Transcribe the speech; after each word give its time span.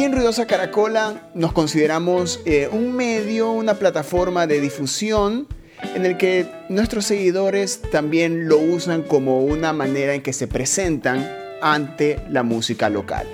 Aquí 0.00 0.06
en 0.06 0.12
Ruidosa 0.14 0.46
Caracola 0.46 1.28
nos 1.34 1.52
consideramos 1.52 2.40
eh, 2.46 2.70
un 2.72 2.96
medio, 2.96 3.52
una 3.52 3.74
plataforma 3.74 4.46
de 4.46 4.58
difusión 4.58 5.46
en 5.94 6.06
el 6.06 6.16
que 6.16 6.46
nuestros 6.70 7.04
seguidores 7.04 7.82
también 7.92 8.48
lo 8.48 8.56
usan 8.56 9.02
como 9.02 9.44
una 9.44 9.74
manera 9.74 10.14
en 10.14 10.22
que 10.22 10.32
se 10.32 10.48
presentan 10.48 11.30
ante 11.60 12.18
la 12.30 12.42
música 12.42 12.88
local. 12.88 13.26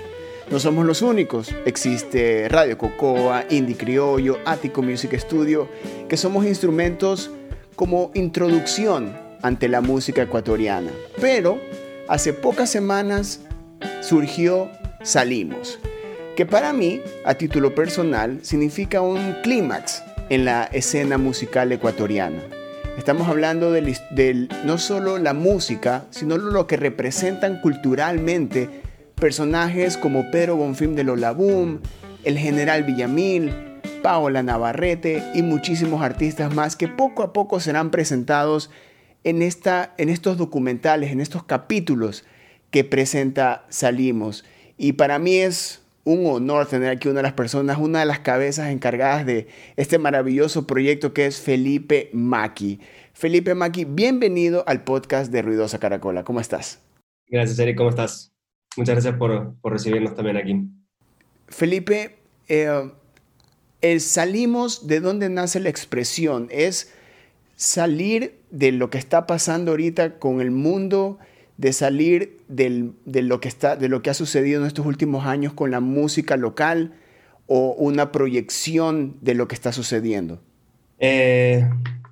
No 0.51 0.59
somos 0.59 0.85
los 0.85 1.01
únicos, 1.01 1.55
existe 1.65 2.49
Radio 2.49 2.77
Cocoa, 2.77 3.45
Indie 3.49 3.77
Criollo, 3.77 4.37
Ático 4.43 4.81
Music 4.81 5.17
Studio, 5.17 5.69
que 6.09 6.17
somos 6.17 6.45
instrumentos 6.45 7.31
como 7.77 8.11
introducción 8.13 9.17
ante 9.41 9.69
la 9.69 9.79
música 9.79 10.23
ecuatoriana. 10.23 10.91
Pero 11.21 11.61
hace 12.09 12.33
pocas 12.33 12.69
semanas 12.69 13.39
surgió 14.01 14.69
Salimos, 15.07 15.79
que 16.37 16.45
para 16.45 16.71
mí, 16.71 17.01
a 17.25 17.33
título 17.33 17.73
personal, 17.73 18.37
significa 18.43 19.01
un 19.01 19.37
clímax 19.41 20.03
en 20.29 20.45
la 20.45 20.65
escena 20.65 21.17
musical 21.17 21.71
ecuatoriana. 21.71 22.43
Estamos 22.95 23.27
hablando 23.27 23.71
de, 23.71 24.47
no 24.63 24.77
solo 24.77 25.17
la 25.17 25.33
música, 25.33 26.05
sino 26.11 26.37
lo 26.37 26.67
que 26.67 26.77
representan 26.77 27.59
culturalmente 27.59 28.69
personajes 29.15 29.97
como 29.97 30.29
Pedro 30.29 30.57
Bonfim 30.57 30.93
de 30.93 31.03
Boom, 31.03 31.81
el 32.23 32.37
general 32.37 32.83
Villamil, 32.83 33.51
Paola 34.03 34.43
Navarrete 34.43 35.23
y 35.33 35.41
muchísimos 35.41 36.03
artistas 36.03 36.53
más 36.53 36.75
que 36.75 36.87
poco 36.87 37.23
a 37.23 37.33
poco 37.33 37.59
serán 37.59 37.89
presentados 37.89 38.69
en, 39.23 39.41
esta, 39.41 39.95
en 39.97 40.09
estos 40.09 40.37
documentales, 40.37 41.11
en 41.11 41.19
estos 41.19 41.45
capítulos 41.45 42.25
que 42.69 42.83
presenta 42.83 43.65
Salimos. 43.69 44.45
Y 44.77 44.93
para 44.93 45.17
mí 45.17 45.37
es 45.37 45.81
un 46.07 46.25
honor 46.25 46.67
tener 46.67 46.89
aquí 46.89 47.09
una 47.09 47.17
de 47.17 47.23
las 47.23 47.33
personas, 47.33 47.77
una 47.77 47.99
de 47.99 48.05
las 48.05 48.19
cabezas 48.19 48.69
encargadas 48.69 49.25
de 49.25 49.47
este 49.75 49.99
maravilloso 49.99 50.65
proyecto 50.65 51.13
que 51.13 51.25
es 51.25 51.41
Felipe 51.41 52.09
Maki. 52.13 52.79
Felipe 53.11 53.53
Maki, 53.55 53.83
bienvenido 53.83 54.63
al 54.67 54.85
podcast 54.85 55.33
de 55.33 55.41
Ruidosa 55.41 55.79
Caracola. 55.79 56.23
¿Cómo 56.23 56.39
estás? 56.39 56.79
Gracias, 57.27 57.59
Eric. 57.59 57.75
¿Cómo 57.75 57.89
estás? 57.89 58.31
Muchas 58.77 58.95
gracias 58.95 59.15
por, 59.17 59.57
recibirnos 59.63 60.15
también 60.15 60.37
aquí. 60.37 60.69
Felipe, 61.49 62.19
eh, 62.47 62.89
el 63.81 63.99
salimos 63.99 64.87
de 64.87 65.01
dónde 65.01 65.27
nace 65.27 65.59
la 65.59 65.67
expresión, 65.67 66.47
es 66.51 66.93
salir 67.57 68.39
de 68.49 68.71
lo 68.71 68.89
que 68.89 68.97
está 68.97 69.27
pasando 69.27 69.71
ahorita 69.71 70.19
con 70.19 70.39
el 70.39 70.51
mundo 70.51 71.19
de 71.57 71.73
salir 71.73 72.36
de, 72.47 72.93
lo 73.21 73.39
que 73.39 73.47
está, 73.47 73.75
de 73.75 73.89
lo 73.89 74.01
que 74.01 74.09
ha 74.09 74.13
sucedido 74.13 74.61
en 74.61 74.67
estos 74.67 74.85
últimos 74.85 75.25
años 75.25 75.53
con 75.53 75.71
la 75.71 75.79
música 75.79 76.37
local 76.37 76.93
o 77.45 77.73
una 77.77 78.11
proyección 78.11 79.17
de 79.21 79.35
lo 79.35 79.47
que 79.47 79.55
está 79.55 79.71
sucediendo? 79.71 80.41
Eh, 80.99 81.67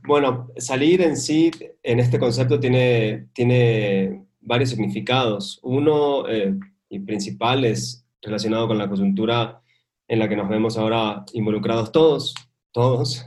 bueno, 0.08 0.52
salir 0.58 1.02
en 1.02 1.18
sí, 1.18 1.52
en 1.84 2.00
este 2.00 2.20
concepto, 2.20 2.60
tiene, 2.60 3.28
tiene 3.34 4.24
varios 4.42 4.70
significados. 4.70 5.60
Uno 5.64 6.28
eh, 6.30 6.54
y 6.90 7.00
principal 7.00 7.66
es 7.66 8.06
relacionado 8.22 8.68
con 8.68 8.78
la 8.78 8.90
coyuntura 8.90 9.62
en 10.08 10.20
la 10.20 10.30
que 10.30 10.36
nos 10.36 10.50
vemos 10.50 10.78
ahora 10.78 11.26
involucrados 11.34 11.92
todos, 11.92 12.36
todos. 12.72 13.26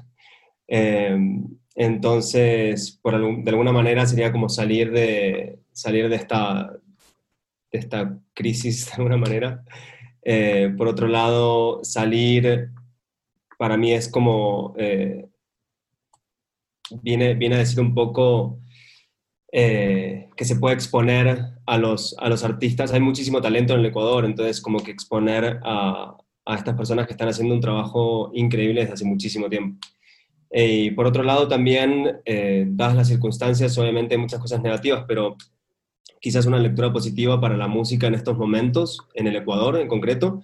Eh, 0.68 1.16
entonces, 1.74 2.98
por, 3.02 3.44
de 3.44 3.50
alguna 3.50 3.72
manera 3.72 4.06
sería 4.06 4.32
como 4.32 4.48
salir 4.48 4.90
de, 4.92 5.60
salir 5.72 6.08
de 6.08 6.16
esta, 6.16 6.72
de 7.70 7.78
esta 7.78 8.18
crisis 8.34 8.86
de 8.90 8.92
alguna 8.94 9.16
manera. 9.16 9.64
Eh, 10.22 10.74
por 10.76 10.88
otro 10.88 11.08
lado, 11.08 11.80
salir 11.84 12.70
para 13.56 13.76
mí 13.76 13.92
es 13.92 14.08
como, 14.08 14.74
eh, 14.78 15.26
viene, 17.02 17.34
viene 17.34 17.56
a 17.56 17.58
decir 17.58 17.80
un 17.80 17.94
poco 17.94 18.60
eh, 19.50 20.28
que 20.36 20.44
se 20.44 20.56
puede 20.56 20.74
exponer 20.74 21.54
a 21.66 21.78
los, 21.78 22.14
a 22.18 22.28
los 22.28 22.44
artistas. 22.44 22.92
Hay 22.92 23.00
muchísimo 23.00 23.40
talento 23.40 23.74
en 23.74 23.80
el 23.80 23.86
Ecuador, 23.86 24.24
entonces 24.24 24.60
como 24.60 24.80
que 24.80 24.90
exponer 24.90 25.60
a, 25.64 26.16
a 26.44 26.54
estas 26.54 26.76
personas 26.76 27.06
que 27.06 27.14
están 27.14 27.28
haciendo 27.28 27.54
un 27.54 27.60
trabajo 27.60 28.30
increíble 28.34 28.82
desde 28.82 28.94
hace 28.94 29.04
muchísimo 29.04 29.48
tiempo. 29.48 29.78
y 30.52 30.90
por 30.92 31.06
otro 31.06 31.22
lado, 31.22 31.48
también, 31.48 32.20
dadas 32.76 32.96
las 32.96 33.08
circunstancias, 33.08 33.76
obviamente 33.76 34.14
hay 34.14 34.20
muchas 34.20 34.40
cosas 34.40 34.62
negativas, 34.62 35.04
pero 35.06 35.36
quizás 36.20 36.46
una 36.46 36.58
lectura 36.58 36.92
positiva 36.92 37.40
para 37.40 37.56
la 37.56 37.68
música 37.68 38.06
en 38.06 38.14
estos 38.14 38.36
momentos, 38.36 39.00
en 39.14 39.26
el 39.26 39.36
Ecuador 39.36 39.78
en 39.78 39.88
concreto, 39.88 40.42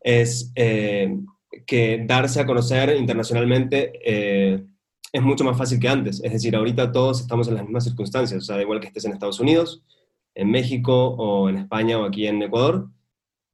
es 0.00 0.52
eh, 0.54 1.16
que 1.66 2.04
darse 2.06 2.40
a 2.40 2.46
conocer 2.46 2.96
internacionalmente 2.96 3.92
eh, 4.04 4.64
es 5.12 5.22
mucho 5.22 5.44
más 5.44 5.56
fácil 5.56 5.80
que 5.80 5.88
antes. 5.88 6.22
Es 6.22 6.32
decir, 6.32 6.54
ahorita 6.54 6.92
todos 6.92 7.20
estamos 7.20 7.48
en 7.48 7.54
las 7.54 7.64
mismas 7.64 7.84
circunstancias, 7.84 8.42
o 8.42 8.44
sea, 8.44 8.56
da 8.56 8.62
igual 8.62 8.80
que 8.80 8.88
estés 8.88 9.04
en 9.04 9.12
Estados 9.12 9.40
Unidos, 9.40 9.82
en 10.34 10.50
México 10.50 11.08
o 11.08 11.48
en 11.48 11.56
España 11.56 11.98
o 11.98 12.04
aquí 12.04 12.26
en 12.26 12.42
Ecuador, 12.42 12.88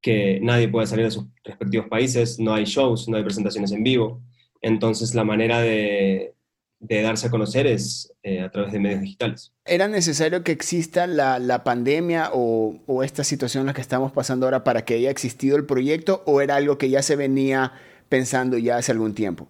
que 0.00 0.40
nadie 0.42 0.68
puede 0.68 0.88
salir 0.88 1.04
de 1.04 1.12
sus 1.12 1.26
respectivos 1.44 1.86
países, 1.88 2.40
no 2.40 2.54
hay 2.54 2.64
shows, 2.64 3.08
no 3.08 3.16
hay 3.16 3.22
presentaciones 3.22 3.70
en 3.72 3.84
vivo. 3.84 4.20
Entonces, 4.60 5.14
la 5.14 5.24
manera 5.24 5.60
de, 5.60 6.34
de 6.82 7.00
darse 7.00 7.28
a 7.28 7.30
conocer 7.30 7.68
es 7.68 8.12
eh, 8.24 8.40
a 8.40 8.50
través 8.50 8.72
de 8.72 8.80
medios 8.80 9.00
digitales. 9.00 9.52
¿Era 9.64 9.86
necesario 9.86 10.42
que 10.42 10.50
exista 10.50 11.06
la, 11.06 11.62
pandemia 11.62 12.30
o, 12.34 13.02
esta 13.04 13.22
situación 13.22 13.62
en 13.62 13.66
la 13.68 13.72
que 13.72 13.80
estamos 13.80 14.10
pasando 14.10 14.46
ahora 14.46 14.64
para 14.64 14.84
que 14.84 14.94
haya 14.94 15.10
existido 15.10 15.56
el 15.56 15.64
proyecto 15.64 16.24
o 16.26 16.40
era 16.40 16.56
algo 16.56 16.78
que 16.78 16.90
ya 16.90 17.00
se 17.02 17.14
venía 17.14 17.72
pensando 18.08 18.58
ya 18.58 18.78
hace 18.78 18.90
algún 18.90 19.14
tiempo? 19.14 19.48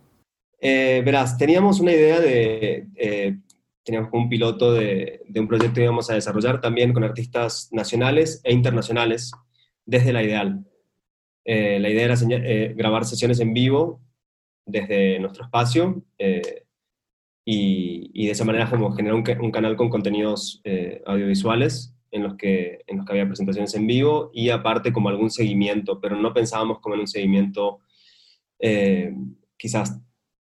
Eh, 0.61 1.03
verás, 1.05 1.39
teníamos 1.39 1.81
una 1.81 1.93
idea 1.93 2.21
de, 2.21 2.87
eh, 2.97 3.39
teníamos 3.83 4.11
un 4.13 4.29
piloto 4.29 4.75
de, 4.75 5.23
de, 5.27 5.41
un 5.41 5.49
proyecto 5.49 5.77
que 5.77 5.85
íbamos 5.85 6.11
a 6.11 6.15
desarrollar 6.15 6.61
también 6.61 6.93
con 6.93 7.03
artistas 7.03 7.71
nacionales 7.73 8.43
e 8.45 8.53
internacionales 8.53 9.33
desde 9.87 10.13
la 10.13 10.23
Ideal. 10.23 10.65
la 11.47 11.89
idea 11.89 12.05
era 12.05 12.75
grabar 12.75 13.07
sesiones 13.07 13.41
en 13.41 13.55
vivo 13.55 14.03
desde 14.67 15.19
nuestro 15.19 15.45
espacio 15.45 16.05
y, 17.45 18.27
de 18.27 18.33
esa 18.33 18.45
manera 18.45 18.71
como 18.71 18.93
generar 18.93 19.17
un, 19.17 19.51
canal 19.51 19.77
con 19.77 19.91
contenidos 19.91 20.61
eh, 20.65 21.03
audiovisuales 21.07 21.95
en 22.11 22.23
los, 22.23 22.37
que, 22.37 22.81
en 22.87 22.99
los 22.99 23.07
que 23.07 23.13
había 23.13 23.27
presentaciones 23.27 23.75
en 23.75 23.87
vivo 23.87 24.31
y 24.33 24.51
aparte 24.51 24.93
como 24.93 25.09
algún 25.09 25.31
seguimiento, 25.31 26.01
pero 26.01 26.15
no 26.17 26.33
pensábamos 26.33 26.79
como 26.81 26.95
en 26.95 27.01
un 27.01 27.09
seguimiento 27.09 27.81
eh, 28.59 29.15
quizás 29.57 29.99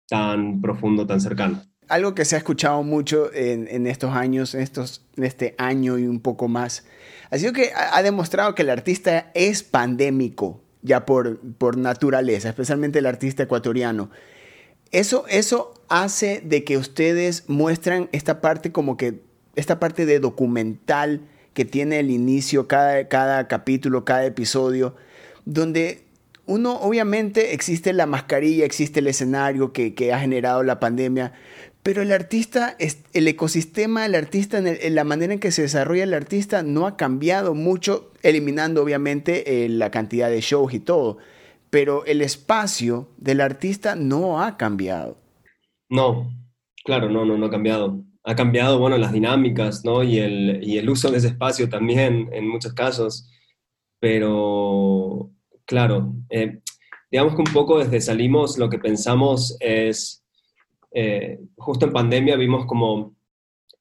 tan 0.09 0.61
profundo, 0.61 1.06
tan 1.06 1.21
cercano. 1.21 1.62
Algo 1.89 2.15
que 2.15 2.25
se 2.25 2.35
ha 2.35 2.39
escuchado 2.39 2.83
mucho 2.83 3.33
en, 3.33 3.87
estos 3.87 4.12
años, 4.12 4.55
en, 4.55 4.62
estos, 4.62 5.05
en 5.17 5.25
este 5.25 5.55
año 5.59 5.99
y 5.99 6.06
un 6.06 6.21
poco 6.21 6.49
más, 6.49 6.85
ha 7.31 7.39
sido 7.39 7.53
que 7.53 7.71
ha 7.75 8.03
demostrado 8.03 8.55
que 8.55 8.62
el 8.62 8.71
artista 8.71 9.31
es 9.35 9.62
pandémico, 9.62 10.62
ya 10.83 11.06
por, 11.06 11.39
por 11.59 11.77
naturaleza, 11.77 12.49
especialmente 12.49 12.99
el 12.99 13.06
artista 13.06 13.45
ecuatoriano. 13.45 14.11
Eso, 14.93 15.25
eso 15.29 15.75
hace 15.89 16.41
de 16.45 16.65
que 16.65 16.77
ustedes 16.77 17.45
muestran 17.49 18.09
esta 18.13 18.41
parte 18.41 18.73
como 18.73 18.97
que, 18.97 19.21
esta 19.55 19.81
parte 19.81 20.07
de 20.07 20.21
documental 20.21 21.23
que 21.55 21.65
tiene 21.65 21.99
el 22.01 22.11
inicio, 22.11 22.69
cada, 22.69 23.09
cada 23.09 23.49
capítulo, 23.49 24.05
cada 24.05 24.27
episodio, 24.27 24.95
donde 25.45 26.05
uno, 26.47 26.77
obviamente, 26.77 27.55
existe 27.55 27.93
la 27.93 28.07
mascarilla, 28.07 28.65
existe 28.65 29.01
el 29.01 29.09
escenario 29.09 29.73
que, 29.73 30.13
ha 30.13 30.21
generado 30.21 30.63
la 30.63 30.79
pandemia, 30.79 31.33
pero 31.83 32.03
el 32.03 32.13
artista, 32.13 32.77
el 33.13 33.29
ecosistema 33.29 34.03
del 34.03 34.15
artista, 34.15 34.59
en, 34.59 34.95
la 34.95 35.05
manera 35.05 35.33
en 35.33 35.41
que 35.41 35.51
se 35.51 35.63
desarrolla 35.63 36.05
el 36.05 36.15
artista, 36.15 36.63
no 36.63 36.87
ha 36.87 36.97
cambiado 36.97 37.55
mucho, 37.55 38.12
eliminando 38.23 38.82
obviamente 38.82 39.65
eh, 39.65 39.69
la 39.69 39.91
cantidad 39.91 40.31
de 40.31 40.41
shows 40.41 40.73
y 40.75 40.81
todo 40.81 41.19
pero 41.71 42.05
el 42.05 42.23
espacio 42.23 43.09
del 43.17 43.41
artista 43.41 43.95
no 43.95 44.43
ha 44.43 44.57
cambiado. 44.57 45.19
No, 45.89 46.31
claro, 46.85 47.11
no, 47.11 47.25
no, 47.25 47.37
no 47.37 47.47
ha 47.47 47.51
cambiado. 47.51 48.03
Ha 48.25 48.35
cambiado, 48.35 48.79
bueno, 48.79 48.99
las 48.99 49.13
dinámicas, 49.13 49.85
¿no? 49.85 50.03
Y 50.03 50.19
el, 50.19 50.61
y 50.63 50.79
el 50.79 50.91
uso 50.91 51.11
de 51.11 51.19
ese 51.19 51.29
espacio 51.29 51.69
también, 51.69 52.29
en 52.33 52.49
muchos 52.49 52.75
casos. 52.75 53.31
Pero, 54.01 55.31
claro, 55.65 56.15
eh, 56.31 56.61
digamos 57.11 57.35
que 57.35 57.43
un 57.43 57.53
poco 57.53 57.79
desde 57.79 58.01
salimos 58.01 58.59
lo 58.59 58.69
que 58.69 58.79
pensamos 58.79 59.57
es, 59.61 60.25
eh, 60.93 61.39
justo 61.57 61.87
en 61.87 61.93
pandemia 61.93 62.37
vimos 62.37 62.67
como 62.67 63.15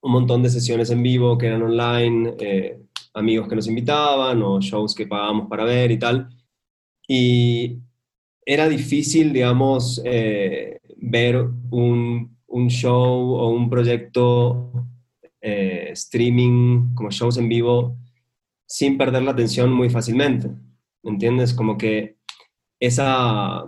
un 0.02 0.12
montón 0.12 0.44
de 0.44 0.50
sesiones 0.50 0.92
en 0.92 1.02
vivo 1.02 1.38
que 1.38 1.48
eran 1.48 1.64
online, 1.64 2.36
eh, 2.40 2.80
amigos 3.16 3.48
que 3.48 3.56
nos 3.56 3.68
invitaban 3.68 4.42
o 4.44 4.62
shows 4.62 4.94
que 4.94 5.08
pagábamos 5.08 5.48
para 5.48 5.64
ver 5.64 5.92
y 5.92 5.98
tal. 5.98 6.30
Y 7.08 7.80
era 8.46 8.70
difícil, 8.70 9.34
digamos, 9.34 10.02
eh, 10.06 10.80
ver 10.98 11.48
un, 11.72 12.38
un, 12.48 12.68
show 12.70 13.34
o 13.36 13.50
un 13.50 13.70
proyecto 13.70 14.72
eh, 15.42 15.90
streaming, 15.92 16.94
como 16.96 17.12
shows 17.12 17.38
en 17.38 17.50
vivo, 17.50 17.98
sin 18.68 18.98
perder 18.98 19.24
la 19.24 19.32
atención 19.32 19.72
muy 19.72 19.90
fácilmente. 19.90 20.50
¿Me 21.04 21.12
entiendes? 21.12 21.54
Como 21.54 21.78
que 21.78 22.18
esa, 22.80 23.66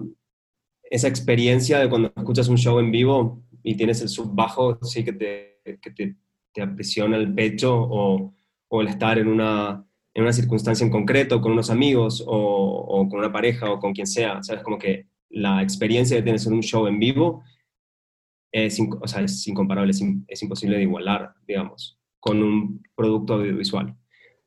esa 0.83 1.07
experiencia 1.07 1.79
de 1.79 1.89
cuando 1.89 2.11
escuchas 2.15 2.47
un 2.47 2.57
show 2.57 2.79
en 2.79 2.91
vivo 2.91 3.43
y 3.63 3.75
tienes 3.75 4.01
el 4.01 4.09
sub 4.09 4.33
bajo, 4.33 4.79
sí 4.83 5.03
que 5.03 5.13
te, 5.13 5.59
que 5.81 5.91
te, 5.91 6.15
te 6.53 6.61
aprisiona 6.61 7.17
el 7.17 7.33
pecho 7.33 7.75
o, 7.75 8.33
o 8.69 8.81
el 8.81 8.87
estar 8.87 9.17
en 9.17 9.27
una, 9.27 9.85
en 10.17 10.23
una 10.23 10.33
circunstancia 10.33 10.83
en 10.83 10.89
concreto, 10.89 11.39
con 11.41 11.51
unos 11.51 11.69
amigos 11.69 12.23
o, 12.25 13.07
con 13.07 13.19
una 13.19 13.31
pareja 13.31 13.69
o 13.69 13.79
con 13.79 13.93
quien 13.93 14.07
sea, 14.07 14.41
¿sabes? 14.41 14.63
Como 14.63 14.79
que 14.79 15.05
la 15.29 15.61
experiencia 15.61 16.17
de 16.17 16.23
tener 16.23 16.41
un 16.47 16.63
show 16.63 16.87
en 16.87 16.97
vivo 16.97 17.43
es, 18.51 18.79
o 18.99 19.07
sea, 19.07 19.21
es 19.21 19.47
incomparable, 19.47 19.91
es, 19.91 20.01
es, 20.27 20.41
imposible 20.41 20.77
de 20.77 20.81
igualar, 20.81 21.35
digamos, 21.47 21.99
con 22.19 22.41
un 22.41 22.81
producto 22.95 23.35
audiovisual. 23.35 23.95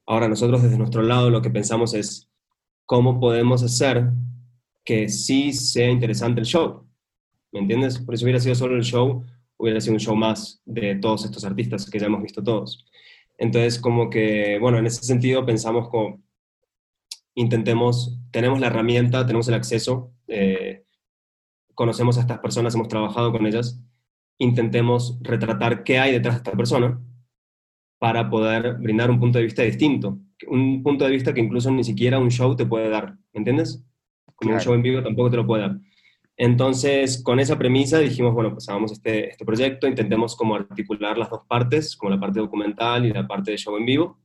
Ahora 0.07 0.27
nosotros 0.27 0.61
desde 0.61 0.77
nuestro 0.77 1.03
lado 1.03 1.31
lo 1.31 1.41
que 1.41 1.51
pensamos 1.51 1.95
es 1.95 2.29
cómo 2.85 3.21
podemos 3.21 3.63
hacer 3.63 4.11
que 4.85 5.09
sí 5.09 5.53
sea 5.53 5.89
interesante 5.89 6.41
el 6.41 6.47
show. 6.47 6.85
¿Me 7.53 7.61
entiendes? 7.61 8.01
Por 8.01 8.17
eso 8.17 8.25
hubiera 8.25 8.41
sido 8.41 8.57
solo 8.57 8.75
el 8.75 8.83
show, 8.83 9.25
hubiera 9.57 9.81
sido 9.81 9.95
un 9.95 10.01
show 10.01 10.17
más 10.17 10.61
de 10.65 10.97
todos 10.97 11.27
estos 11.27 11.45
artistas 11.45 11.89
que 11.89 12.01
ya 12.01 12.07
hemos 12.07 12.23
visto 12.23 12.43
todos. 12.43 12.85
Entonces, 13.41 13.79
como 13.79 14.11
que, 14.11 14.59
bueno, 14.61 14.77
en 14.77 14.87
ese 14.87 15.03
sentido 15.03 15.47
pensamos 15.47 15.89
como, 15.89 16.23
intentemos, 17.35 18.21
tenemos 18.31 18.61
la 18.61 18.67
herramienta, 18.67 19.25
tenemos 19.25 19.49
el 19.49 19.55
acceso, 19.55 20.13
eh, 20.29 20.85
conocemos 21.75 22.19
a 22.19 22.21
estas 22.21 22.39
personas, 22.41 22.75
hemos 22.75 22.89
trabajado 22.89 23.33
con 23.33 23.47
ellas, 23.47 23.83
intentemos 24.37 25.19
retratar 25.23 25.85
qué 25.85 25.99
hay 25.99 26.13
detrás 26.13 26.35
de 26.35 26.39
esta 26.39 26.53
persona 26.53 27.01
para 27.99 28.29
poder 28.29 28.75
brindar 28.75 29.11
un 29.11 29.19
punto 29.19 29.39
de 29.39 29.45
vista 29.45 29.63
distinto, 29.63 30.19
un 30.47 30.83
punto 30.83 31.07
de 31.07 31.11
vista 31.11 31.33
que 31.33 31.41
incluso 31.41 31.71
ni 31.71 31.83
siquiera 31.83 32.19
un 32.19 32.31
show 32.31 32.55
te 32.55 32.67
puede 32.67 32.91
dar, 32.91 33.15
¿me 33.33 33.39
entiendes? 33.39 33.83
Como 34.35 34.53
un 34.53 34.61
show 34.61 34.75
en 34.75 34.83
vivo 34.83 35.03
tampoco 35.03 35.31
te 35.31 35.37
lo 35.39 35.47
puede 35.47 35.63
dar. 35.63 35.79
Entonces, 36.43 37.23
con 37.23 37.39
esa 37.39 37.59
premisa 37.59 37.99
dijimos, 37.99 38.33
bueno, 38.33 38.55
pues 38.55 38.67
este, 38.93 39.31
este 39.31 39.45
proyecto, 39.45 39.87
intentemos 39.87 40.35
como 40.35 40.55
articular 40.55 41.19
las 41.19 41.29
dos 41.29 41.43
partes, 41.47 41.97
como 41.97 42.11
la 42.11 42.19
parte 42.19 42.41
documental 42.41 43.05
y 43.05 43.13
la 43.13 43.27
parte 43.27 43.51
de 43.51 43.59
show 43.59 43.77
en 43.77 43.85
vivo, 43.85 44.19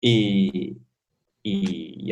y, 0.00 0.78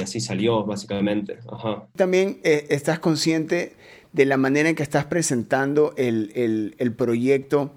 así 0.02 0.20
salió, 0.20 0.64
básicamente. 0.64 1.38
Ajá. 1.50 1.88
También 1.96 2.40
eh, 2.44 2.66
estás 2.68 2.98
consciente 2.98 3.76
de 4.12 4.26
la 4.26 4.36
manera 4.36 4.68
en 4.68 4.74
que 4.74 4.82
estás 4.82 5.06
presentando 5.06 5.94
el 5.96 6.94
proyecto, 6.96 7.72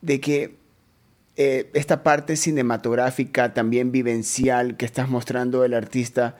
de 0.00 0.20
que 0.20 0.56
eh, 1.38 1.70
esta 1.74 2.02
parte 2.02 2.34
cinematográfica, 2.34 3.52
también 3.52 3.92
vivencial 3.92 4.78
que 4.78 4.86
estás 4.86 5.10
mostrando 5.10 5.60
del 5.60 5.74
artista, 5.74 6.38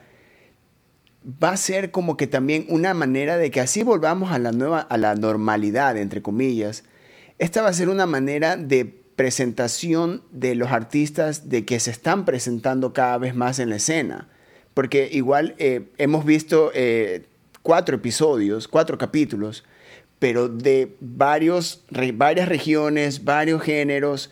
va 1.27 1.49
a 1.49 1.57
ser 1.57 1.91
como 1.91 2.15
que 2.15 2.27
también 2.27 2.65
una 2.69 2.93
manera 2.93 3.37
de 3.37 3.51
que 3.51 3.59
así 3.59 3.83
volvamos 3.83 4.31
a 4.31 4.39
la 4.39 4.51
nueva, 4.51 4.79
a 4.79 4.97
la 4.97 5.15
normalidad, 5.15 5.97
entre 5.97 6.21
comillas. 6.21 6.85
Esta 7.37 7.61
va 7.61 7.69
a 7.69 7.73
ser 7.73 7.89
una 7.89 8.05
manera 8.05 8.55
de 8.55 8.85
presentación 8.85 10.23
de 10.31 10.55
los 10.55 10.71
artistas 10.71 11.49
de 11.49 11.65
que 11.65 11.79
se 11.79 11.91
están 11.91 12.23
presentando 12.23 12.93
cada 12.93 13.17
vez 13.17 13.35
más 13.35 13.59
en 13.59 13.69
la 13.69 13.75
escena. 13.75 14.29
Porque 14.73 15.09
igual 15.11 15.55
eh, 15.57 15.89
hemos 15.97 16.23
visto 16.23 16.71
eh, 16.73 17.25
cuatro 17.61 17.97
episodios, 17.97 18.67
cuatro 18.67 18.97
capítulos, 18.97 19.65
pero 20.19 20.47
de 20.47 20.95
varios, 20.99 21.83
varias 22.13 22.47
regiones, 22.47 23.23
varios 23.23 23.61
géneros, 23.61 24.31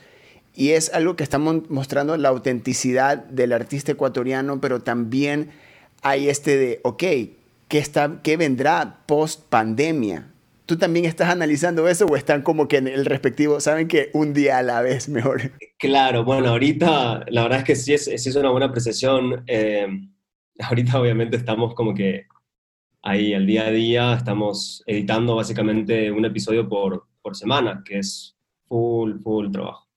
y 0.53 0.71
es 0.71 0.93
algo 0.93 1.15
que 1.15 1.23
estamos 1.23 1.69
mostrando 1.69 2.15
la 2.15 2.29
autenticidad 2.29 3.17
del 3.17 3.51
artista 3.51 3.91
ecuatoriano, 3.91 4.61
pero 4.61 4.81
también 4.81 5.49
hay 6.05 6.29
este 6.29 6.55
de, 6.55 6.81
ok, 6.83 7.03
¿qué, 7.67 7.79
está, 7.79 8.19
qué 8.21 8.37
vendrá 8.37 9.01
post 9.07 9.49
pandemia? 9.49 10.31
¿Tú 10.67 10.77
también 10.77 11.05
estás 11.05 11.29
analizando 11.29 11.87
eso 11.87 12.05
o 12.05 12.15
están 12.15 12.43
como 12.43 12.67
que 12.67 12.77
en 12.77 12.87
el 12.87 13.05
respectivo, 13.05 13.59
saben 13.59 13.87
que 13.87 14.11
un 14.13 14.31
día 14.31 14.59
a 14.59 14.63
la 14.63 14.83
vez 14.83 15.09
mejor? 15.09 15.51
Claro, 15.79 16.23
bueno, 16.23 16.49
ahorita 16.49 17.25
la 17.27 17.41
verdad 17.41 17.59
es 17.59 17.63
que 17.65 17.75
sí 17.75 17.95
es, 17.95 18.05
sí 18.05 18.29
es 18.29 18.35
una 18.35 18.51
buena 18.51 18.67
apreciación. 18.67 19.43
Eh, 19.47 19.87
ahorita 20.59 21.01
obviamente 21.01 21.37
estamos 21.37 21.73
como 21.73 21.95
que 21.95 22.27
ahí 23.01 23.33
al 23.33 23.47
día 23.47 23.65
a 23.65 23.71
día, 23.71 24.13
estamos 24.13 24.83
editando 24.85 25.35
básicamente 25.35 26.11
un 26.11 26.23
episodio 26.23 26.69
por, 26.69 27.07
por 27.23 27.35
semana, 27.35 27.81
que 27.83 27.97
es 27.97 28.37
full, 28.67 29.17
full 29.23 29.49
trabajo. 29.49 29.87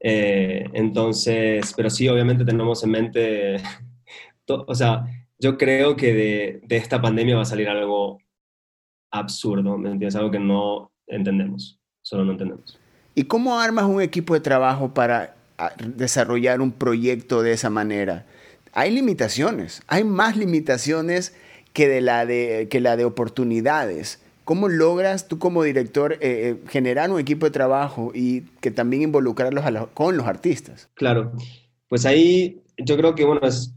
Eh, 0.00 0.64
entonces, 0.72 1.72
pero 1.76 1.90
sí, 1.90 2.08
obviamente 2.08 2.44
tenemos 2.44 2.82
en 2.82 2.90
mente, 2.90 3.56
o 4.48 4.74
sea, 4.74 5.04
yo 5.38 5.58
creo 5.58 5.96
que 5.96 6.12
de, 6.12 6.60
de, 6.64 6.76
esta 6.76 7.00
pandemia 7.00 7.36
va 7.36 7.42
a 7.42 7.46
salir 7.46 7.68
algo 7.68 8.18
absurdo, 9.10 9.78
¿me 9.78 9.90
entiendes? 9.90 10.16
Algo 10.16 10.30
que 10.30 10.38
no 10.38 10.92
entendemos, 11.06 11.80
solo 12.02 12.24
no 12.24 12.32
entendemos. 12.32 12.78
¿Y 13.14 13.24
cómo 13.24 13.58
armas 13.58 13.84
un 13.84 14.02
equipo 14.02 14.34
de 14.34 14.40
trabajo 14.40 14.92
para 14.92 15.36
ah, 15.58 15.72
desarrollar 15.78 16.60
un 16.60 16.72
proyecto 16.72 17.42
de 17.42 17.52
esa 17.52 17.70
manera? 17.70 18.26
Hay 18.72 18.90
limitaciones, 18.90 19.82
hay 19.86 20.02
más 20.02 20.36
limitaciones 20.36 21.34
que, 21.72 21.88
de 21.88 22.00
la, 22.00 22.26
de, 22.26 22.66
que 22.68 22.80
la 22.80 22.96
de 22.96 23.04
oportunidades. 23.04 24.20
¿Cómo 24.44 24.68
logras 24.68 25.28
tú 25.28 25.38
como 25.38 25.62
director 25.62 26.14
eh, 26.14 26.18
eh, 26.20 26.56
generar 26.68 27.10
un 27.10 27.20
equipo 27.20 27.46
de 27.46 27.52
trabajo 27.52 28.10
y 28.14 28.42
que 28.60 28.70
también 28.70 29.02
involucrarlos 29.02 29.64
a 29.64 29.70
la, 29.70 29.86
con 29.86 30.16
los 30.16 30.26
artistas? 30.26 30.90
Claro, 30.94 31.32
pues 31.88 32.04
ahí 32.04 32.62
yo 32.76 32.96
creo 32.96 33.14
que, 33.14 33.24
bueno, 33.24 33.46
es, 33.46 33.74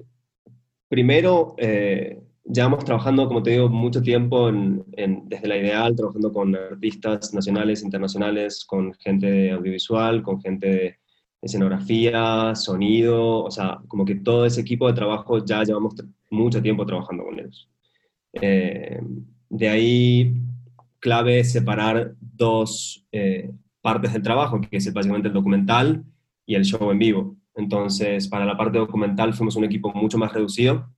Primero, 0.90 1.56
eh, 1.58 2.22
llevamos 2.46 2.86
trabajando, 2.86 3.28
como 3.28 3.44
te 3.44 3.52
digo, 3.52 3.70
mucho 3.70 4.02
tiempo 4.02 4.52
desde 4.52 5.48
la 5.48 5.58
Ideal, 5.58 5.96
trabajando 5.96 6.32
con 6.32 6.56
artistas 6.56 7.34
nacionales, 7.34 7.84
internacionales, 7.84 8.66
con 8.66 8.94
gente 8.94 9.52
audiovisual, 9.52 10.24
con 10.24 10.42
gente 10.42 10.68
de 10.68 11.00
escenografía, 11.42 12.56
sonido, 12.56 13.44
o 13.44 13.52
sea, 13.52 13.80
como 13.88 14.06
que 14.06 14.16
todo 14.16 14.46
ese 14.46 14.62
equipo 14.62 14.88
de 14.88 14.94
trabajo 14.94 15.44
ya 15.46 15.64
llevamos 15.64 15.96
mucho 16.30 16.62
tiempo 16.62 16.86
trabajando 16.86 17.26
con 17.26 17.40
ellos. 17.40 17.70
Eh, 18.34 19.00
de 19.50 19.70
ahí, 19.70 20.36
clave 21.00 21.44
separar 21.44 22.16
dos 22.20 23.06
eh, 23.12 23.52
partes 23.82 24.14
del 24.14 24.22
trabajo, 24.22 24.60
que 24.62 24.78
es 24.78 24.94
básicamente 24.94 25.28
el 25.28 25.34
documental 25.34 26.04
y 26.46 26.56
el 26.56 26.66
show 26.66 26.92
en 26.92 27.00
vivo. 27.00 27.36
Entonces, 27.58 28.28
para 28.28 28.46
la 28.46 28.56
parte 28.56 28.78
documental 28.78 29.34
fuimos 29.34 29.56
un 29.56 29.66
equipo 29.66 29.92
mucho 29.92 30.20
más 30.20 30.32
reducido, 30.32 30.94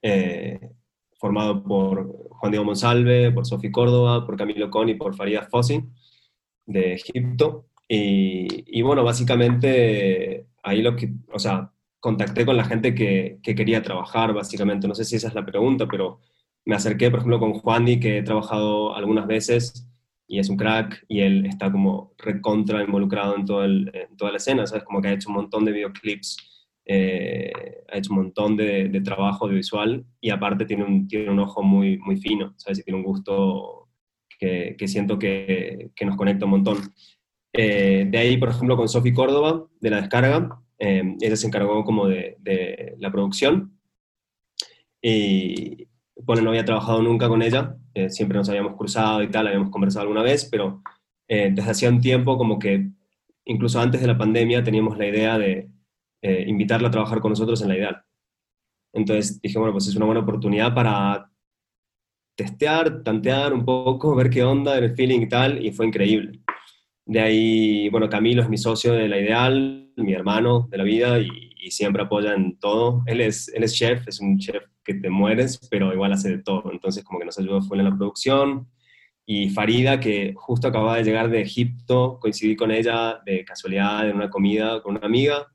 eh, 0.00 0.70
formado 1.18 1.62
por 1.64 2.28
Juan 2.30 2.52
Diego 2.52 2.64
Monsalve, 2.64 3.32
por 3.32 3.44
Sofi 3.44 3.72
Córdoba, 3.72 4.24
por 4.24 4.36
Camilo 4.36 4.70
Con 4.70 4.88
y 4.88 4.94
por 4.94 5.16
Faridad 5.16 5.48
Fossi, 5.48 5.82
de 6.66 6.94
Egipto. 6.94 7.66
Y, 7.88 8.80
bueno, 8.82 9.02
básicamente 9.02 10.46
ahí 10.62 10.82
lo 10.82 10.94
que, 10.94 11.12
o 11.32 11.38
sea, 11.38 11.72
contacté 11.98 12.46
con 12.46 12.56
la 12.56 12.64
gente 12.64 12.94
que, 12.94 13.38
que, 13.42 13.54
quería 13.56 13.82
trabajar, 13.82 14.32
básicamente. 14.34 14.86
No 14.86 14.94
sé 14.94 15.04
si 15.04 15.16
esa 15.16 15.28
es 15.28 15.34
la 15.34 15.44
pregunta, 15.44 15.86
pero 15.88 16.20
me 16.64 16.76
acerqué, 16.76 17.10
por 17.10 17.18
ejemplo, 17.20 17.40
con 17.40 17.54
Juan 17.54 17.84
Di, 17.84 17.98
que 17.98 18.18
he 18.18 18.22
trabajado 18.22 18.94
algunas 18.94 19.26
veces 19.26 19.88
y 20.26 20.38
es 20.38 20.48
un 20.48 20.56
crack 20.56 21.04
y 21.08 21.20
él 21.20 21.46
está 21.46 21.70
como 21.70 22.14
recontra 22.18 22.82
involucrado 22.82 23.36
en, 23.36 23.44
todo 23.44 23.64
en 23.64 24.16
toda 24.16 24.30
la 24.30 24.38
escena, 24.38 24.66
¿sabes? 24.66 24.84
Como 24.84 25.00
que 25.00 25.08
ha 25.08 25.12
hecho 25.12 25.28
un 25.28 25.36
montón 25.36 25.64
de 25.64 25.72
videoclips, 25.72 26.36
eh, 26.86 27.52
ha 27.90 27.98
hecho 27.98 28.12
un 28.12 28.18
montón 28.18 28.56
de, 28.56 28.88
de, 28.88 29.00
trabajo 29.00 29.44
audiovisual 29.44 30.04
y 30.20 30.30
aparte 30.30 30.66
tiene 30.66 30.84
un, 30.84 31.08
tiene 31.08 31.30
un 31.30 31.38
ojo 31.40 31.62
muy, 31.62 31.98
muy 31.98 32.16
fino, 32.16 32.54
¿sabes? 32.56 32.80
Y 32.80 32.84
tiene 32.84 32.98
un 32.98 33.04
gusto 33.04 33.88
que, 34.38 34.76
que 34.78 34.88
siento 34.88 35.18
que, 35.18 35.90
que, 35.94 36.04
nos 36.04 36.16
conecta 36.16 36.44
un 36.46 36.52
montón. 36.52 36.78
Eh, 37.52 38.06
de 38.10 38.18
ahí, 38.18 38.36
por 38.36 38.50
ejemplo, 38.50 38.76
con 38.76 38.88
Sofi 38.88 39.12
Córdoba, 39.12 39.66
de 39.80 39.90
la 39.90 40.00
descarga, 40.00 40.60
eh, 40.78 41.16
ella 41.20 41.36
se 41.36 41.46
encargó 41.46 41.84
como 41.84 42.08
de, 42.08 42.36
de 42.40 42.96
la 42.98 43.10
producción 43.12 43.78
bueno, 46.16 46.42
no 46.42 46.50
había 46.50 46.64
trabajado 46.64 47.02
nunca 47.02 47.28
con 47.28 47.42
ella, 47.42 47.76
eh, 47.94 48.10
siempre 48.10 48.38
nos 48.38 48.48
habíamos 48.48 48.76
cruzado 48.76 49.22
y 49.22 49.28
tal, 49.28 49.46
habíamos 49.46 49.70
conversado 49.70 50.02
alguna 50.02 50.22
vez, 50.22 50.48
pero 50.50 50.82
eh, 51.28 51.50
desde 51.52 51.70
hacía 51.70 51.88
un 51.88 52.00
tiempo, 52.00 52.36
como 52.36 52.58
que 52.58 52.90
incluso 53.44 53.80
antes 53.80 54.00
de 54.00 54.06
la 54.06 54.18
pandemia, 54.18 54.62
teníamos 54.62 54.98
la 54.98 55.06
idea 55.06 55.38
de 55.38 55.70
eh, 56.22 56.44
invitarla 56.46 56.88
a 56.88 56.90
trabajar 56.90 57.20
con 57.20 57.30
nosotros 57.30 57.60
en 57.62 57.68
la 57.68 57.76
ideal. 57.76 58.02
Entonces 58.92 59.40
dije, 59.40 59.58
bueno, 59.58 59.72
pues 59.72 59.86
es 59.88 59.96
una 59.96 60.06
buena 60.06 60.22
oportunidad 60.22 60.74
para 60.74 61.30
testear, 62.36 63.02
tantear 63.02 63.52
un 63.52 63.64
poco, 63.64 64.14
ver 64.16 64.30
qué 64.30 64.42
onda, 64.42 64.78
el 64.78 64.94
feeling 64.94 65.20
y 65.20 65.28
tal, 65.28 65.64
y 65.64 65.72
fue 65.72 65.86
increíble. 65.86 66.40
De 67.06 67.20
ahí, 67.20 67.88
bueno, 67.90 68.08
Camilo 68.08 68.42
es 68.42 68.48
mi 68.48 68.56
socio 68.56 68.94
de 68.94 69.08
la 69.08 69.20
ideal, 69.20 69.92
mi 69.96 70.14
hermano 70.14 70.68
de 70.70 70.78
la 70.78 70.84
vida, 70.84 71.18
y, 71.20 71.53
y 71.64 71.70
siempre 71.70 72.02
apoya 72.02 72.34
en 72.34 72.58
todo. 72.58 73.02
Él 73.06 73.22
es, 73.22 73.48
él 73.48 73.62
es 73.64 73.74
chef, 73.74 74.06
es 74.06 74.20
un 74.20 74.38
chef 74.38 74.62
que 74.84 74.92
te 74.94 75.08
mueres, 75.08 75.58
pero 75.70 75.94
igual 75.94 76.12
hace 76.12 76.28
de 76.28 76.42
todo. 76.42 76.70
Entonces, 76.70 77.02
como 77.02 77.18
que 77.18 77.24
nos 77.24 77.38
ayudó 77.38 77.62
fue 77.62 77.78
en 77.78 77.84
la 77.84 77.96
producción. 77.96 78.68
Y 79.24 79.48
Farida, 79.48 79.98
que 79.98 80.34
justo 80.36 80.68
acababa 80.68 80.96
de 80.96 81.04
llegar 81.04 81.30
de 81.30 81.40
Egipto, 81.40 82.18
coincidí 82.20 82.54
con 82.54 82.70
ella 82.70 83.20
de 83.24 83.46
casualidad 83.46 84.06
en 84.08 84.16
una 84.16 84.28
comida 84.28 84.82
con 84.82 84.96
una 84.96 85.06
amiga. 85.06 85.46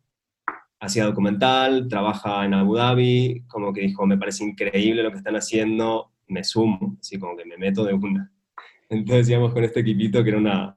Hacía 0.79 1.05
documental, 1.05 1.87
trabaja 1.87 2.43
en 2.43 2.55
Abu 2.55 2.75
Dhabi, 2.75 3.43
como 3.47 3.71
que 3.71 3.81
dijo, 3.81 4.07
me 4.07 4.17
parece 4.17 4.43
increíble 4.43 5.03
lo 5.03 5.11
que 5.11 5.17
están 5.17 5.35
haciendo, 5.35 6.13
me 6.27 6.43
sumo, 6.43 6.97
así 6.99 7.19
como 7.19 7.37
que 7.37 7.45
me 7.45 7.57
meto 7.57 7.83
de 7.83 7.93
una. 7.93 8.31
Entonces 8.89 9.29
íbamos 9.29 9.53
con 9.53 9.63
este 9.63 9.81
equipito 9.81 10.23
que 10.23 10.29
era 10.29 10.39
una, 10.39 10.75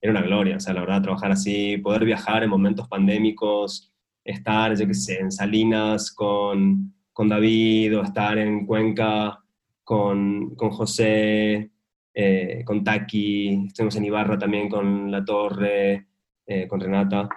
era 0.00 0.12
una 0.12 0.22
gloria, 0.22 0.56
o 0.56 0.60
sea, 0.60 0.72
la 0.72 0.80
verdad, 0.80 1.02
trabajar 1.02 1.32
así, 1.32 1.76
poder 1.76 2.06
viajar 2.06 2.42
en 2.42 2.48
momentos 2.48 2.88
pandémicos, 2.88 3.92
estar, 4.26 4.76
yo 4.76 4.86
qué 4.86 4.94
sé, 4.94 5.20
en 5.20 5.32
Salinas 5.32 6.10
con, 6.12 6.94
con 7.12 7.28
David 7.28 7.98
o 7.98 8.02
estar 8.02 8.36
en 8.38 8.66
Cuenca 8.66 9.38
con, 9.84 10.54
con 10.56 10.70
José, 10.70 11.70
eh, 12.12 12.62
con 12.64 12.82
Taki, 12.82 13.66
estuvimos 13.68 13.94
en 13.96 14.04
Ibarra 14.04 14.38
también 14.38 14.68
con 14.68 15.10
La 15.10 15.24
Torre, 15.24 16.06
eh, 16.46 16.66
con 16.66 16.80
Renata. 16.80 17.28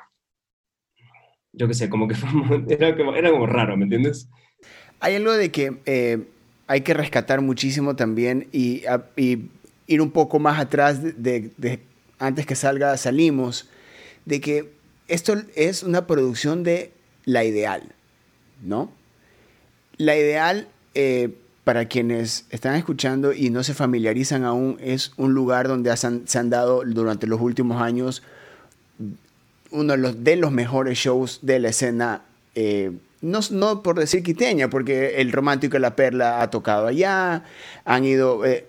Yo 1.53 1.67
qué 1.67 1.74
sé, 1.74 1.89
como 1.89 2.08
que 2.08 2.15
era, 2.69 2.98
como, 2.98 3.13
era 3.13 3.29
como 3.29 3.46
raro, 3.46 3.77
¿me 3.77 3.84
entiendes? 3.84 4.29
Hay 5.00 5.15
algo 5.15 5.34
de 5.34 5.51
que 5.51 5.77
eh, 5.86 6.25
hay 6.67 6.81
que 6.81 6.93
rescatar 6.93 7.41
muchísimo 7.41 7.96
también 7.96 8.48
y, 8.51 8.84
ir 9.88 10.01
un 10.01 10.12
poco 10.12 10.39
más 10.39 10.60
atrás 10.60 11.01
de, 11.01 11.79
antes 12.19 12.46
que 12.46 12.55
salga 12.55 12.96
Salimos, 12.98 13.69
de 14.25 14.41
que 14.41 14.79
esto 15.10 15.36
es 15.56 15.84
una 15.84 16.08
producción 16.08 16.63
de 16.63 16.92
La 17.25 17.44
Ideal, 17.44 17.84
¿no? 18.63 18.92
La 19.98 20.16
Ideal, 20.16 20.68
eh, 20.96 21.30
para 21.63 21.88
quienes 21.88 22.46
están 22.50 22.75
escuchando 22.75 23.34
y 23.34 23.50
no 23.50 23.63
se 23.63 23.74
familiarizan 23.74 24.44
aún, 24.46 24.78
es 24.82 25.12
un 25.18 25.34
lugar 25.34 25.68
donde 25.68 25.96
se 25.98 26.39
han 26.39 26.50
dado 26.50 26.84
durante 26.86 27.28
los 27.28 27.42
últimos 27.42 27.82
años 27.82 28.24
uno 29.72 29.94
de 29.94 30.00
los, 30.00 30.24
de 30.24 30.36
los 30.36 30.51
mejores 30.51 30.98
shows 30.98 31.39
de 31.44 31.60
la 31.60 31.70
escena 31.70 32.24
eh, 32.56 32.92
no, 33.22 33.84
por 33.84 34.00
decir 34.00 34.24
quiteña, 34.24 34.70
porque 34.70 35.22
el 35.22 35.32
Romántico 35.32 35.78
y 35.78 35.80
la 35.80 35.96
Perla 35.96 36.42
ha 36.42 36.50
tocado 36.50 36.88
allá, 36.88 37.44
han 37.84 38.06
ido, 38.06 38.46
eh, 38.46 38.66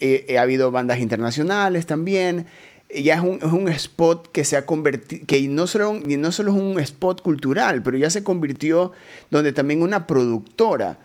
eh, 0.00 0.38
ha 0.38 0.42
habido 0.42 0.70
bandas 0.70 1.00
internacionales 1.00 1.86
también. 1.86 2.46
Ya 2.94 3.14
es 3.14 3.20
un, 3.20 3.36
es 3.36 3.52
un 3.52 3.68
spot 3.68 4.32
que 4.32 4.44
se 4.44 4.56
ha 4.56 4.66
convertido, 4.66 5.24
que 5.26 5.46
no 5.48 5.66
solo, 5.66 5.94
no 5.94 6.32
solo 6.32 6.52
es 6.52 6.58
un 6.60 6.80
spot 6.80 7.22
cultural, 7.22 7.82
pero 7.82 7.96
ya 7.96 8.10
se 8.10 8.24
convirtió 8.24 8.92
donde 9.30 9.52
también 9.52 9.82
una 9.82 10.06
productora. 10.06 10.98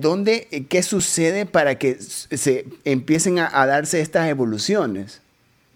¿Dónde, 0.00 0.66
¿Qué 0.68 0.82
sucede 0.82 1.46
para 1.46 1.78
que 1.78 1.94
se 2.00 2.66
empiecen 2.84 3.38
a, 3.38 3.66
darse 3.66 4.00
estas 4.00 4.28
evoluciones? 4.28 5.22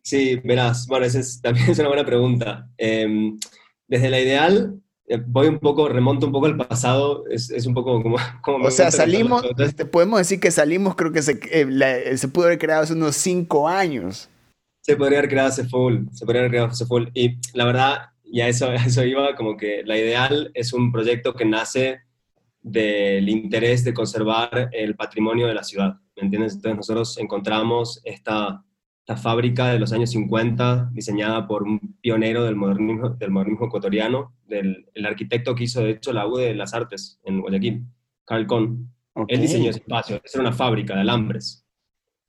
Sí, 0.02 0.40
verás, 0.42 0.88
bueno, 0.88 1.06
esa 1.06 1.20
es, 1.20 1.40
también 1.42 1.70
es 1.70 1.78
una 1.78 1.88
buena 1.88 2.04
pregunta. 2.04 2.68
Em, 2.78 3.38
desde 3.87 4.11
la 4.11 4.20
ideal, 4.20 4.80
eh, 5.06 5.22
voy 5.25 5.46
un 5.46 5.61
poco, 5.61 5.88
remonto 5.88 6.26
un 6.26 6.32
poco 6.32 6.46
al 6.46 6.56
pasado, 6.56 7.25
es, 7.30 7.50
es 7.50 7.64
un 7.66 7.75
poco 7.75 8.02
como... 8.02 8.16
como 8.42 8.66
o 8.66 8.70
sea, 8.72 8.90
salimos, 8.90 9.44
podemos 9.92 10.18
decir 10.18 10.40
que 10.40 10.50
salimos, 10.50 10.96
creo 10.96 11.12
que 11.12 11.22
se, 11.22 11.38
eh, 11.52 12.16
se 12.16 12.28
pudo 12.28 12.46
haber 12.46 12.58
creado 12.58 12.82
hace 12.82 12.94
unos 12.94 13.16
cinco 13.16 13.68
años. 13.68 14.28
Se 14.82 14.96
podría 14.96 15.18
haber 15.20 15.30
creado 15.30 15.48
hace 15.48 15.64
full, 15.64 16.04
se 16.12 16.26
podría 16.26 16.42
haber 16.42 16.50
creado 16.50 16.68
hace 16.68 16.84
full. 16.86 17.06
Y 17.14 17.38
la 17.54 17.64
verdad, 17.64 17.98
y 18.24 18.40
a 18.40 18.48
eso, 18.48 18.70
eso 18.72 19.04
iba, 19.04 19.34
como 19.34 19.56
que 19.56 19.82
la 19.84 19.96
ideal 19.96 20.50
es 20.54 20.72
un 20.74 20.92
proyecto 20.92 21.34
que 21.34 21.46
nace 21.46 22.00
del 22.60 23.28
interés 23.28 23.84
de 23.84 23.94
conservar 23.94 24.68
el 24.72 24.94
patrimonio 24.94 25.46
de 25.46 25.54
la 25.54 25.64
ciudad, 25.64 25.94
¿me 26.16 26.24
entiendes? 26.24 26.54
Entonces 26.54 26.76
nosotros 26.76 27.18
encontramos 27.18 28.00
esta 28.04 28.62
esta 29.02 29.16
fábrica 29.16 29.72
de 29.72 29.80
los 29.80 29.92
años 29.92 30.10
50, 30.10 30.90
diseñada 30.92 31.48
por 31.48 31.64
un 31.64 31.96
pionero 32.00 32.44
del 32.44 32.54
modernismo, 32.54 33.10
del 33.10 33.32
modernismo 33.32 33.66
ecuatoriano, 33.66 34.36
del, 34.46 34.86
el 34.94 35.06
arquitecto 35.06 35.56
que 35.56 35.64
hizo 35.64 35.80
de 35.80 35.90
hecho 35.90 36.12
la 36.12 36.26
U 36.26 36.36
de 36.36 36.54
las 36.54 36.72
Artes 36.72 37.20
en 37.24 37.40
Guayaquil, 37.40 37.84
Carl 38.24 38.46
Cohn. 38.46 38.92
Él 39.26 39.40
diseñó 39.40 39.70
ese 39.70 39.80
espacio, 39.80 40.20
era 40.32 40.40
una 40.40 40.52
fábrica 40.52 40.94
de 40.94 41.00
alambres. 41.00 41.62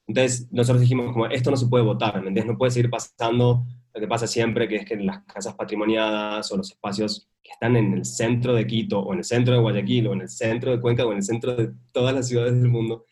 Entonces 0.07 0.47
nosotros 0.51 0.81
dijimos, 0.81 1.11
como 1.13 1.27
esto 1.27 1.51
no 1.51 1.57
se 1.57 1.67
puede 1.67 1.83
votar, 1.83 2.13
¿me 2.21 2.27
entiendes? 2.27 2.45
No 2.45 2.57
puede 2.57 2.71
seguir 2.71 2.89
pasando 2.89 3.65
lo 3.93 4.01
que 4.01 4.07
pasa 4.07 4.27
siempre, 4.27 4.67
que 4.67 4.77
es 4.77 4.85
que 4.85 4.95
las 4.97 5.23
casas 5.25 5.53
patrimoniadas 5.53 6.51
o 6.51 6.57
los 6.57 6.71
espacios 6.71 7.29
que 7.43 7.51
están 7.51 7.75
en 7.75 7.93
el 7.93 8.05
centro 8.05 8.53
de 8.55 8.65
Quito, 8.65 8.99
o 8.99 9.13
en 9.13 9.19
el 9.19 9.25
centro 9.25 9.53
de 9.53 9.59
Guayaquil, 9.59 10.07
o 10.07 10.13
en 10.13 10.21
el 10.21 10.29
centro 10.29 10.71
de 10.71 10.81
Cuenca, 10.81 11.05
o 11.05 11.11
en 11.11 11.17
el 11.17 11.23
centro 11.23 11.55
de 11.55 11.71
todas 11.91 12.15
las 12.15 12.27
ciudades 12.27 12.53
del 12.55 12.69
mundo, 12.69 13.05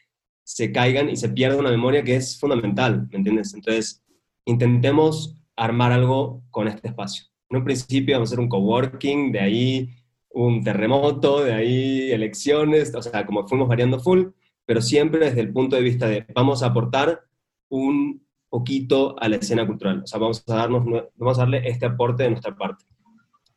se 0.43 0.71
caigan 0.71 1.09
y 1.09 1.15
se 1.15 1.29
pierda 1.29 1.57
una 1.57 1.69
memoria 1.69 2.03
que 2.03 2.15
es 2.15 2.39
fundamental, 2.39 3.07
¿me 3.11 3.17
entiendes? 3.17 3.53
Entonces, 3.53 4.03
intentemos 4.45 5.35
armar 5.55 5.91
algo 5.91 6.43
con 6.49 6.67
este 6.67 6.87
espacio. 6.87 7.25
En 7.49 7.57
un 7.57 7.63
principio 7.63 8.15
vamos 8.15 8.29
a 8.29 8.31
hacer 8.31 8.39
un 8.39 8.49
coworking, 8.49 9.31
de 9.31 9.39
ahí 9.39 9.89
un 10.29 10.63
terremoto, 10.63 11.43
de 11.43 11.53
ahí 11.53 12.11
elecciones, 12.11 12.95
o 12.95 13.01
sea, 13.01 13.25
como 13.25 13.47
fuimos 13.47 13.67
variando 13.67 13.99
full, 13.99 14.27
pero 14.71 14.81
siempre 14.81 15.25
desde 15.25 15.41
el 15.41 15.51
punto 15.51 15.75
de 15.75 15.81
vista 15.81 16.07
de 16.07 16.25
vamos 16.33 16.63
a 16.63 16.67
aportar 16.67 17.25
un 17.67 18.25
poquito 18.47 19.21
a 19.21 19.27
la 19.27 19.35
escena 19.35 19.67
cultural, 19.67 20.03
o 20.05 20.07
sea, 20.07 20.17
vamos 20.17 20.45
a, 20.47 20.55
darnos, 20.55 20.85
vamos 21.15 21.37
a 21.37 21.41
darle 21.41 21.67
este 21.67 21.85
aporte 21.85 22.23
de 22.23 22.29
nuestra 22.29 22.55
parte. 22.55 22.85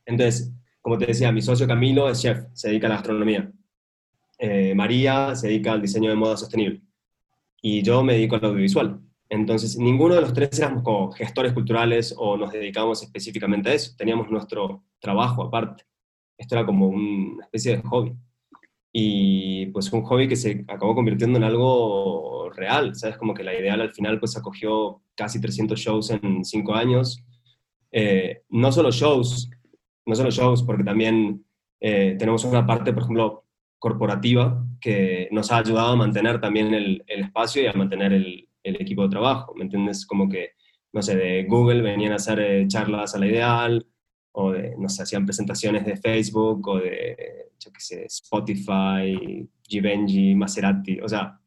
Entonces, 0.04 0.52
como 0.80 0.98
te 0.98 1.06
decía, 1.06 1.30
mi 1.30 1.40
socio 1.40 1.68
Camilo 1.68 2.10
es 2.10 2.20
chef, 2.20 2.46
se 2.52 2.66
dedica 2.66 2.88
a 2.88 2.90
la 2.90 2.96
gastronomía. 2.96 3.48
Eh, 4.40 4.74
María 4.74 5.36
se 5.36 5.46
dedica 5.46 5.70
al 5.70 5.82
diseño 5.82 6.10
de 6.10 6.16
moda 6.16 6.36
sostenible 6.36 6.82
y 7.62 7.80
yo 7.82 8.02
me 8.02 8.14
dedico 8.14 8.34
al 8.34 8.46
audiovisual. 8.46 8.98
Entonces, 9.28 9.78
ninguno 9.78 10.16
de 10.16 10.20
los 10.20 10.32
tres 10.32 10.58
éramos 10.58 10.82
como 10.82 11.12
gestores 11.12 11.52
culturales 11.52 12.12
o 12.18 12.36
nos 12.36 12.50
dedicábamos 12.50 13.04
específicamente 13.04 13.70
a 13.70 13.74
eso. 13.74 13.94
Teníamos 13.96 14.28
nuestro 14.32 14.82
trabajo 14.98 15.44
aparte. 15.44 15.84
Esto 16.36 16.56
era 16.56 16.66
como 16.66 16.88
una 16.88 17.44
especie 17.44 17.76
de 17.76 17.82
hobby. 17.82 18.16
Y 18.96 19.66
pues 19.66 19.92
un 19.92 20.04
hobby 20.04 20.28
que 20.28 20.36
se 20.36 20.64
acabó 20.68 20.94
convirtiendo 20.94 21.36
en 21.36 21.42
algo 21.42 22.48
real, 22.54 22.94
¿sabes? 22.94 23.16
Como 23.16 23.34
que 23.34 23.42
la 23.42 23.52
ideal 23.52 23.80
al 23.80 23.92
final 23.92 24.20
pues 24.20 24.36
acogió 24.36 25.02
casi 25.16 25.40
300 25.40 25.76
shows 25.76 26.10
en 26.10 26.44
cinco 26.44 26.76
años. 26.76 27.24
Eh, 27.90 28.42
no 28.50 28.70
solo 28.70 28.92
shows, 28.92 29.50
no 30.06 30.14
solo 30.14 30.30
shows, 30.30 30.62
porque 30.62 30.84
también 30.84 31.44
eh, 31.80 32.14
tenemos 32.16 32.44
una 32.44 32.64
parte, 32.64 32.92
por 32.92 33.02
ejemplo, 33.02 33.44
corporativa 33.80 34.64
que 34.80 35.28
nos 35.32 35.50
ha 35.50 35.58
ayudado 35.58 35.88
a 35.88 35.96
mantener 35.96 36.40
también 36.40 36.72
el, 36.72 37.02
espacio 37.08 37.62
y 37.62 37.66
a 37.66 37.72
mantener 37.72 38.12
el, 38.12 38.48
equipo 38.62 39.02
de 39.02 39.08
trabajo, 39.08 39.54
¿me 39.56 39.64
entiendes? 39.64 40.06
Como 40.06 40.28
que, 40.28 40.52
no 40.92 41.02
sé, 41.02 41.16
de 41.16 41.44
Google 41.44 41.82
venían 41.82 42.12
a 42.12 42.16
hacer 42.16 42.38
eh, 42.38 42.68
charlas 42.68 43.16
a 43.16 43.18
la 43.18 43.26
ideal, 43.26 43.86
o 44.32 44.52
de, 44.52 44.76
no 44.78 44.88
sé, 44.88 45.02
hacían 45.02 45.26
presentaciones 45.26 45.84
de 45.84 45.96
Facebook, 45.96 46.66
o 46.68 46.78
de, 46.78 47.43
yo 47.58 47.72
qué 47.72 47.80
sé, 47.80 48.04
Spotify, 48.06 49.48
Givenchy, 49.62 50.34
Maserati, 50.34 51.00
o 51.00 51.08
sea, 51.08 51.40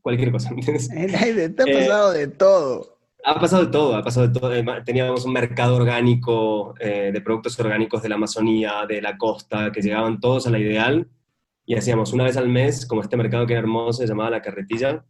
cualquier 0.00 0.32
cosa, 0.32 0.50
¿me 0.54 0.60
entiendes? 0.60 0.88
Te 0.88 1.62
ha 1.62 1.78
pasado 1.78 2.12
de 2.12 2.28
todo. 2.28 2.98
Ha 3.26 3.40
pasado 3.40 3.64
de 3.64 3.72
todo, 3.72 3.96
ha 3.96 4.02
pasado 4.02 4.28
de 4.28 4.38
todo. 4.38 4.52
Teníamos 4.84 5.24
un 5.24 5.32
mercado 5.32 5.76
orgánico 5.76 6.74
eh, 6.78 7.10
de 7.10 7.20
productos 7.22 7.58
orgánicos 7.58 8.02
de 8.02 8.10
la 8.10 8.16
Amazonía, 8.16 8.84
de 8.86 9.00
la 9.00 9.16
costa, 9.16 9.72
que 9.72 9.80
llegaban 9.80 10.20
todos 10.20 10.46
a 10.46 10.50
la 10.50 10.58
ideal 10.58 11.08
y 11.64 11.76
hacíamos 11.76 12.12
una 12.12 12.24
vez 12.24 12.36
al 12.36 12.48
mes, 12.48 12.84
como 12.86 13.00
este 13.00 13.16
mercado 13.16 13.46
que 13.46 13.54
era 13.54 13.60
hermoso, 13.62 14.02
se 14.02 14.06
llamaba 14.06 14.30
La 14.30 14.42
Carretilla, 14.42 15.04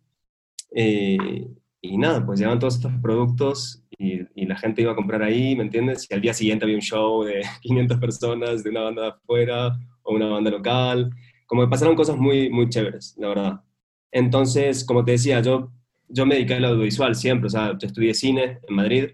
eh, 0.70 1.48
y 1.88 1.96
nada, 1.98 2.24
pues 2.24 2.38
llevaban 2.38 2.58
todos 2.58 2.76
estos 2.76 2.92
productos 3.02 3.82
y, 3.98 4.20
y, 4.34 4.46
la 4.46 4.56
gente 4.56 4.82
iba 4.82 4.92
a 4.92 4.96
comprar 4.96 5.22
ahí, 5.22 5.54
¿me 5.56 5.62
entiendes? 5.62 6.06
Y 6.10 6.14
al 6.14 6.20
día 6.20 6.34
siguiente 6.34 6.64
había 6.64 6.76
un 6.76 6.82
show 6.82 7.24
de 7.24 7.42
500 7.62 7.98
personas 7.98 8.64
de 8.64 8.70
una 8.70 8.82
banda 8.82 9.02
de 9.02 9.08
afuera 9.08 9.78
o 10.02 10.14
una 10.14 10.26
banda 10.26 10.50
local, 10.50 11.10
como 11.46 11.62
que 11.62 11.68
pasaron 11.68 11.94
cosas 11.96 12.16
muy, 12.16 12.50
muy 12.50 12.68
chéveres, 12.68 13.14
la 13.18 13.28
verdad. 13.28 13.60
Entonces, 14.10 14.84
como 14.84 15.04
te 15.04 15.12
decía, 15.12 15.40
yo, 15.40 15.72
yo 16.08 16.26
me 16.26 16.36
dediqué 16.36 16.54
al 16.54 16.64
audiovisual 16.64 17.14
siempre, 17.14 17.46
o 17.48 17.50
sea, 17.50 17.76
yo 17.78 17.86
estudié 17.86 18.14
cine 18.14 18.60
en 18.68 18.74
Madrid 18.74 19.10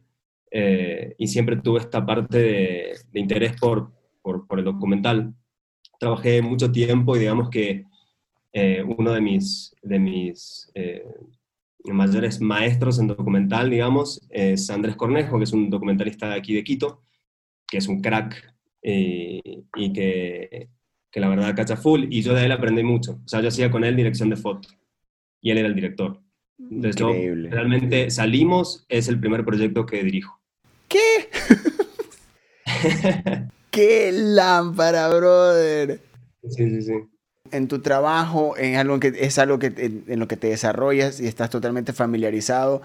eh, 0.51 1.15
y 1.19 1.27
siempre 1.29 1.57
tuve 1.57 1.81
esta 1.81 2.05
parte 2.05 2.39
de, 2.39 2.93
de 3.13 3.21
interés 3.21 3.59
por, 3.61 3.93
por, 4.23 4.47
por 4.47 4.59
el 4.59 4.65
documental 4.65 5.35
trabajé 6.01 6.41
mucho 6.41 6.73
tiempo 6.73 7.15
y 7.15 7.21
digamos 7.21 7.51
que 7.51 7.85
eh, 8.53 8.83
uno 8.83 9.13
de 9.13 9.21
mis, 9.21 9.77
de 9.83 9.99
mis 9.99 10.71
eh, 10.75 11.05
mayores 11.85 12.41
maestros 12.41 12.99
en 12.99 13.07
documental, 13.07 13.71
digamos, 13.71 14.27
es 14.31 14.71
Andrés 14.71 14.97
Cornejo, 14.97 15.39
que 15.39 15.45
es 15.45 15.53
un 15.53 15.71
documentalista 15.71 16.29
de 16.29 16.35
aquí 16.35 16.55
de 16.55 16.65
Quito, 16.65 17.03
que 17.67 17.79
es 17.79 17.89
un 17.89 18.01
crack 18.01 18.55
eh, 18.83 19.63
y 19.77 19.93
que, 19.93 20.69
que, 21.11 21.21
la 21.21 21.29
verdad 21.29 21.55
cacha 21.55 21.77
full, 21.77 22.07
y 22.11 22.23
yo 22.23 22.35
de 22.35 22.45
él 22.45 22.53
aprendí 22.53 22.83
mucho. 22.83 23.21
O 23.25 23.29
sea, 23.29 23.41
yo 23.41 23.49
hacía 23.49 23.71
con 23.71 23.85
él 23.85 23.97
dirección 23.97 24.31
de 24.31 24.37
foto 24.37 24.69
y 25.41 25.51
él 25.51 25.59
era 25.59 25.69
el 25.69 25.75
director. 25.75 26.21
Entonces, 26.59 27.51
realmente 27.51 28.11
salimos, 28.11 28.85
es 28.89 29.09
el 29.09 29.19
primer 29.19 29.45
proyecto 29.45 29.87
que 29.87 30.05
dirijo. 30.05 30.39
¿Qué? 30.89 30.99
¡Qué 33.71 34.11
lámpara, 34.13 35.09
brother! 35.09 36.01
Sí, 36.49 36.71
sí, 36.71 36.83
sí. 36.83 36.93
En 37.53 37.69
tu 37.69 37.81
trabajo, 37.81 38.57
en 38.57 38.77
algo 38.77 39.01
que, 39.01 39.13
es 39.19 39.39
algo 39.39 39.59
que, 39.59 39.73
en, 40.07 40.19
lo 40.19 40.29
que 40.29 40.37
te 40.37 40.49
desarrollas 40.49 41.21
y 41.21 41.27
estás 41.27 41.51
totalmente 41.51 41.93
familiarizado, 41.93 42.83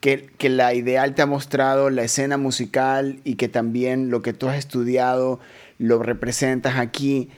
que, 0.00 0.30
que, 0.38 0.48
la 0.48 0.74
ideal 0.74 1.14
te 1.14 1.22
ha 1.22 1.26
mostrado 1.26 1.90
la 1.90 2.02
escena 2.02 2.36
musical 2.36 3.20
y 3.24 3.34
que 3.34 3.48
también 3.48 4.10
lo 4.10 4.22
que 4.22 4.32
tú 4.32 4.48
has 4.48 4.56
estudiado 4.56 5.40
lo 5.78 6.02
representas 6.02 6.76
aquí. 6.76 7.28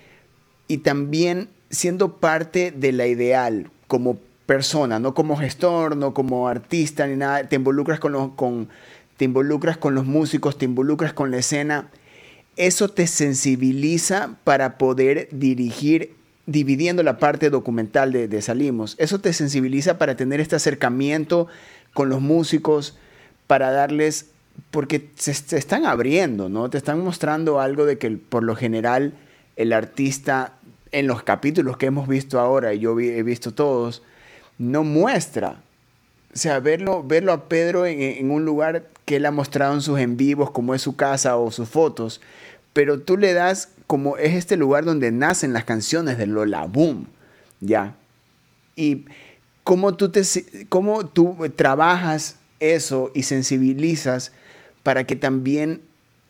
Y 0.69 0.79
también 0.79 1.49
siendo 1.71 2.19
parte 2.19 2.71
de 2.71 2.93
la 2.93 3.07
ideal 3.07 3.71
como 3.89 4.19
persona, 4.47 4.99
no 4.99 5.15
como 5.15 5.37
gestor, 5.37 5.97
no 5.97 6.15
como 6.15 6.47
artista 6.47 7.07
ni 7.07 7.17
nada, 7.17 7.49
te 7.49 7.57
involucras 7.57 7.99
con 7.99 8.13
los, 8.13 8.33
con, 8.33 8.69
te 9.17 9.25
involucras 9.25 9.79
con 9.79 9.95
los 9.95 10.05
músicos, 10.05 10.59
te 10.59 10.67
involucras 10.67 11.13
con 11.13 11.31
la 11.31 11.39
escena, 11.39 11.91
eso 12.57 12.89
te 12.89 13.07
sensibiliza 13.07 14.37
para 14.45 14.77
poder 14.77 15.29
dirigir, 15.33 16.15
dividiendo 16.47 17.03
la 17.03 17.19
parte 17.19 17.51
documental 17.51 18.13
de, 18.13 18.29
de 18.29 18.43
Salimos, 18.43 18.97
eso 18.99 19.21
te 19.21 19.33
sensibiliza 19.33 19.99
para 19.99 20.17
tener 20.17 20.41
este 20.41 20.57
acercamiento 20.57 21.49
con 21.95 22.09
los 22.09 22.21
músicos, 22.21 22.97
para 23.47 23.71
darles, 23.71 24.31
porque 24.71 25.11
se, 25.17 25.33
están 25.57 25.87
abriendo, 25.87 26.49
¿no? 26.49 26.71
Te 26.71 26.79
están 26.79 27.01
mostrando 27.01 27.61
algo 27.61 27.85
de 27.85 27.99
que 27.99 28.11
por 28.11 28.43
lo 28.43 28.57
general 28.57 29.15
el 29.57 29.73
artista 29.73 30.55
en 30.91 31.07
los 31.07 31.23
capítulos 31.23 31.77
que 31.77 31.87
hemos 31.87 32.09
visto 32.09 32.39
ahora, 32.39 32.75
y 32.75 32.81
yo 32.81 32.99
he 32.99 33.23
visto 33.23 33.53
todos, 33.53 34.03
no 34.59 34.85
muestra. 34.85 35.63
O 36.35 36.37
sea, 36.37 36.61
verlo, 36.61 37.03
verlo 37.03 37.33
a 37.33 37.49
Pedro 37.49 37.85
en, 37.85 38.31
un 38.31 38.45
lugar 38.45 38.87
que 39.05 39.17
él 39.17 39.27
ha 39.27 39.31
mostrado 39.31 39.75
en 39.75 39.83
sus 39.83 39.99
en 39.99 40.17
vivos, 40.17 40.51
como 40.51 40.75
es 40.75 40.83
su 40.83 40.97
casa 40.97 41.37
o 41.37 41.51
sus 41.51 41.69
fotos, 41.69 42.21
pero 42.73 43.01
tú 43.01 43.17
le 43.17 43.33
das 43.33 43.73
como 43.87 44.17
es 44.17 44.35
este 44.35 44.57
lugar 44.57 44.85
donde 44.85 45.13
nacen 45.13 45.53
las 45.53 45.65
canciones 45.65 46.19
de 46.19 46.27
Lola 46.27 46.65
Boom, 46.67 47.09
¿ya? 47.61 47.97
Y 48.75 49.05
cómo 49.65 49.95
tú, 49.95 50.11
te, 50.11 50.23
cómo 50.69 51.07
tú 51.07 51.37
trabajas 51.57 52.39
eso 52.61 53.11
y 53.15 53.25
sensibilizas 53.25 54.33
para 54.83 55.05
que 55.05 55.17
también 55.17 55.83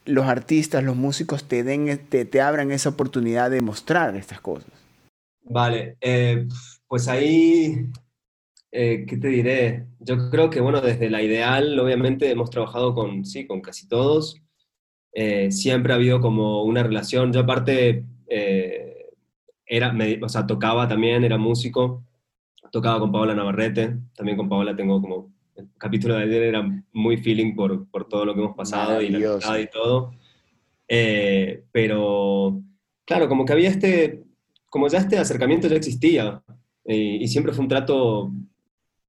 los 0.04 0.26
artistas, 0.26 0.82
los 0.82 0.96
músicos 0.96 1.44
te, 1.44 1.62
den, 1.62 1.99
te, 2.08 2.25
te 2.25 2.40
abran 2.40 2.72
esa 2.72 2.88
oportunidad 2.88 3.50
de 3.50 3.61
mostrar 3.61 4.16
estas 4.16 4.40
cosas. 4.40 4.70
Vale, 5.44 5.96
eh, 6.00 6.49
pues 6.88 7.08
ahí, 7.08 7.87
eh, 8.72 9.04
¿qué 9.06 9.16
te 9.16 9.28
diré? 9.28 9.87
Yo 10.00 10.30
creo 10.30 10.50
que, 10.50 10.61
bueno, 10.61 10.80
desde 10.80 11.11
la 11.11 11.22
ideal, 11.22 11.78
obviamente 11.78 12.30
hemos 12.30 12.50
trabajado 12.50 12.94
con, 12.94 13.25
sí, 13.25 13.46
con 13.46 13.61
casi 13.61 13.87
todos. 13.87 14.41
Eh, 15.12 15.50
siempre 15.50 15.92
ha 15.92 15.97
habido 15.97 16.21
como 16.21 16.62
una 16.64 16.83
relación. 16.83 17.33
Yo 17.33 17.40
aparte, 17.40 18.04
era, 19.66 19.95
o 20.23 20.28
sea, 20.28 20.47
tocaba 20.47 20.88
también, 20.88 21.25
era 21.25 21.38
músico. 21.38 22.04
Tocaba 22.71 23.00
con 23.00 23.12
Paola 23.12 23.35
Navarrete, 23.35 23.99
también 24.14 24.37
con 24.37 24.49
Paola 24.49 24.75
tengo 24.75 25.00
como 25.00 25.33
el 25.57 25.69
capítulo 25.78 26.14
de 26.14 26.25
ayer 26.25 26.42
era 26.42 26.85
muy 26.92 27.16
feeling 27.19 27.54
por, 27.54 27.88
por 27.88 28.09
todo 28.09 28.25
lo 28.25 28.35
que 28.35 28.40
hemos 28.40 28.57
pasado 28.57 29.02
y 29.02 29.11
la 29.11 29.61
y 29.61 29.66
todo. 29.69 30.12
Eh, 30.88 31.64
pero, 31.73 32.61
claro, 33.04 33.28
como 33.28 33.45
que 33.45 33.52
había 33.52 33.69
este, 33.69 34.25
como 34.69 34.88
ya 34.88 34.99
este 34.99 35.19
acercamiento 35.19 35.69
ya 35.69 35.76
existía 35.76 36.42
y, 36.85 37.26
siempre 37.28 37.52
fue 37.52 37.62
un 37.62 37.69
trato 37.69 38.33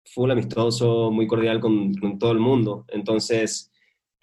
full 0.06 0.32
amistoso, 0.32 1.12
muy 1.12 1.28
cordial 1.28 1.60
con, 1.60 1.94
con 1.96 2.20
todo 2.20 2.32
el 2.32 2.40
mundo. 2.40 2.86
Entonces, 2.90 3.72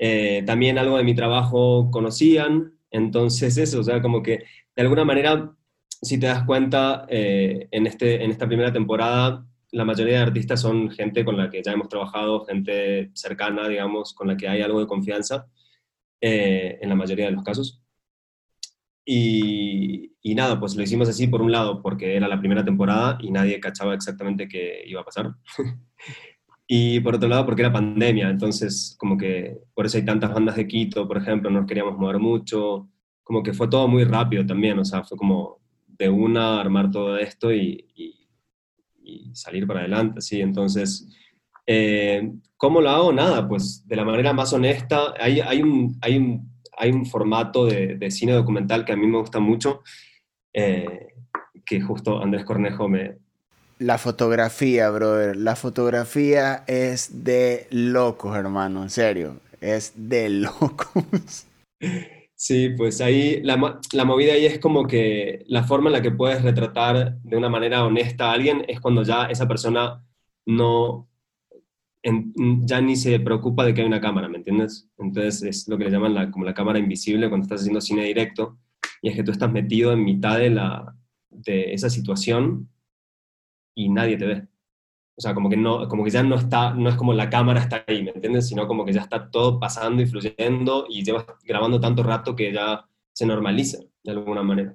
eh, 0.03 0.43
también 0.47 0.79
algo 0.79 0.97
de 0.97 1.05
mi 1.05 1.15
trabajo 1.15 1.91
conocían, 1.91 2.73
entonces 2.91 3.59
eso, 3.59 3.81
o 3.81 3.85
sea, 3.85 4.01
como 4.01 4.23
que 4.23 4.45
de 4.75 4.83
alguna 4.83 5.05
manera, 5.05 5.55
si 6.01 6.19
te 6.19 6.27
das 6.27 6.45
cuenta, 6.45 7.05
eh, 7.11 7.69
en, 7.71 7.87
este, 7.87 8.25
en 8.25 8.31
esta 8.31 8.47
primera 8.49 8.73
temporada 8.73 9.45
la 9.73 9.85
mayoría 9.85 10.15
de 10.15 10.23
artistas 10.23 10.63
son 10.63 10.91
gente 10.91 11.23
con 11.23 11.37
la 11.37 11.51
que 11.51 11.63
ya 11.63 11.73
hemos 11.73 11.91
trabajado, 11.91 12.47
gente 12.47 13.11
cercana, 13.13 13.69
digamos, 13.69 14.15
con 14.15 14.29
la 14.29 14.39
que 14.39 14.49
hay 14.49 14.63
algo 14.63 14.81
de 14.81 14.87
confianza, 14.87 15.47
eh, 16.19 16.79
en 16.81 16.89
la 16.89 16.95
mayoría 16.95 17.27
de 17.27 17.33
los 17.33 17.45
casos. 17.45 17.83
Y, 19.05 20.15
y, 20.23 20.35
nada, 20.35 20.59
pues 20.59 20.77
lo 20.77 20.83
hicimos 20.83 21.11
así 21.11 21.27
por 21.27 21.43
un 21.43 21.53
lado 21.53 21.83
porque 21.83 22.17
era 22.17 22.27
la 22.27 22.39
primera 22.41 22.65
temporada 22.65 23.19
y 23.21 23.31
nadie 23.31 23.61
cachaba 23.61 23.95
exactamente 23.95 24.49
qué 24.49 24.83
iba 24.87 25.03
a 25.03 25.05
pasar. 25.05 25.35
y 26.73 27.01
por 27.01 27.17
otro 27.17 27.29
lado 27.29 27.45
porque 27.47 27.63
era 27.63 27.73
pandemia, 27.73 28.31
entonces 28.31 28.95
como 28.99 29.17
que 29.17 29.59
por 29.75 29.87
eso 29.87 29.99
hay 29.99 30.05
tantas 30.05 30.33
bandas 30.33 30.57
de 30.57 30.69
Quito, 30.69 31.09
por 31.09 31.17
ejemplo, 31.19 31.51
nos 31.51 31.67
queríamos 31.67 31.99
mover 31.99 32.19
mucho, 32.19 32.89
como 33.25 33.43
que 33.43 33.53
fue 33.53 33.69
todo 33.69 33.89
muy 33.89 34.05
rápido 34.05 34.47
también, 34.47 34.79
o 34.79 34.85
sea, 34.85 35.03
fue 35.03 35.19
como 35.19 35.59
de 35.87 36.09
una 36.09 36.61
armar 36.61 36.91
todo 36.91 37.19
esto 37.19 37.53
y 37.53 37.85
salir 39.33 39.67
para 39.67 39.81
adelante, 39.81 40.21
¿sí? 40.21 40.41
Entonces, 40.41 41.09
eh, 41.67 42.33
¿cómo 42.57 42.81
lo 42.81 42.91
hago? 42.91 43.13
Nada, 43.13 43.47
pues 43.47 43.87
de 43.87 43.97
la 43.97 44.05
manera 44.05 44.33
más 44.33 44.53
honesta. 44.53 45.15
Hay, 45.19 45.41
hay, 45.41 45.63
un, 45.63 45.97
hay, 46.01 46.17
un, 46.17 46.53
hay 46.77 46.91
un 46.91 47.07
formato 47.07 47.67
de, 47.67 48.11
cine 48.11 48.33
documental 48.33 48.85
que 48.85 48.93
a 48.93 48.97
mí 48.97 49.07
me 49.07 49.19
gusta 49.19 49.41
mucho, 49.41 49.83
eh, 50.53 51.15
que 51.65 51.81
justo 51.81 52.23
Andrés 52.23 52.45
Cornejo 52.45 52.89
me... 52.89 53.19
La 53.81 53.97
fotografía, 53.97 54.91
brother. 54.91 55.37
La 55.37 55.57
fotografía 55.57 56.65
es 56.67 57.25
de 57.25 57.67
locos, 57.71 58.37
hermano, 58.37 58.83
en 58.83 58.91
serio. 58.91 59.41
Es 59.59 59.95
de 59.97 60.29
locos. 60.29 61.47
Sí, 62.35 62.69
pues 62.77 63.01
ahí 63.01 63.41
la, 63.43 63.81
la, 63.95 64.05
movida 64.05 64.35
ahí 64.35 64.45
es 64.45 64.59
como 64.59 64.87
que 64.87 65.45
la 65.47 65.65
forma 65.65 65.89
en 65.89 65.95
la 65.95 66.03
que 66.03 66.11
puedes 66.11 66.43
retratar 66.43 67.17
de 67.23 67.37
una 67.39 67.49
manera 67.49 67.83
honesta 67.87 68.31
a 68.31 68.35
alguien 68.35 68.67
es 68.69 68.81
cuando 68.81 69.03
ya 69.03 69.25
esa 69.25 69.49
persona 69.49 70.05
no, 70.45 71.09
ya 72.03 72.83
ni 72.83 72.97
se 72.97 73.19
preocupa 73.19 73.65
de 73.65 73.73
que 73.73 73.81
hay 73.81 73.87
una 73.87 74.03
cámara, 74.03 74.29
¿me 74.29 74.37
entiendes? 74.37 74.91
Entonces 74.99 75.43
es 75.43 75.69
lo 75.69 75.79
que 75.79 75.85
le 75.85 75.91
llaman 75.91 76.13
la, 76.13 76.31
como 76.31 76.45
la 76.45 76.53
cámara 76.53 76.79
invisible 76.79 77.31
cuando 77.31 77.45
estás 77.45 77.63
haciendo 77.63 77.81
cine 77.81 78.05
directo 78.05 78.59
y 79.01 79.09
es 79.09 79.17
que 79.17 79.25
tú 79.25 79.33
estás 79.33 79.51
metido 79.51 79.93
en 79.95 80.05
mitad 80.05 80.37
de, 80.37 80.51
la, 80.51 80.95
de 81.31 81.73
esa 81.73 81.89
situación 81.89 82.69
y 83.85 83.89
nadie 83.89 84.17
te 84.17 84.27
ve. 84.27 84.47
O 85.17 85.23
sea, 85.23 85.35
como 85.35 85.51
que, 85.51 85.57
no, 85.57 85.87
como 85.89 86.05
que 86.05 86.11
ya 86.11 86.23
no 86.23 86.37
está, 86.37 86.73
no 86.73 86.89
es 86.89 86.95
como 86.97 87.13
la 87.13 87.29
cámara 87.29 87.61
está 87.61 87.85
ahí, 87.87 88.03
¿me 88.03 88.11
entiendes? 88.11 88.49
Sino 88.49 88.67
como 88.67 88.85
que 88.85 88.93
ya 88.93 89.03
está 89.03 89.31
todo 89.31 89.61
pasando 89.61 90.03
y 90.03 90.07
fluyendo 90.07 90.87
y 90.89 91.05
llevas 91.05 91.27
grabando 91.45 91.81
tanto 91.81 92.03
rato 92.03 92.35
que 92.35 92.53
ya 92.53 92.87
se 93.13 93.27
normaliza 93.27 93.79
de 94.03 94.11
alguna 94.13 94.43
manera. 94.43 94.73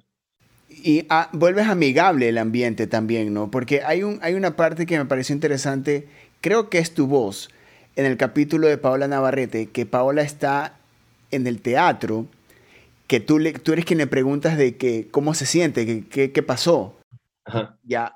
Y 0.68 1.06
ah, 1.08 1.30
vuelves 1.32 1.66
amigable 1.66 2.28
el 2.28 2.38
ambiente 2.38 2.86
también, 2.86 3.32
¿no? 3.32 3.50
Porque 3.50 3.82
hay, 3.82 4.02
un, 4.02 4.18
hay 4.22 4.34
una 4.34 4.56
parte 4.56 4.86
que 4.86 4.98
me 4.98 5.04
pareció 5.04 5.34
interesante, 5.34 6.08
creo 6.40 6.68
que 6.68 6.78
es 6.78 6.94
tu 6.94 7.06
voz, 7.06 7.50
en 7.96 8.04
el 8.04 8.16
capítulo 8.16 8.68
de 8.68 8.78
Paola 8.78 9.08
Navarrete, 9.08 9.66
que 9.66 9.86
Paola 9.86 10.22
está 10.22 10.76
en 11.30 11.46
el 11.46 11.60
teatro, 11.60 12.26
que 13.06 13.20
tú, 13.20 13.38
le, 13.38 13.52
tú 13.52 13.72
eres 13.72 13.84
quien 13.84 13.98
le 13.98 14.06
preguntas 14.06 14.56
de 14.58 14.76
que, 14.76 15.08
cómo 15.10 15.34
se 15.34 15.46
siente, 15.46 16.04
qué, 16.04 16.32
qué 16.32 16.42
pasó. 16.42 16.94
Ajá. 17.44 17.78
Ya, 17.84 18.15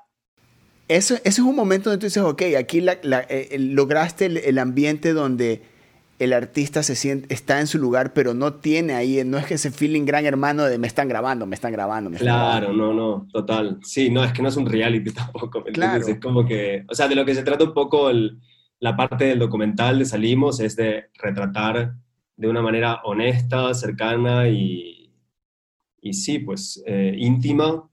eso, 0.95 1.15
es 1.23 1.39
un 1.39 1.55
momento 1.55 1.89
donde 1.89 2.01
tú 2.01 2.07
dices, 2.07 2.23
ok, 2.23 2.41
aquí 2.57 2.83
eh, 2.85 3.57
lograste 3.59 4.25
el, 4.25 4.57
ambiente 4.59 5.13
donde 5.13 5.61
el 6.19 6.33
artista 6.33 6.83
se 6.83 6.95
siente, 6.95 7.33
está 7.33 7.59
en 7.59 7.67
su 7.67 7.77
lugar, 7.77 8.13
pero 8.13 8.33
no 8.33 8.55
tiene 8.55 8.93
ahí, 8.93 9.23
no 9.23 9.37
es 9.37 9.45
que 9.45 9.53
ese 9.53 9.71
feeling 9.71 10.05
gran 10.05 10.25
hermano 10.25 10.65
de 10.65 10.77
me 10.77 10.87
están 10.87 11.07
grabando, 11.07 11.45
me 11.45 11.55
están 11.55 11.71
grabando. 11.71 12.11
claro, 12.11 12.73
no, 12.73 12.93
no, 12.93 13.27
total. 13.31 13.79
Sí, 13.83 14.09
no, 14.09 14.23
es 14.23 14.33
que 14.33 14.41
no 14.41 14.49
es 14.49 14.57
un 14.57 14.65
reality 14.65 15.11
tampoco, 15.13 15.63
claro. 15.63 16.05
Es 16.05 16.19
como 16.19 16.45
que, 16.45 16.83
o 16.89 16.93
sea, 16.93 17.07
de 17.07 17.15
lo 17.15 17.25
que 17.25 17.35
se 17.35 17.43
trata 17.43 17.63
un 17.63 17.73
poco 17.73 18.11
la 18.79 18.97
parte 18.97 19.25
del 19.25 19.39
documental 19.39 19.99
de 19.99 20.05
Salimos 20.05 20.59
es 20.59 20.75
de 20.75 21.05
retratar 21.15 21.93
de 22.35 22.47
una 22.47 22.61
manera 22.61 23.01
honesta, 23.03 23.73
cercana 23.73 24.49
y, 24.49 25.13
y 26.01 26.13
sí, 26.13 26.39
pues 26.39 26.83
eh, 26.85 27.15
íntima 27.17 27.87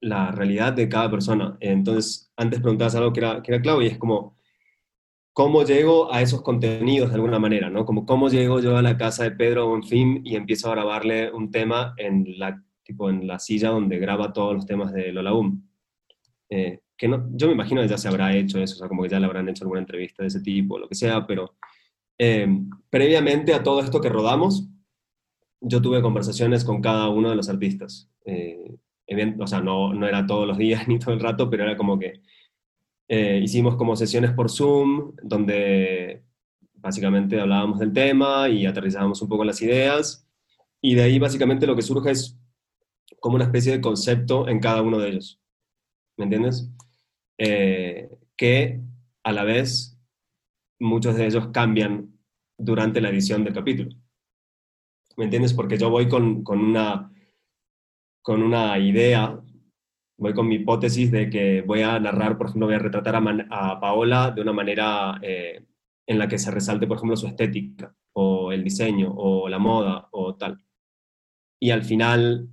la 0.00 0.30
realidad 0.32 0.72
de 0.72 0.88
cada 0.88 1.10
persona. 1.10 1.56
Entonces, 1.60 2.32
antes 2.36 2.60
preguntabas 2.60 2.94
algo 2.94 3.12
que 3.12 3.20
era, 3.20 3.42
que 3.42 3.52
era 3.52 3.62
clave 3.62 3.84
y 3.84 3.88
es 3.88 3.98
como, 3.98 4.36
¿cómo 5.32 5.64
llego 5.64 6.12
a 6.12 6.22
esos 6.22 6.42
contenidos 6.42 7.10
de 7.10 7.14
alguna 7.16 7.38
manera? 7.38 7.70
¿no? 7.70 7.84
Como, 7.84 8.06
¿cómo 8.06 8.28
llego 8.28 8.60
yo 8.60 8.76
a 8.76 8.82
la 8.82 8.96
casa 8.96 9.24
de 9.24 9.32
Pedro 9.32 9.68
Bonfim 9.68 10.22
y 10.24 10.36
empiezo 10.36 10.68
a 10.68 10.74
grabarle 10.74 11.30
un 11.32 11.50
tema 11.50 11.94
en 11.96 12.38
la, 12.38 12.62
tipo, 12.82 13.10
en 13.10 13.26
la 13.26 13.38
silla 13.38 13.70
donde 13.70 13.98
graba 13.98 14.32
todos 14.32 14.54
los 14.54 14.66
temas 14.66 14.92
de 14.92 15.12
Lola 15.12 15.32
Boom? 15.32 15.68
Eh, 16.48 16.80
que 16.96 17.08
no, 17.08 17.30
yo 17.32 17.46
me 17.46 17.54
imagino 17.54 17.80
que 17.80 17.88
ya 17.88 17.96
se 17.96 18.08
habrá 18.08 18.34
hecho 18.36 18.58
eso, 18.58 18.74
o 18.74 18.78
sea, 18.78 18.88
como 18.88 19.02
que 19.02 19.08
ya 19.08 19.20
le 19.20 19.26
habrán 19.26 19.48
hecho 19.48 19.64
alguna 19.64 19.80
entrevista 19.80 20.22
de 20.22 20.28
ese 20.28 20.40
tipo, 20.40 20.78
lo 20.78 20.88
que 20.88 20.94
sea, 20.94 21.26
pero 21.26 21.54
eh, 22.18 22.46
previamente 22.90 23.54
a 23.54 23.62
todo 23.62 23.80
esto 23.80 24.00
que 24.00 24.10
rodamos, 24.10 24.68
yo 25.62 25.80
tuve 25.80 26.02
conversaciones 26.02 26.64
con 26.64 26.82
cada 26.82 27.08
uno 27.08 27.30
de 27.30 27.36
los 27.36 27.48
artistas. 27.48 28.10
Eh, 28.26 28.76
o 29.38 29.46
sea, 29.46 29.60
no, 29.60 30.06
era 30.06 30.26
todos 30.26 30.46
los 30.46 30.58
días 30.58 30.86
ni 30.88 30.98
todo 30.98 31.14
el 31.14 31.20
rato, 31.20 31.50
pero 31.50 31.64
era 31.64 31.76
como 31.76 31.98
que 31.98 32.22
eh, 33.08 33.40
hicimos 33.42 33.76
como 33.76 33.96
sesiones 33.96 34.32
por 34.32 34.50
Zoom, 34.50 35.14
donde 35.22 36.22
básicamente 36.74 37.40
hablábamos 37.40 37.78
del 37.78 37.92
tema 37.92 38.48
y 38.48 38.66
aterrizábamos 38.66 39.20
un 39.20 39.28
poco 39.28 39.44
las 39.44 39.60
ideas, 39.62 40.26
y 40.80 40.94
de 40.94 41.02
ahí 41.02 41.18
básicamente 41.18 41.66
lo 41.66 41.76
que 41.76 41.82
surge 41.82 42.12
es 42.12 42.38
como 43.18 43.36
una 43.36 43.44
especie 43.44 43.72
de 43.72 43.80
concepto 43.80 44.48
en 44.48 44.60
cada 44.60 44.80
uno 44.80 44.98
de 44.98 45.10
ellos, 45.10 45.40
¿me 46.16 46.24
entiendes? 46.24 46.70
Eh, 47.36 48.08
que 48.36 48.80
a 49.24 49.32
la 49.32 49.44
vez 49.44 49.98
muchos 50.78 51.16
de 51.16 51.26
ellos 51.26 51.48
cambian 51.52 52.18
durante 52.56 53.00
la 53.00 53.10
edición 53.10 53.44
del 53.44 53.54
capítulo. 53.54 53.90
¿Me 55.16 55.24
entiendes? 55.24 55.52
Porque 55.52 55.76
yo 55.76 55.90
voy 55.90 56.08
con, 56.08 56.42
con 56.42 56.60
una 56.60 57.10
con 58.22 58.42
una 58.42 58.78
idea 58.78 59.40
voy 60.20 60.34
con 60.34 60.46
mi 60.46 60.56
hipótesis 60.56 61.10
de 61.10 61.30
que 61.30 61.62
voy 61.62 61.80
a 61.80 61.98
narrar, 61.98 62.36
por 62.36 62.48
ejemplo, 62.48 62.66
voy 62.66 62.76
a 62.76 62.78
retratar 62.78 63.16
a, 63.16 63.80
Paola 63.80 64.30
de 64.30 64.42
una 64.42 64.52
manera 64.52 65.18
eh, 65.22 65.64
en 66.06 66.18
la 66.18 66.28
que 66.28 66.38
se 66.38 66.50
resalte, 66.50 66.86
por 66.86 66.98
ejemplo, 66.98 67.16
su 67.16 67.26
estética, 67.26 67.94
o 68.12 68.52
el 68.52 68.62
diseño, 68.62 69.14
o 69.16 69.48
la 69.48 69.58
moda, 69.58 70.08
o 70.12 70.36
tal. 70.36 70.62
Y 71.58 71.70
al 71.70 71.84
final 71.84 72.50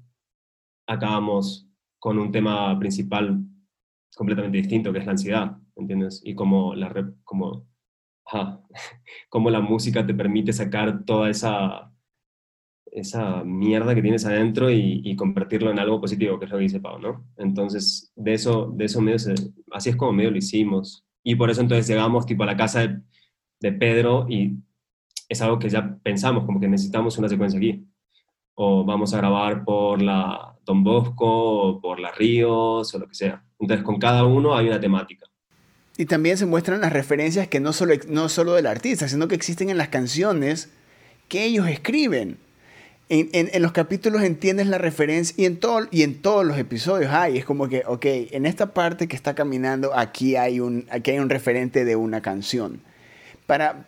acabamos 0.87 1.69
con 1.99 2.17
un 2.19 2.31
tema 2.31 2.77
principal 2.79 3.43
completamente 4.15 4.59
distinto, 4.59 4.93
que 4.93 4.99
es 4.99 5.05
la 5.05 5.11
ansiedad, 5.11 5.57
¿entiendes? 5.75 6.21
Y 6.23 6.35
como 6.35 6.73
la 9.51 9.59
música 9.59 10.05
te 10.07 10.13
permite 10.13 10.53
sacar 10.53 11.03
toda 11.03 11.29
esa, 11.29 11.91
esa 12.91 13.43
mierda 13.43 13.93
que 13.95 14.01
tienes 14.01 14.25
adentro 14.25 14.71
y, 14.71 15.15
convertirlo 15.15 15.71
en 15.71 15.79
algo 15.79 16.01
positivo, 16.01 16.39
que 16.39 16.45
es 16.45 16.51
lo 16.51 16.57
que 16.57 16.63
dice 16.63 16.79
Pau, 16.79 16.99
¿no? 16.99 17.25
Entonces, 17.37 18.11
de 18.15 18.33
eso, 18.33 18.71
de 18.75 18.85
eso 18.85 19.01
medio 19.01 19.17
así 19.71 19.89
es 19.89 19.95
como 19.95 20.13
medio 20.13 20.31
lo 20.31 20.37
hicimos. 20.37 21.05
Y 21.23 21.35
por 21.35 21.49
eso 21.49 21.61
entonces 21.61 21.87
llegamos 21.87 22.25
tipo 22.25 22.43
a 22.43 22.45
la 22.45 22.57
casa 22.57 23.01
de, 23.59 23.71
Pedro 23.71 24.27
y 24.29 24.57
es 25.27 25.41
algo 25.41 25.59
que 25.59 25.69
ya 25.69 25.97
pensamos, 26.03 26.45
como 26.45 26.59
que 26.59 26.67
necesitamos 26.67 27.17
una 27.17 27.27
secuencia 27.27 27.57
aquí. 27.57 27.85
O 28.55 28.83
vamos 28.85 29.13
a 29.13 29.17
grabar 29.17 29.63
por 29.63 30.01
la 30.01 30.55
Don 30.65 30.83
Bosco, 30.83 31.69
o 31.69 31.81
por 31.81 31.99
las 31.99 32.17
Ríos, 32.17 32.93
o 32.93 32.99
lo 32.99 33.07
que 33.07 33.15
sea. 33.15 33.43
Entonces, 33.59 33.83
con 33.83 33.99
cada 33.99 34.25
uno 34.25 34.55
hay 34.55 34.67
una 34.67 34.79
temática. 34.79 35.25
Y 35.97 36.05
también 36.05 36.37
se 36.37 36.45
muestran 36.45 36.81
las 36.81 36.93
referencias 36.93 37.47
que 37.47 37.59
no 37.59 37.73
solo, 37.73 37.95
no 38.07 38.29
solo 38.29 38.53
del 38.53 38.67
artista, 38.67 39.07
sino 39.07 39.27
que 39.27 39.35
existen 39.35 39.69
en 39.69 39.77
las 39.77 39.89
canciones 39.89 40.71
que 41.27 41.45
ellos 41.45 41.67
escriben. 41.67 42.37
En, 43.09 43.29
en, 43.31 43.61
los 43.61 43.71
capítulos 43.71 44.21
entiendes 44.23 44.67
la 44.67 44.77
referencia 44.77 45.33
y 45.37 45.45
en, 45.45 45.57
todo, 45.57 45.87
y 45.91 46.03
en 46.03 46.15
todos 46.21 46.45
los 46.45 46.57
episodios 46.57 47.11
hay. 47.13 47.37
Es 47.37 47.45
como 47.45 47.69
que, 47.69 47.83
ok, 47.87 48.05
en 48.05 48.45
esta 48.45 48.73
parte 48.73 49.07
que 49.07 49.15
está 49.15 49.33
caminando, 49.33 49.95
aquí 49.95 50.35
hay 50.35 50.59
un, 50.59 50.85
aquí 50.89 51.11
hay 51.11 51.19
un 51.19 51.29
referente 51.29 51.85
de 51.85 51.95
una 51.95 52.21
canción. 52.21 52.81
Para, 53.45 53.87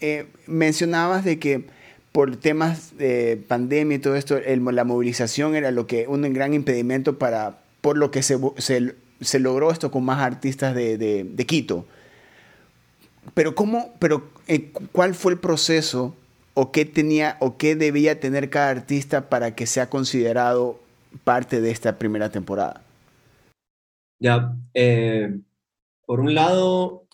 eh, 0.00 0.26
mencionabas 0.46 1.24
de 1.24 1.38
que 1.38 1.66
por 2.10 2.36
temas 2.36 2.98
de 2.98 3.40
pandemia 3.46 3.96
y 3.96 4.00
todo 4.00 4.16
esto, 4.16 4.40
la 4.40 4.84
movilización 4.84 5.54
era 5.54 5.70
lo 5.70 5.86
que 5.86 6.08
un 6.08 6.22
gran 6.32 6.52
impedimento 6.52 7.16
para, 7.16 7.60
por 7.80 7.96
lo 7.96 8.10
que 8.10 8.24
se, 8.24 8.38
se, 8.56 9.38
logró 9.38 9.70
esto 9.70 9.92
con 9.92 10.04
más 10.04 10.20
artistas 10.20 10.74
de, 10.74 10.98
de, 10.98 11.22
de 11.22 11.46
Quito. 11.46 11.86
Pero, 13.34 13.54
¿cómo, 13.54 13.94
pero 14.00 14.28
eh, 14.48 14.72
¿cuál 14.90 15.14
fue 15.14 15.32
el 15.32 15.38
proceso 15.38 16.16
o 16.60 16.72
qué 16.72 16.84
tenía 16.84 17.36
o 17.38 17.56
qué 17.56 17.76
debía 17.76 18.18
tener 18.18 18.50
cada 18.50 18.70
artista 18.70 19.28
para 19.28 19.54
que 19.54 19.64
sea 19.64 19.88
considerado 19.88 20.80
parte 21.22 21.60
de 21.60 21.70
esta 21.70 21.98
primera 21.98 22.30
temporada? 22.30 22.82
Ya, 24.18 24.56
eh, 24.74 25.38
por 26.04 26.18
un 26.18 26.34
lado, 26.34 27.06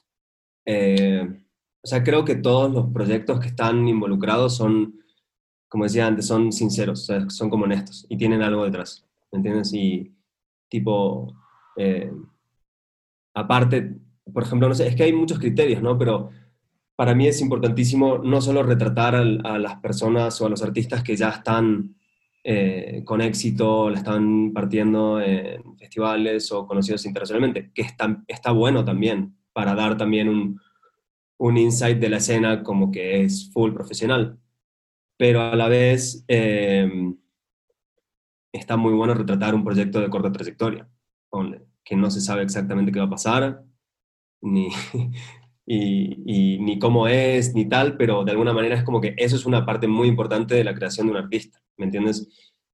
eh, 0.65 1.29
o 1.83 1.87
sea, 1.87 2.03
creo 2.03 2.25
que 2.25 2.37
todos 2.37 2.73
los 2.73 2.91
proyectos 2.91 3.39
que 3.39 3.49
están 3.49 3.87
involucrados 3.87 4.57
son, 4.57 4.99
como 5.69 5.85
decía 5.85 6.07
antes, 6.07 6.27
son 6.27 6.51
sinceros, 6.51 7.07
son 7.29 7.51
como 7.51 7.65
honestos 7.65 8.07
y 8.09 8.17
tienen 8.17 8.41
algo 8.41 8.65
detrás, 8.65 9.05
¿me 9.31 9.41
entiendes? 9.41 9.75
Y 9.75 10.11
tipo, 10.71 11.37
eh, 11.77 12.11
aparte, 13.35 13.95
por 14.33 14.43
ejemplo, 14.43 14.71
no 14.71 14.75
sé, 14.75 14.87
es 14.87 14.97
que 14.97 15.03
hay 15.03 15.13
muchos 15.13 15.39
criterios, 15.39 15.83
¿no? 15.83 15.99
Pero 15.99 16.31
para 16.97 17.15
mí 17.15 17.27
es 17.27 17.41
importantísimo 17.41 18.19
no 18.19 18.41
solo 18.41 18.63
retratar 18.63 19.17
a, 19.17 19.25
las 19.59 19.77
personas 19.77 20.41
o 20.41 20.47
a 20.47 20.49
los 20.49 20.63
artistas 20.63 21.03
que 21.03 21.17
ya 21.17 21.31
están 21.31 21.97
eh, 22.45 23.03
con 23.05 23.21
éxito, 23.21 23.91
la 23.91 23.99
están 23.99 24.53
partiendo 24.53 25.21
en 25.21 25.77
festivales 25.77 26.53
o 26.53 26.67
conocidos 26.67 27.05
internacionalmente, 27.07 27.73
que 27.75 27.83
está, 27.83 28.23
está 28.29 28.53
bueno 28.53 28.85
también 28.85 29.37
para 29.53 29.75
dar 29.75 29.97
también 29.97 30.29
un, 30.29 30.61
un, 31.39 31.57
insight 31.57 31.99
de 31.99 32.09
la 32.09 32.19
escena 32.19 32.63
como 32.63 32.93
que 32.93 33.23
es 33.23 33.51
full 33.53 33.73
profesional. 33.73 34.39
Pero 35.17 35.43
a 35.43 35.57
la 35.57 35.69
vez 35.69 36.25
eh, 36.29 36.89
está 38.53 38.77
muy 38.77 38.93
bueno 38.93 39.15
retratar 39.15 39.55
un 39.55 39.65
proyecto 39.65 40.01
de 40.01 40.11
corta 40.11 40.33
trayectoria, 40.33 40.89
que 41.85 41.97
no 41.97 42.11
se 42.11 42.21
sabe 42.21 42.43
exactamente 42.43 42.93
qué 42.93 43.01
va 43.01 43.07
a 43.07 43.11
pasar, 43.11 43.65
ni, 44.41 44.69
y, 45.67 46.59
ni 46.61 46.79
cómo 46.79 47.09
es, 47.09 47.55
ni 47.55 47.69
tal, 47.69 47.97
pero 47.97 48.25
de 48.25 48.33
alguna 48.33 48.53
manera 48.53 48.77
es 48.77 48.85
como 48.85 49.01
que 49.01 49.15
eso 49.17 49.37
es 49.37 49.47
una 49.47 49.65
parte 49.65 49.87
muy 49.87 50.09
importante 50.09 50.55
de 50.55 50.65
la 50.65 50.75
creación 50.75 51.07
de 51.07 51.13
un 51.13 51.19
artista, 51.19 51.63
¿me 51.77 51.87
entiendes? 51.87 52.29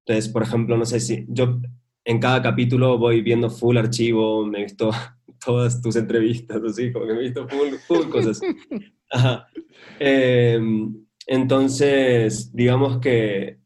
Entonces, 0.05 0.33
por 0.33 0.43
ejemplo, 0.43 0.77
no 0.77 0.85
sé 0.85 1.01
si 1.01 1.25
yo 1.29 1.61
en 2.05 2.19
cada 2.19 2.43
capítulo 2.43 2.99
voy 2.99 3.21
viendo 3.21 3.51
full 3.51 3.77
archivo, 3.77 4.45
me 4.45 4.61
he 4.61 4.63
visto 4.65 4.91
todas 5.45 5.81
tus 5.81 5.97
entrevistas, 5.97 6.63
así, 6.63 6.93
como 6.93 7.07
que 7.07 7.13
me 7.13 7.21
he 7.21 7.25
visto 7.25 7.49
full, 7.49 7.75
full 7.87 8.09
cosas. 8.11 8.41
Em, 9.99 11.05
entonces, 11.27 12.55
digamos 12.55 12.99
que, 12.99 13.59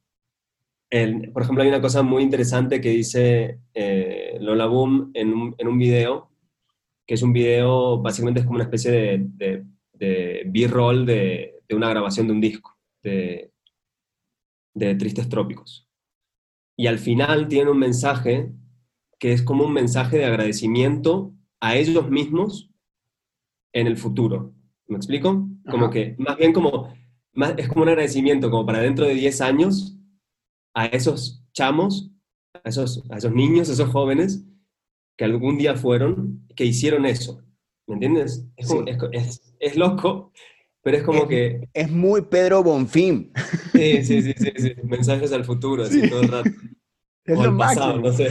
el, 0.90 1.32
por 1.32 1.42
ejemplo, 1.42 1.62
hay 1.62 1.68
una 1.68 1.80
cosa 1.80 2.02
muy 2.02 2.22
interesante 2.22 2.80
que 2.80 2.90
dice 2.90 3.58
eh, 3.74 4.38
Lola 4.40 4.66
Boom 4.66 5.10
en 5.14 5.32
un, 5.32 5.54
en 5.58 5.68
un 5.68 5.78
video, 5.78 6.30
que 7.06 7.14
es 7.14 7.22
un 7.22 7.32
video, 7.32 8.00
básicamente 8.00 8.40
es 8.40 8.46
como 8.46 8.56
una 8.56 8.64
especie 8.64 8.90
de, 8.90 9.64
de, 9.92 10.42
B-roll 10.46 11.06
de, 11.06 11.62
de, 11.68 11.74
una 11.74 11.88
grabación 11.88 12.26
de 12.26 12.32
un 12.32 12.40
disco 12.40 12.76
de, 13.02 13.52
de 14.74 14.94
Tristes 14.94 15.28
Trópicos. 15.28 15.88
Y 16.76 16.86
al 16.86 16.98
final 16.98 17.48
tiene 17.48 17.70
un 17.70 17.78
mensaje 17.78 18.52
que 19.18 19.32
es 19.32 19.42
como 19.42 19.64
un 19.64 19.72
mensaje 19.72 20.18
de 20.18 20.24
agradecimiento 20.24 21.32
a 21.60 21.76
ellos 21.76 22.10
mismos 22.10 22.70
en 23.72 23.86
el 23.86 23.96
futuro. 23.96 24.54
¿Me 24.86 24.96
explico? 24.96 25.48
Como 25.70 25.90
que, 25.90 26.14
más 26.18 26.36
bien 26.36 26.52
como, 26.52 26.92
más, 27.32 27.54
es 27.56 27.68
como 27.68 27.82
un 27.82 27.88
agradecimiento, 27.88 28.50
como 28.50 28.66
para 28.66 28.80
dentro 28.80 29.06
de 29.06 29.14
10 29.14 29.40
años, 29.40 29.96
a 30.74 30.86
esos 30.86 31.42
chamos, 31.52 32.10
a 32.52 32.68
esos, 32.68 33.02
a 33.10 33.16
esos 33.16 33.32
niños, 33.32 33.70
a 33.70 33.72
esos 33.72 33.88
jóvenes, 33.88 34.44
que 35.16 35.24
algún 35.24 35.58
día 35.58 35.74
fueron, 35.76 36.46
que 36.54 36.64
hicieron 36.64 37.06
eso. 37.06 37.42
¿Me 37.86 37.94
entiendes? 37.94 38.46
Es, 38.56 38.70
es, 39.12 39.54
es, 39.60 39.76
loco, 39.76 40.32
pero 40.82 40.96
es 40.96 41.02
como 41.02 41.28
que... 41.28 41.68
Es 41.74 41.90
muy 41.90 42.22
Pedro 42.22 42.62
Bonfim. 42.62 43.32
Sí, 43.72 44.04
sí, 44.04 44.22
sí, 44.22 44.34
sí, 44.56 44.74
mensajes 44.84 45.32
al 45.32 45.44
futuro, 45.44 45.82
así 45.82 46.08
todo 46.08 46.22
el 46.22 46.28
rato. 46.28 46.50
Es 47.24 47.38
lo 47.38 47.52
máximo. 47.52 47.96
no 47.96 48.12
sé. 48.12 48.28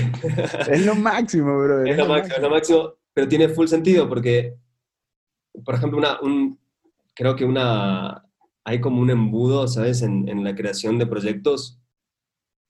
Es 0.69 0.85
lo 0.85 0.95
máximo, 0.95 1.57
bro. 1.59 1.85
Es, 1.85 1.97
lo, 1.97 2.07
máximo, 2.07 2.35
es 2.35 2.41
lo 2.41 2.49
máximo, 2.49 2.93
pero 3.13 3.27
tiene 3.27 3.49
full 3.49 3.67
sentido 3.67 4.07
porque, 4.07 4.55
por 5.65 5.75
ejemplo, 5.75 5.97
una, 5.97 6.19
un, 6.21 6.59
creo 7.13 7.35
que 7.35 7.45
una, 7.45 8.25
hay 8.63 8.79
como 8.79 9.01
un 9.01 9.09
embudo, 9.09 9.67
¿sabes? 9.67 10.01
En, 10.01 10.29
en 10.29 10.43
la 10.43 10.55
creación 10.55 10.97
de 10.97 11.07
proyectos 11.07 11.79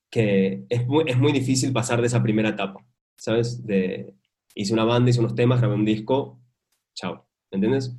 que 0.10 0.65
es 0.69 0.86
muy, 0.86 1.06
es 1.08 1.17
muy 1.17 1.32
difícil 1.32 1.73
pasar 1.73 1.99
de 1.99 2.08
esa 2.08 2.21
primera 2.21 2.49
etapa. 2.49 2.86
¿Sabes? 3.17 3.65
De, 3.65 4.13
hice 4.56 4.73
una 4.73 4.84
banda, 4.84 5.10
hice 5.10 5.19
unos 5.19 5.36
temas, 5.36 5.60
grabé 5.60 5.76
un 5.76 5.86
disco, 5.86 6.39
chao, 6.93 7.28
¿me 7.52 7.58
entiendes? 7.58 7.95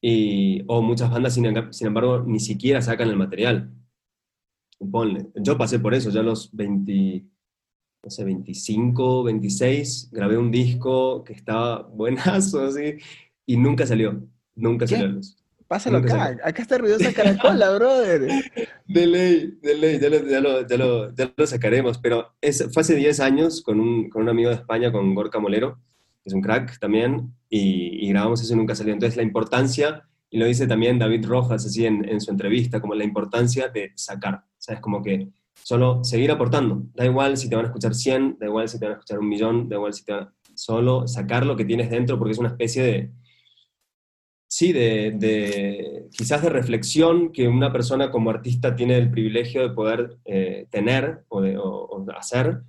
Y, 0.00 0.62
o 0.66 0.82
muchas 0.82 1.10
bandas, 1.10 1.34
sin, 1.34 1.44
sin, 1.72 1.86
embargo, 1.86 2.24
ni 2.26 2.40
siquiera 2.40 2.82
sacan 2.82 3.08
el 3.08 3.16
material. 3.16 3.72
Ponle. 4.90 5.28
Yo 5.36 5.56
pasé 5.56 5.78
por 5.78 5.94
eso, 5.94 6.10
ya 6.10 6.20
a 6.20 6.24
los 6.24 6.54
20, 6.54 7.24
no 8.02 8.10
sé, 8.10 8.24
25, 8.24 9.22
26, 9.22 10.10
grabé 10.10 10.36
un 10.36 10.50
disco 10.50 11.22
que 11.22 11.34
estaba 11.34 11.82
buenazo, 11.94 12.64
así, 12.64 12.96
y 13.46 13.56
nunca 13.56 13.86
salió, 13.86 14.26
nunca 14.54 14.86
salió 14.86 15.06
a 15.06 15.08
luz. 15.08 15.41
Pásalo 15.72 15.98
acá, 15.98 16.36
acá 16.44 16.60
está 16.60 16.76
ruidosa 16.76 17.14
caracola, 17.14 17.70
brother. 17.78 18.28
De 18.86 19.06
ley, 19.06 19.58
de 19.62 19.74
ley, 19.74 19.98
ya 19.98 20.10
lo, 20.10 20.28
ya 20.28 20.40
lo, 20.42 20.66
ya 20.66 20.76
lo, 20.76 21.14
ya 21.14 21.32
lo 21.34 21.46
sacaremos, 21.46 21.96
pero 21.96 22.34
es, 22.42 22.68
fue 22.74 22.82
hace 22.82 22.94
10 22.94 23.20
años 23.20 23.62
con 23.62 23.80
un, 23.80 24.10
con 24.10 24.20
un, 24.20 24.28
amigo 24.28 24.50
de 24.50 24.56
España, 24.56 24.92
con 24.92 25.14
Gorka 25.14 25.38
Molero, 25.38 25.78
que 26.22 26.28
es 26.28 26.34
un 26.34 26.42
crack 26.42 26.78
también, 26.78 27.32
y, 27.48 28.04
y, 28.04 28.10
grabamos 28.10 28.42
eso 28.42 28.52
y 28.52 28.56
nunca 28.58 28.74
salió. 28.74 28.92
Entonces 28.92 29.16
la 29.16 29.22
importancia, 29.22 30.06
y 30.28 30.36
lo 30.36 30.44
dice 30.44 30.66
también 30.66 30.98
David 30.98 31.24
Rojas 31.24 31.64
así 31.64 31.86
en, 31.86 32.06
en 32.06 32.20
su 32.20 32.30
entrevista, 32.30 32.78
como 32.78 32.94
la 32.94 33.04
importancia 33.04 33.68
de 33.68 33.92
sacar, 33.94 34.44
¿sabes? 34.58 34.82
Como 34.82 35.02
que 35.02 35.30
solo 35.54 36.04
seguir 36.04 36.32
aportando, 36.32 36.82
da 36.92 37.06
igual 37.06 37.38
si 37.38 37.48
te 37.48 37.56
van 37.56 37.64
a 37.64 37.68
escuchar 37.68 37.94
100, 37.94 38.36
da 38.38 38.44
igual 38.44 38.68
si 38.68 38.78
te 38.78 38.84
van 38.84 38.92
a 38.92 38.98
escuchar 38.98 39.20
un 39.20 39.28
millón, 39.30 39.70
da 39.70 39.76
igual 39.76 39.94
si 39.94 40.04
te 40.04 40.12
van 40.12 40.24
a... 40.24 40.32
Solo 40.54 41.08
sacar 41.08 41.46
lo 41.46 41.56
que 41.56 41.64
tienes 41.64 41.88
dentro 41.88 42.18
porque 42.18 42.32
es 42.32 42.38
una 42.38 42.50
especie 42.50 42.82
de 42.82 43.10
sí, 44.52 44.70
de, 44.74 46.08
quizás 46.10 46.42
de 46.42 46.50
reflexión 46.50 47.32
que 47.32 47.48
una 47.48 47.72
persona 47.72 48.10
como 48.10 48.28
artista 48.28 48.76
tiene 48.76 48.98
el 48.98 49.10
privilegio 49.10 49.66
de 49.66 49.74
poder 49.74 50.18
eh, 50.26 50.66
tener 50.70 51.24
o, 51.28 51.40
de, 51.40 51.58
hacer, 52.14 52.60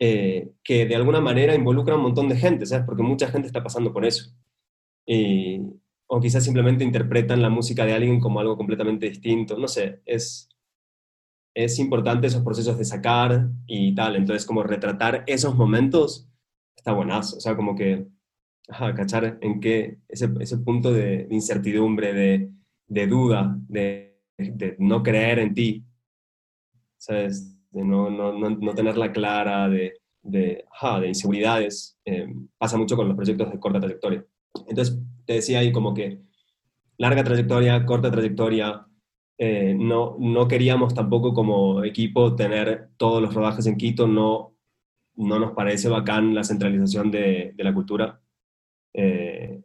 eh, 0.00 0.50
que 0.64 0.86
de 0.86 0.96
alguna 0.96 1.20
manera 1.20 1.54
involucra 1.54 1.94
a 1.94 1.98
un 1.98 2.02
montón 2.02 2.28
de 2.28 2.36
gente, 2.36 2.66
¿sabes? 2.66 2.84
Porque 2.84 3.04
mucha 3.04 3.28
gente 3.28 3.46
está 3.46 3.62
pasando 3.62 3.92
por 3.92 4.04
eso. 4.04 4.34
o 6.08 6.20
quizás 6.20 6.42
simplemente 6.42 6.82
interpretan 6.82 7.42
la 7.42 7.48
música 7.48 7.86
de 7.86 7.94
alguien 7.94 8.18
como 8.18 8.40
algo 8.40 8.56
completamente 8.56 9.08
distinto, 9.08 9.56
no 9.56 9.68
sé, 9.68 10.00
es, 10.06 10.48
es 11.54 11.78
importante 11.78 12.26
esos 12.26 12.42
procesos 12.42 12.76
de 12.76 12.84
sacar 12.84 13.50
y 13.68 13.94
tal, 13.94 14.16
entonces 14.16 14.44
como 14.46 14.64
retratar 14.64 15.22
esos 15.28 15.54
momentos 15.54 16.28
está 16.76 16.92
buenazo. 16.92 17.36
O 17.36 17.40
sea, 17.40 17.54
como 17.54 17.76
que, 17.76 18.08
ajá, 18.68 18.94
cachar 18.94 19.38
en 19.40 19.60
qué, 19.60 19.98
ese, 20.08 20.30
ese 20.40 20.58
punto 20.58 20.92
de, 20.92 21.26
incertidumbre, 21.30 22.12
de, 22.12 22.50
de 22.86 23.06
duda, 23.06 23.56
de, 23.68 24.18
de, 24.38 24.76
no 24.78 25.02
creer 25.02 25.38
en 25.38 25.54
ti, 25.54 25.84
¿sabes? 26.96 27.56
De 27.70 27.84
no, 27.84 28.10
no, 28.10 28.32
no, 28.32 28.74
tenerla 28.74 29.12
clara, 29.12 29.68
de, 29.68 29.94
de, 30.22 30.64
ajá, 30.72 31.00
de 31.00 31.08
inseguridades, 31.08 31.98
eh, 32.04 32.26
pasa 32.58 32.76
mucho 32.76 32.96
con 32.96 33.08
los 33.08 33.16
proyectos 33.16 33.50
de 33.50 33.58
corta 33.58 33.80
trayectoria. 33.80 34.24
Entonces, 34.68 34.98
te 35.26 35.34
decía 35.34 35.58
ahí 35.58 35.72
como 35.72 35.92
que 35.92 36.22
larga 36.96 37.24
trayectoria, 37.24 37.84
corta 37.84 38.10
trayectoria, 38.10 38.86
eh, 39.36 39.74
no, 39.76 40.16
no 40.18 40.46
queríamos 40.46 40.94
tampoco 40.94 41.34
como 41.34 41.82
equipo 41.82 42.36
tener 42.36 42.90
todos 42.96 43.20
los 43.20 43.34
rodajes 43.34 43.66
en 43.66 43.76
Quito, 43.76 44.06
no, 44.06 44.54
no 45.16 45.38
nos 45.38 45.52
parece 45.52 45.88
bacán 45.88 46.34
la 46.34 46.44
centralización 46.44 47.10
de, 47.10 47.52
de 47.54 47.64
la 47.64 47.74
cultura. 47.74 48.20
Eh, 48.94 49.62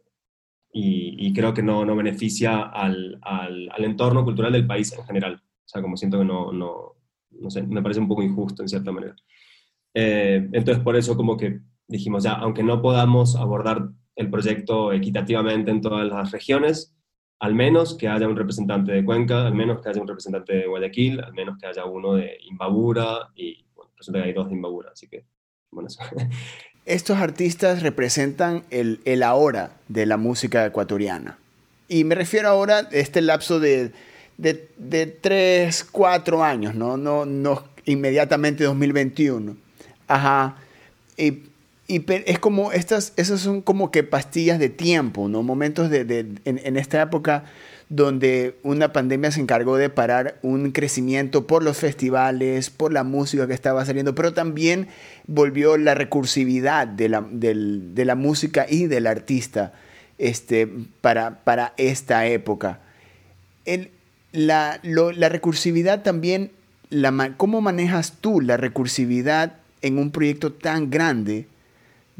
y, 0.72 1.32
creo 1.32 1.54
que 1.54 1.62
no, 1.62 1.84
no 1.84 1.96
beneficia 1.96 2.62
al, 2.62 3.18
al, 3.22 3.70
al, 3.72 3.84
entorno 3.84 4.24
cultural 4.24 4.52
del 4.52 4.66
país 4.66 4.92
en 4.92 5.04
general. 5.04 5.34
O 5.34 5.68
sea, 5.68 5.82
como 5.82 5.96
siento 5.96 6.18
que 6.18 6.24
no, 6.24 6.52
no, 6.52 6.96
no 7.30 7.50
sé, 7.50 7.62
me 7.62 7.82
parece 7.82 8.00
un 8.00 8.08
poco 8.08 8.22
injusto 8.22 8.62
en 8.62 8.68
cierta 8.68 8.92
manera. 8.92 9.14
Eh, 9.94 10.48
entonces, 10.52 10.82
por 10.82 10.96
eso 10.96 11.16
como 11.16 11.36
que 11.36 11.60
dijimos, 11.88 12.24
ya, 12.24 12.32
aunque 12.32 12.62
no 12.62 12.80
podamos 12.82 13.36
abordar 13.36 13.90
el 14.14 14.30
proyecto 14.30 14.92
equitativamente 14.92 15.70
en 15.70 15.80
todas 15.80 16.06
las 16.06 16.30
regiones, 16.30 16.94
al 17.40 17.54
menos 17.54 17.96
que 17.96 18.08
haya 18.08 18.28
un 18.28 18.36
representante 18.36 18.92
de 18.92 19.04
Cuenca, 19.04 19.46
al 19.46 19.54
menos 19.54 19.80
que 19.80 19.88
haya 19.88 20.00
un 20.00 20.08
representante 20.08 20.54
de 20.54 20.66
Guayaquil, 20.66 21.20
al 21.20 21.32
menos 21.32 21.58
que 21.58 21.66
haya 21.66 21.84
uno 21.84 22.14
de 22.14 22.36
Imbabura, 22.42 23.30
y 23.34 23.66
bueno, 23.74 23.92
resulta 23.96 24.20
que 24.20 24.28
hay 24.28 24.34
dos 24.34 24.48
de 24.48 24.54
Imbabura, 24.54 24.90
así 24.92 25.08
que 25.08 25.24
bueno. 25.70 25.88
Estos 26.90 27.18
artistas 27.18 27.82
representan 27.82 28.64
el, 28.70 29.00
el, 29.04 29.22
ahora 29.22 29.72
de 29.88 30.06
la 30.06 30.16
música 30.16 30.66
ecuatoriana. 30.66 31.38
Y 31.88 32.04
me 32.04 32.14
refiero 32.14 32.48
ahora 32.48 32.78
a 32.78 32.88
este 32.92 33.20
lapso 33.20 33.60
de, 33.60 33.92
de, 34.38 34.68
de 34.76 35.06
3, 35.06 35.84
4 35.90 36.44
años, 36.44 36.74
¿no? 36.74 36.96
No, 36.96 37.24
no 37.26 37.64
inmediatamente 37.84 38.64
2021. 38.64 39.56
Ajá. 40.08 40.56
Y 41.16 41.50
y 41.90 42.04
es 42.08 42.38
como, 42.38 42.70
estas, 42.70 43.12
esas 43.16 43.40
son 43.40 43.62
como 43.62 43.90
que 43.90 44.04
pastillas 44.04 44.60
de 44.60 44.68
tiempo, 44.68 45.26
¿no? 45.28 45.42
Momentos 45.42 45.90
de, 45.90 46.04
de 46.04 46.24
en, 46.44 46.76
esta 46.76 47.02
época 47.02 47.42
donde 47.90 48.56
una 48.62 48.92
pandemia 48.92 49.30
se 49.30 49.40
encargó 49.40 49.76
de 49.76 49.90
parar 49.90 50.38
un 50.40 50.70
crecimiento 50.72 51.46
por 51.46 51.62
los 51.62 51.76
festivales, 51.76 52.70
por 52.70 52.92
la 52.92 53.04
música 53.04 53.46
que 53.46 53.52
estaba 53.52 53.84
saliendo, 53.84 54.14
pero 54.14 54.32
también 54.32 54.88
volvió 55.26 55.76
la 55.76 55.94
recursividad 55.94 56.86
de 56.86 57.10
la, 57.10 57.26
de 57.30 58.04
la 58.06 58.14
música 58.14 58.64
y 58.66 58.86
del 58.86 59.06
artista 59.06 59.74
este, 60.16 60.66
para, 61.02 61.44
para 61.44 61.74
esta 61.76 62.26
época. 62.26 62.80
El, 63.64 63.90
la, 64.32 64.80
la 64.82 65.28
recursividad 65.28 66.02
también, 66.02 66.52
la, 66.88 67.34
¿cómo 67.36 67.60
manejas 67.60 68.14
tú 68.22 68.40
la 68.40 68.56
recursividad 68.56 69.56
en 69.82 69.98
un 69.98 70.10
proyecto 70.10 70.52
tan 70.52 70.88
grande? 70.88 71.46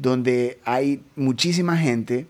donde 0.01 0.59
hay 0.65 1.03
muchísima 1.15 1.77
gente, 1.77 2.27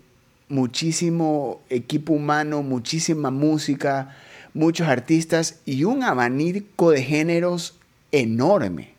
muchísimo 0.50 1.62
equipo 1.70 2.12
humano, 2.12 2.62
muchísima 2.62 3.30
música, 3.30 4.14
muchos 4.52 4.88
artistas 4.88 5.60
y 5.64 5.84
un 5.84 6.02
abanico 6.02 6.90
de 6.90 7.02
géneros 7.02 7.78
enorme. 8.12 8.94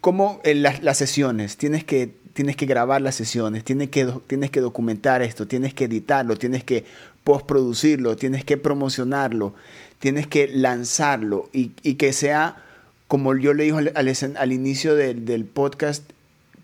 Como 0.00 0.40
en 0.44 0.62
las, 0.62 0.82
las 0.82 0.98
sesiones, 0.98 1.56
tienes 1.56 1.84
que, 1.84 2.12
tienes 2.32 2.56
que 2.56 2.66
grabar 2.66 3.00
las 3.00 3.14
sesiones, 3.14 3.64
tienes 3.64 3.90
que, 3.90 4.06
tienes 4.26 4.50
que 4.50 4.60
documentar 4.60 5.22
esto, 5.22 5.46
tienes 5.46 5.74
que 5.74 5.84
editarlo, 5.84 6.36
tienes 6.36 6.64
que 6.64 6.84
postproducirlo, 7.24 8.14
tienes 8.14 8.44
que 8.44 8.56
promocionarlo, 8.56 9.54
tienes 9.98 10.26
que 10.26 10.46
lanzarlo 10.48 11.48
y, 11.52 11.70
que 11.94 12.12
sea 12.12 12.62
como 13.08 13.34
yo 13.36 13.54
le 13.54 13.64
dije 13.64 13.90
al, 13.94 14.36
al, 14.36 14.52
inicio 14.52 14.94
del, 14.94 15.44
podcast, 15.44 16.04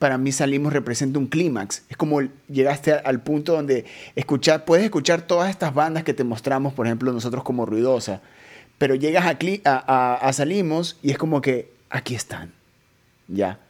para 0.02 0.18
mí 0.18 0.32
Salimos 0.32 0.72
representa 0.72 1.20
un 1.20 1.28
clímax. 1.28 1.84
Es 1.88 1.96
como 1.96 2.22
llegaste 2.48 2.92
al 2.92 3.22
punto 3.22 3.52
donde 3.52 3.84
escuchar, 4.16 4.64
puedes 4.64 4.84
escuchar 4.84 5.22
todas 5.28 5.48
estas 5.48 5.74
bandas 5.74 6.02
que 6.02 6.12
te 6.12 6.24
mostramos, 6.24 6.74
por 6.74 6.86
ejemplo, 6.86 7.12
nosotros 7.12 7.44
como 7.44 7.66
Ruidosa, 7.66 8.20
pero 8.78 8.96
llegas 8.96 9.24
a, 9.64 10.30
Salimos 10.32 10.98
y 11.04 11.12
es 11.12 11.18
como 11.18 11.40
que 11.40 11.70
aquí 11.88 12.16
están, 12.16 12.52
¿ya? 13.28 13.60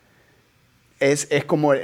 Es, 1.01 1.29
es 1.31 1.45
como 1.45 1.75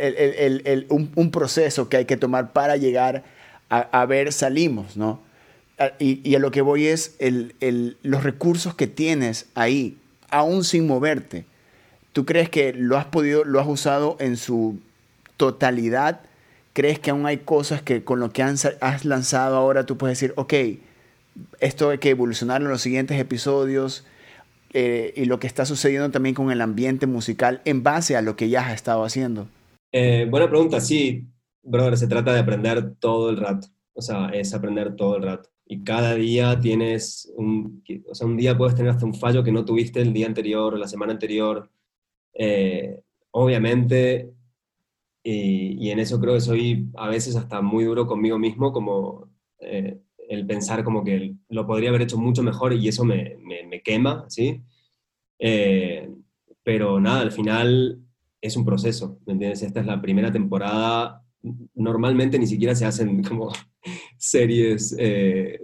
un, 0.89 1.31
proceso 1.31 1.91
que 1.91 1.99
hay 1.99 2.05
que 2.07 2.17
tomar 2.17 2.55
para 2.55 2.79
llegar 2.79 3.25
a, 3.69 4.07
ver 4.07 4.33
Salimos, 4.33 4.97
¿no? 4.97 5.21
Y, 5.99 6.27
y, 6.27 6.37
a 6.37 6.39
lo 6.39 6.51
que 6.51 6.63
voy 6.63 6.87
es 6.87 7.19
los 7.21 8.25
recursos 8.25 8.75
que 8.75 8.87
tienes 8.87 9.45
ahí 9.55 9.99
aún 10.31 10.65
sin 10.65 10.87
moverte. 10.87 11.45
¿Tú 12.13 12.25
crees 12.25 12.49
que 12.49 12.73
lo 12.73 12.97
has 12.97 13.07
podido, 13.07 13.45
lo 13.45 13.61
has 13.61 13.67
usado 13.67 14.17
en 14.21 14.37
su 14.37 14.79
totalidad? 15.37 16.21
¿Crees 16.73 16.99
que 16.99 17.11
aún 17.11 17.27
hay 17.27 17.39
cosas 17.39 17.83
que 17.83 18.05
con 18.05 18.21
lo 18.21 18.31
que 18.31 18.43
has 18.43 19.05
lanzado 19.05 19.57
ahora 19.57 19.87
tú 19.87 19.97
puedes 19.97 20.19
decir, 20.19 20.33
ok, 20.37 20.55
esto 21.61 21.91
hay 21.91 21.99
que 21.99 22.11
evolucionar 22.11 22.63
en 22.63 22.69
los 22.69 22.83
siguientes 22.83 23.19
episodios 23.21 24.05
eh, 24.73 25.13
y 25.17 25.25
lo 25.25 25.39
que 25.39 25.47
está 25.47 25.65
sucediendo 25.65 26.11
también 26.11 26.35
con 26.35 26.51
el 26.51 26.61
ambiente 26.61 27.07
musical 27.07 27.61
en 27.65 27.83
base 27.83 28.17
a 28.17 28.23
lo 28.23 28.37
que 28.37 28.49
ya 28.49 28.67
has 28.67 28.75
estado 28.75 29.05
haciendo? 29.05 29.49
Eh, 29.93 30.27
buena 30.31 30.49
pregunta, 30.49 30.81
sí, 30.81 31.27
brother, 31.63 31.97
se 31.97 32.07
trata 32.07 32.33
de 32.33 32.41
aprender 32.41 32.95
todo 32.97 33.31
el 33.31 33.39
rato, 33.39 33.69
o 33.95 34.03
sea, 34.03 34.29
es 34.31 34.53
aprender 34.55 34.95
todo 34.97 35.17
el 35.17 35.23
rato 35.23 35.51
y 35.69 35.85
cada 35.85 36.15
día 36.15 36.59
tienes 36.59 37.31
un, 37.37 37.85
o 38.11 38.15
sea, 38.15 38.27
un 38.27 38.37
día 38.37 38.57
puedes 38.57 38.75
tener 38.75 38.91
hasta 38.91 39.05
un 39.05 39.15
fallo 39.15 39.45
que 39.45 39.53
no 39.53 39.67
tuviste 39.67 40.01
el 40.01 40.15
día 40.15 40.27
anterior 40.27 40.75
o 40.75 40.79
la 40.79 40.89
semana 40.89 41.13
anterior. 41.13 41.71
Eh, 42.39 43.03
obviamente, 43.33 44.33
y, 45.23 45.91
en 45.91 45.99
eso 45.99 46.21
creo 46.21 46.35
que 46.35 46.41
soy 46.41 46.89
a 46.97 47.09
veces 47.09 47.37
hasta 47.37 47.61
muy 47.61 47.85
duro 47.85 48.07
conmigo 48.07 48.39
mismo, 48.39 48.73
como 48.73 49.29
eh, 49.61 50.01
el 50.29 50.47
pensar 50.47 50.85
como 50.85 51.05
que 51.05 51.35
lo 51.49 51.67
podría 51.67 51.91
haber 51.91 52.03
hecho 52.03 52.17
mucho 52.17 52.43
mejor 52.43 52.73
y 52.73 52.89
eso 52.89 53.05
me, 53.05 53.37
me, 53.43 53.83
quema, 53.83 54.25
¿sí? 54.29 54.63
Eh, 55.39 56.09
pero 56.63 57.01
nada, 57.01 57.21
al 57.21 57.33
final 57.33 58.01
es 58.41 58.57
un 58.57 58.65
proceso, 58.65 59.19
¿me 59.27 59.33
entiendes? 59.33 59.63
Esta 59.63 59.81
es 59.81 59.87
la 59.87 60.01
primera 60.01 60.33
temporada, 60.33 61.25
normalmente 61.75 62.39
ni 62.39 62.47
siquiera 62.47 62.75
se 62.75 62.85
hacen 62.87 63.23
como 63.29 63.53
series 64.17 64.97
de, 64.97 65.61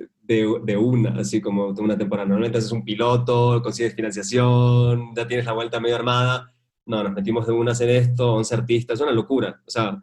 de, 0.62 0.76
una, 0.76 1.20
así 1.20 1.40
como 1.40 1.68
una 1.68 1.98
temporada. 1.98 2.28
Normalmente 2.28 2.58
haces 2.58 2.72
un 2.72 2.84
piloto, 2.84 3.62
consigues 3.62 3.94
financiación, 3.94 5.14
ya 5.14 5.26
tienes 5.26 5.46
la 5.46 5.52
vuelta 5.52 5.80
medio 5.80 5.96
armada. 5.96 6.53
No, 6.86 7.02
nos 7.02 7.12
metimos 7.12 7.46
de 7.46 7.52
una 7.52 7.70
a 7.70 7.72
hacer 7.72 7.88
esto, 7.90 8.34
11 8.34 8.54
artistas, 8.54 8.98
es 8.98 9.02
una 9.02 9.12
locura. 9.12 9.60
O 9.66 9.70
sea... 9.70 9.98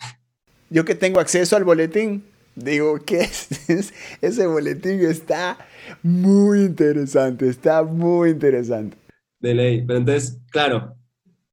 Yo 0.70 0.86
que 0.86 0.96
tengo 0.96 1.20
acceso 1.20 1.56
al 1.56 1.64
boletín, 1.64 2.24
digo 2.56 2.98
que 3.00 3.22
ese 4.22 4.48
boletín 4.48 5.02
está 5.02 5.58
muy 6.02 6.62
interesante, 6.62 7.50
está 7.50 7.84
muy 7.84 8.32
interesante. 8.32 8.98
De 9.40 9.54
ley, 9.54 9.84
pero 9.86 10.00
entonces, 10.00 10.40
claro, 10.52 10.96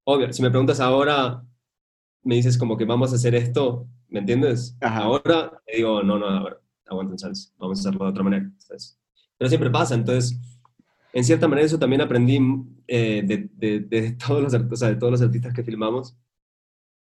obvio, 0.05 0.33
si 0.33 0.43
me 0.43 0.51
preguntas 0.51 0.81
ahora, 0.81 1.43
me 2.23 2.37
dices 2.37 2.59
como 2.59 2.77
que 2.77 2.85
vamos 2.85 3.13
a 3.13 3.17
hacer 3.17 3.35
esto, 3.35 3.89
¿me 4.09 4.21
entiendes? 4.21 4.77
Ahora 4.81 5.61
te 5.67 5.77
digo, 5.77 6.03
no, 6.03 6.19
no, 6.19 6.27
a 6.27 6.45
ver, 6.45 6.61
aguanten 6.87 7.17
chance, 7.17 7.51
vamos 7.59 7.79
a 7.79 7.81
hacerlo 7.89 8.05
de 8.05 8.11
otra 8.11 8.23
manera. 8.23 8.51
Pero 9.37 9.49
siempre 9.49 9.71
pasa, 9.71 9.95
entonces, 9.95 10.39
en 11.19 11.25
cierta 11.25 11.49
manera 11.49 11.67
eso 11.67 11.81
también 11.81 12.01
aprendí 12.01 12.39
eh, 12.87 13.23
de, 13.25 13.81
de, 13.81 14.13
todos 14.27 14.41
los, 14.41 14.55
o 14.55 14.77
sea, 14.77 14.89
de 14.89 14.97
todos 14.97 15.11
los 15.11 15.23
artistas 15.23 15.53
que 15.53 15.65
filmamos, 15.65 16.17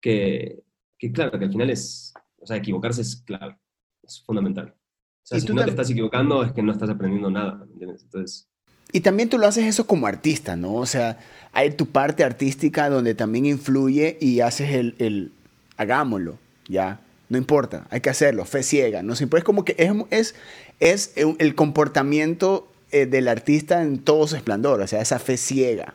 que, 0.01 0.63
que, 0.99 1.13
claro, 1.13 1.39
que 1.39 1.45
al 1.45 1.53
final 1.53 1.69
es, 1.69 2.15
o 2.39 2.47
sea, 2.47 2.57
equivocarse 2.57 3.03
es 3.03 3.17
clave, 3.17 3.59
es 4.03 4.23
fundamental. 4.25 4.75
O 4.75 5.27
sea, 5.29 5.41
si 5.41 5.53
no 5.53 5.63
te 5.63 5.71
estás 5.71 5.91
equivocando 5.91 6.43
es 6.43 6.53
que 6.53 6.63
no 6.63 6.73
estás 6.73 6.89
aprendiendo 6.89 7.31
nada, 7.31 7.67
¿entiendes? 7.71 8.05
Entonces... 8.05 8.49
Y 8.93 9.01
también 9.01 9.29
tú 9.29 9.37
lo 9.37 9.49
haces 9.49 9.65
eso 9.65 9.87
como 9.87 10.07
artista, 10.07 10.57
¿no? 10.57 10.77
O 10.77 10.87
sea, 10.87 11.19
hay 11.53 11.73
tu 11.73 11.87
parte 11.87 12.25
artística 12.25 12.89
donde 12.89 13.15
también 13.15 13.45
influye 13.45 14.17
y 14.21 14.41
haces 14.41 14.71
el, 14.71 14.95
el 14.99 15.33
hagámoslo, 15.77 16.39
¿ya? 16.69 17.01
No 17.29 17.37
importa, 17.37 17.87
hay 17.91 18.01
que 18.01 18.09
hacerlo, 18.09 18.45
fe 18.45 18.63
ciega. 18.63 19.03
No 19.03 19.13
es 19.13 19.45
como 19.45 19.65
que 19.65 19.75
es, 19.77 19.93
es, 20.11 20.35
es 20.79 21.13
el 21.17 21.55
comportamiento 21.57 22.69
eh, 23.03 23.07
del 23.07 23.29
artista 23.29 23.83
en 23.83 23.99
todo 23.99 24.27
su 24.27 24.37
esplendor, 24.37 24.81
o 24.81 24.87
sea, 24.87 25.01
esa 25.01 25.19
fe 25.19 25.37
ciega. 25.37 25.95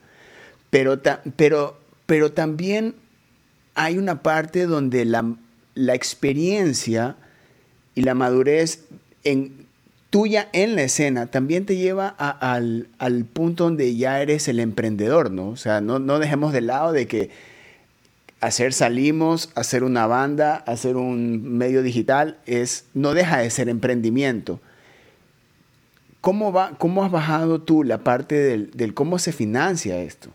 Pero, 0.69 1.01
pero, 1.35 1.77
pero 2.05 2.31
también 2.31 2.95
hay 3.75 3.97
una 3.97 4.21
parte 4.21 4.65
donde 4.65 5.05
la, 5.05 5.35
la 5.75 5.95
experiencia 5.95 7.15
y 7.95 8.01
la 8.01 8.13
madurez 8.13 8.85
en, 9.23 9.67
tuya 10.09 10.49
en 10.53 10.75
la 10.75 10.83
escena 10.83 11.27
también 11.27 11.65
te 11.65 11.77
lleva 11.77 12.07
al, 12.07 12.87
al, 12.99 13.25
punto 13.25 13.63
donde 13.65 13.95
ya 13.95 14.21
eres 14.21 14.47
el 14.47 14.59
emprendedor, 14.59 15.31
¿no? 15.31 15.49
O 15.49 15.57
sea, 15.57 15.81
no, 15.81 15.99
no 15.99 16.19
dejemos 16.19 16.53
de 16.53 16.61
lado 16.61 16.91
de 16.91 17.07
que 17.07 17.29
hacer 18.41 18.73
salimos, 18.73 19.51
hacer 19.55 19.83
una 19.83 20.07
banda, 20.07 20.57
hacer 20.57 20.97
un 20.97 21.57
medio 21.57 21.83
digital, 21.83 22.37
es, 22.45 22.85
no 22.93 23.13
deja 23.13 23.37
de 23.37 23.49
ser 23.49 23.69
emprendimiento. 23.69 24.59
¿Cómo, 26.21 26.53
va, 26.53 26.77
cómo 26.77 27.03
has 27.03 27.11
bajado 27.11 27.61
tú 27.61 27.83
la 27.83 28.03
parte 28.03 28.35
del, 28.35 28.71
del 28.71 28.93
cómo 28.93 29.19
se 29.19 29.31
financia 29.31 30.01
esto? 30.01 30.29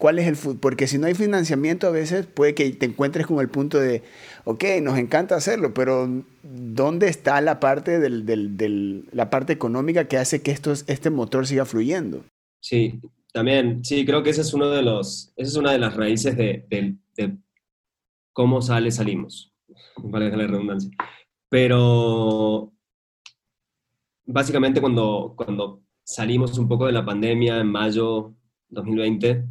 ¿Cuál 0.00 0.18
es 0.18 0.26
el 0.26 0.56
Porque 0.56 0.86
si 0.86 0.96
no 0.96 1.06
hay 1.06 1.14
financiamiento, 1.14 1.86
a 1.86 1.90
veces 1.90 2.26
puede 2.26 2.54
que 2.54 2.70
te 2.70 2.86
encuentres 2.86 3.26
con 3.26 3.38
el 3.38 3.50
punto 3.50 3.78
de, 3.78 4.02
ok, 4.44 4.64
nos 4.80 4.98
encanta 4.98 5.36
hacerlo, 5.36 5.74
pero 5.74 6.08
¿dónde 6.42 7.08
está 7.08 7.38
la 7.42 7.60
parte, 7.60 8.00
del, 8.00 8.24
del, 8.24 9.04
la 9.12 9.28
parte 9.28 9.52
económica 9.52 10.08
que 10.08 10.16
hace 10.16 10.40
que 10.40 10.52
esto, 10.52 10.72
este 10.72 11.10
motor 11.10 11.46
siga 11.46 11.66
fluyendo? 11.66 12.24
Sí, 12.60 12.98
también, 13.34 13.84
sí, 13.84 14.06
creo 14.06 14.22
que 14.22 14.30
ese 14.30 14.40
es 14.40 14.54
uno 14.54 14.70
de 14.70 14.80
los, 14.80 15.34
esa 15.36 15.50
es 15.50 15.56
una 15.56 15.72
de 15.72 15.78
las 15.78 15.94
raíces 15.94 16.34
de, 16.34 16.64
de 16.70 17.36
cómo 18.32 18.62
sale, 18.62 18.90
salimos, 18.90 19.52
para 20.10 20.30
la 20.30 20.46
redundancia. 20.46 20.90
Pero 21.50 22.72
básicamente 24.32 24.80
cuando, 24.80 25.34
cuando 25.36 25.82
salimos 26.02 26.58
un 26.58 26.68
poco 26.68 26.86
de 26.86 26.92
la 26.92 27.04
pandemia 27.04 27.60
en 27.60 27.66
mayo 27.66 28.34
2020, 28.68 29.46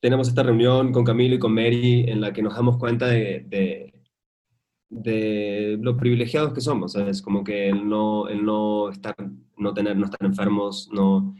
tenemos 0.00 0.28
esta 0.28 0.42
reunión 0.42 0.92
con 0.92 1.04
Camilo 1.04 1.36
y 1.36 1.38
con 1.38 1.54
Mary 1.54 2.04
en 2.08 2.20
la 2.20 2.32
que 2.32 2.42
nos 2.42 2.54
damos 2.54 2.76
cuenta 2.76 3.06
de, 3.06 3.44
de, 3.48 3.94
de 4.88 5.78
lo 5.80 5.96
privilegiados 5.96 6.52
que 6.52 6.60
somos, 6.60 6.96
es 6.96 7.22
Como 7.22 7.44
que 7.44 7.68
el 7.68 7.88
no, 7.88 8.28
el 8.28 8.44
no, 8.44 8.90
estar, 8.90 9.14
no, 9.56 9.72
tener, 9.72 9.96
no 9.96 10.06
estar 10.06 10.24
enfermos, 10.26 10.88
no 10.92 11.34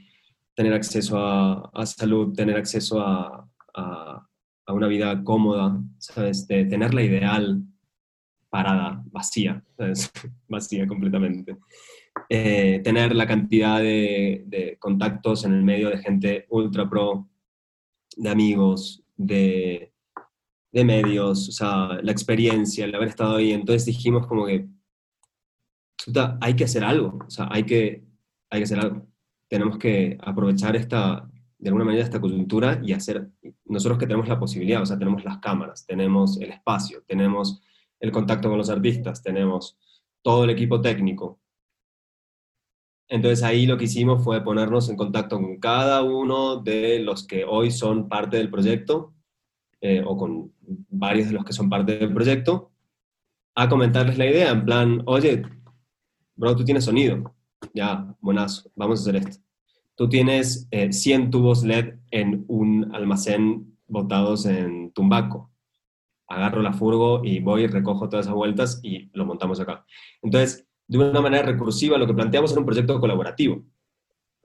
tener 0.55 0.75
acceso 0.75 1.19
a, 1.19 1.71
a 1.75 1.87
salud, 1.87 2.35
tener 2.35 2.57
acceso 2.57 3.01
a, 3.01 3.49
a, 3.75 4.29
una 4.69 4.87
vida 4.87 5.23
cómoda, 5.23 5.83
¿sabes? 5.99 6.47
De 6.47 6.65
tener 6.65 6.95
la 6.95 7.03
ideal 7.03 7.63
parada, 8.53 9.03
vacía, 9.07 9.65
¿sabes? 9.79 10.13
vacía 10.49 10.87
completamente. 10.87 11.57
Eh, 12.29 12.83
tener 12.85 13.17
la 13.17 13.27
cantidad 13.27 13.81
de, 13.81 14.45
de 14.47 14.77
contactos 14.79 15.47
en 15.47 15.55
el 15.55 15.63
medio 15.63 15.89
de 15.89 15.97
gente 15.97 16.47
ultra 16.51 16.87
pro, 16.87 17.31
de 18.15 18.29
amigos, 18.29 19.03
de, 19.17 19.95
de 20.71 20.85
medios, 20.85 21.49
o 21.49 21.53
sea, 21.53 21.99
la 22.03 22.13
experiencia, 22.13 22.85
el 22.85 22.95
haber 22.95 23.09
estado 23.09 23.37
ahí. 23.37 23.53
Entonces 23.53 23.87
dijimos 23.87 24.27
como 24.27 24.45
que, 24.45 24.69
hay 26.43 26.55
que 26.55 26.65
hacer 26.65 26.85
algo, 26.85 27.21
o 27.27 27.31
sea, 27.31 27.49
hay 27.51 27.65
que, 27.65 28.05
hay 28.51 28.61
que 28.61 28.65
hacer 28.65 28.81
algo. 28.81 29.07
Tenemos 29.49 29.79
que 29.79 30.19
aprovechar 30.21 30.77
esta, 30.77 31.27
de 31.59 31.69
alguna 31.71 31.87
manera, 31.87 32.05
esta 32.05 32.21
coyuntura 32.21 32.81
y 32.83 32.93
hacer, 32.93 33.31
nosotros 33.65 33.99
que 33.99 34.07
tenemos 34.07 34.29
la 34.29 34.39
posibilidad, 34.39 34.83
o 34.83 34.87
sea, 34.87 34.99
tenemos 34.99 35.25
las 35.25 35.39
cámaras, 35.39 35.87
tenemos 35.87 36.39
el 36.39 36.51
espacio, 36.51 37.03
tenemos 37.07 37.63
el 38.03 38.13
contacto 38.13 38.51
con 38.51 38.59
los 38.59 38.69
artistas, 38.69 39.23
tenemos 39.23 39.79
todo 40.21 40.45
el 40.45 40.51
equipo 40.51 40.81
técnico, 40.83 41.41
entonces 43.13 43.43
ahí 43.43 43.67
lo 43.67 43.77
que 43.77 43.85
hicimos 43.85 44.25
fue 44.25 44.43
ponernos 44.43 44.89
en 44.89 44.97
contacto 44.97 45.37
con 45.37 45.59
cada 45.59 46.03
uno 46.03 46.57
de 46.57 46.99
los 47.01 47.27
que 47.27 47.45
hoy 47.45 47.71
son 47.71 48.09
parte 48.09 48.39
del 48.39 48.51
proyecto, 48.51 49.13
eh, 49.83 50.03
o 50.03 50.17
con 50.17 50.51
varios 50.89 51.29
de 51.29 51.35
los 51.35 51.45
que 51.45 51.53
son 51.53 51.69
parte 51.69 51.99
del 51.99 52.15
proyecto, 52.15 52.71
a 53.55 53.69
comentarles 53.69 54.17
la 54.17 54.25
idea, 54.25 54.51
en 54.51 54.65
plan, 54.65 55.03
oye, 55.05 55.43
bro, 56.37 56.57
tú 56.57 56.65
tienes 56.65 56.87
sonido, 56.87 57.35
ya, 57.75 58.17
buenazo, 58.19 58.71
vamos 58.77 59.01
a 59.01 59.03
hacer 59.03 59.17
esto. 59.17 59.45
Tú 59.95 60.09
tienes 60.09 60.67
100 60.71 61.23
eh, 61.23 61.29
tubos 61.31 61.65
LED 61.65 61.97
en 62.11 62.47
un 62.49 62.95
almacén 62.95 63.77
botados 63.89 64.47
en 64.47 64.91
Tumbaco. 64.93 65.52
Agarro 66.33 66.63
la 66.63 66.73
furgo 66.73 67.23
y 67.23 67.41
voy 67.41 67.65
y 67.65 67.67
recojo 67.67 68.09
todas 68.09 68.27
esas 68.27 68.35
vueltas 68.35 68.81
y 68.83 69.11
lo 69.13 69.27
montamos 69.27 69.61
acá. 69.61 69.85
Entonces, 70.23 70.67
de 70.89 70.99
una 70.99 71.21
manera 71.21 71.45
recursiva, 71.45 71.99
lo 71.99 72.07
que 72.07 72.15
planteamos 72.15 72.53
era 72.53 72.61
un 72.61 72.67
proyecto 72.67 72.99
colaborativo. 72.99 73.63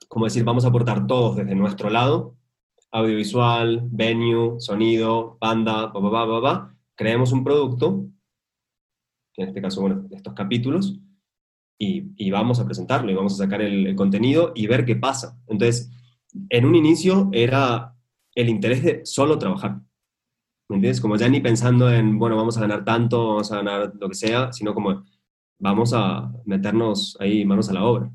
Como 0.10 0.26
decir, 0.26 0.44
vamos 0.44 0.66
a 0.66 0.68
aportar 0.68 1.08
todos 1.08 1.38
desde 1.38 1.56
nuestro 1.56 1.90
lado, 1.90 2.36
audiovisual, 2.92 3.88
venue, 3.90 4.60
sonido, 4.60 5.38
banda, 5.40 5.88
ba, 5.88 6.00
ba, 6.00 6.26
ba, 6.26 6.40
ba, 6.40 6.76
creemos 6.96 7.32
un 7.32 7.44
producto, 7.44 8.06
en 9.38 9.48
este 9.48 9.62
caso, 9.62 9.82
bueno, 9.82 10.08
estos 10.12 10.34
capítulos, 10.34 11.00
y, 11.80 12.12
y 12.18 12.32
vamos 12.32 12.60
a 12.60 12.66
presentarlo 12.66 13.12
y 13.12 13.16
vamos 13.16 13.34
a 13.34 13.44
sacar 13.46 13.62
el, 13.62 13.88
el 13.88 13.96
contenido 13.96 14.52
y 14.56 14.68
ver 14.68 14.84
qué 14.84 14.96
pasa. 14.96 15.40
Entonces, 15.48 15.90
en 16.50 16.66
un 16.66 16.76
inicio 16.76 17.30
era 17.32 17.96
el 18.36 18.50
interés 18.50 18.84
de 18.84 19.06
solo 19.06 19.38
trabajar. 19.38 19.80
¿Me 20.70 20.76
entiendes? 20.76 21.00
Como 21.00 21.16
ya 21.16 21.30
ni 21.30 21.40
pensando 21.40 21.92
en, 21.92 22.20
bueno, 22.20 22.36
vamos 22.36 22.58
a 22.58 22.62
ganar 22.62 22.84
tanto, 22.84 23.30
vamos 23.30 23.52
a 23.52 23.58
ganar 23.58 23.94
lo 24.00 24.10
que 24.10 24.16
sea, 24.16 24.52
sino 24.52 24.74
como 24.74 25.06
vamos 25.60 25.94
a 25.94 26.32
meternos 26.46 27.18
ahí 27.20 27.46
manos 27.46 27.70
a 27.70 27.74
la 27.74 27.86
obra. 27.86 28.12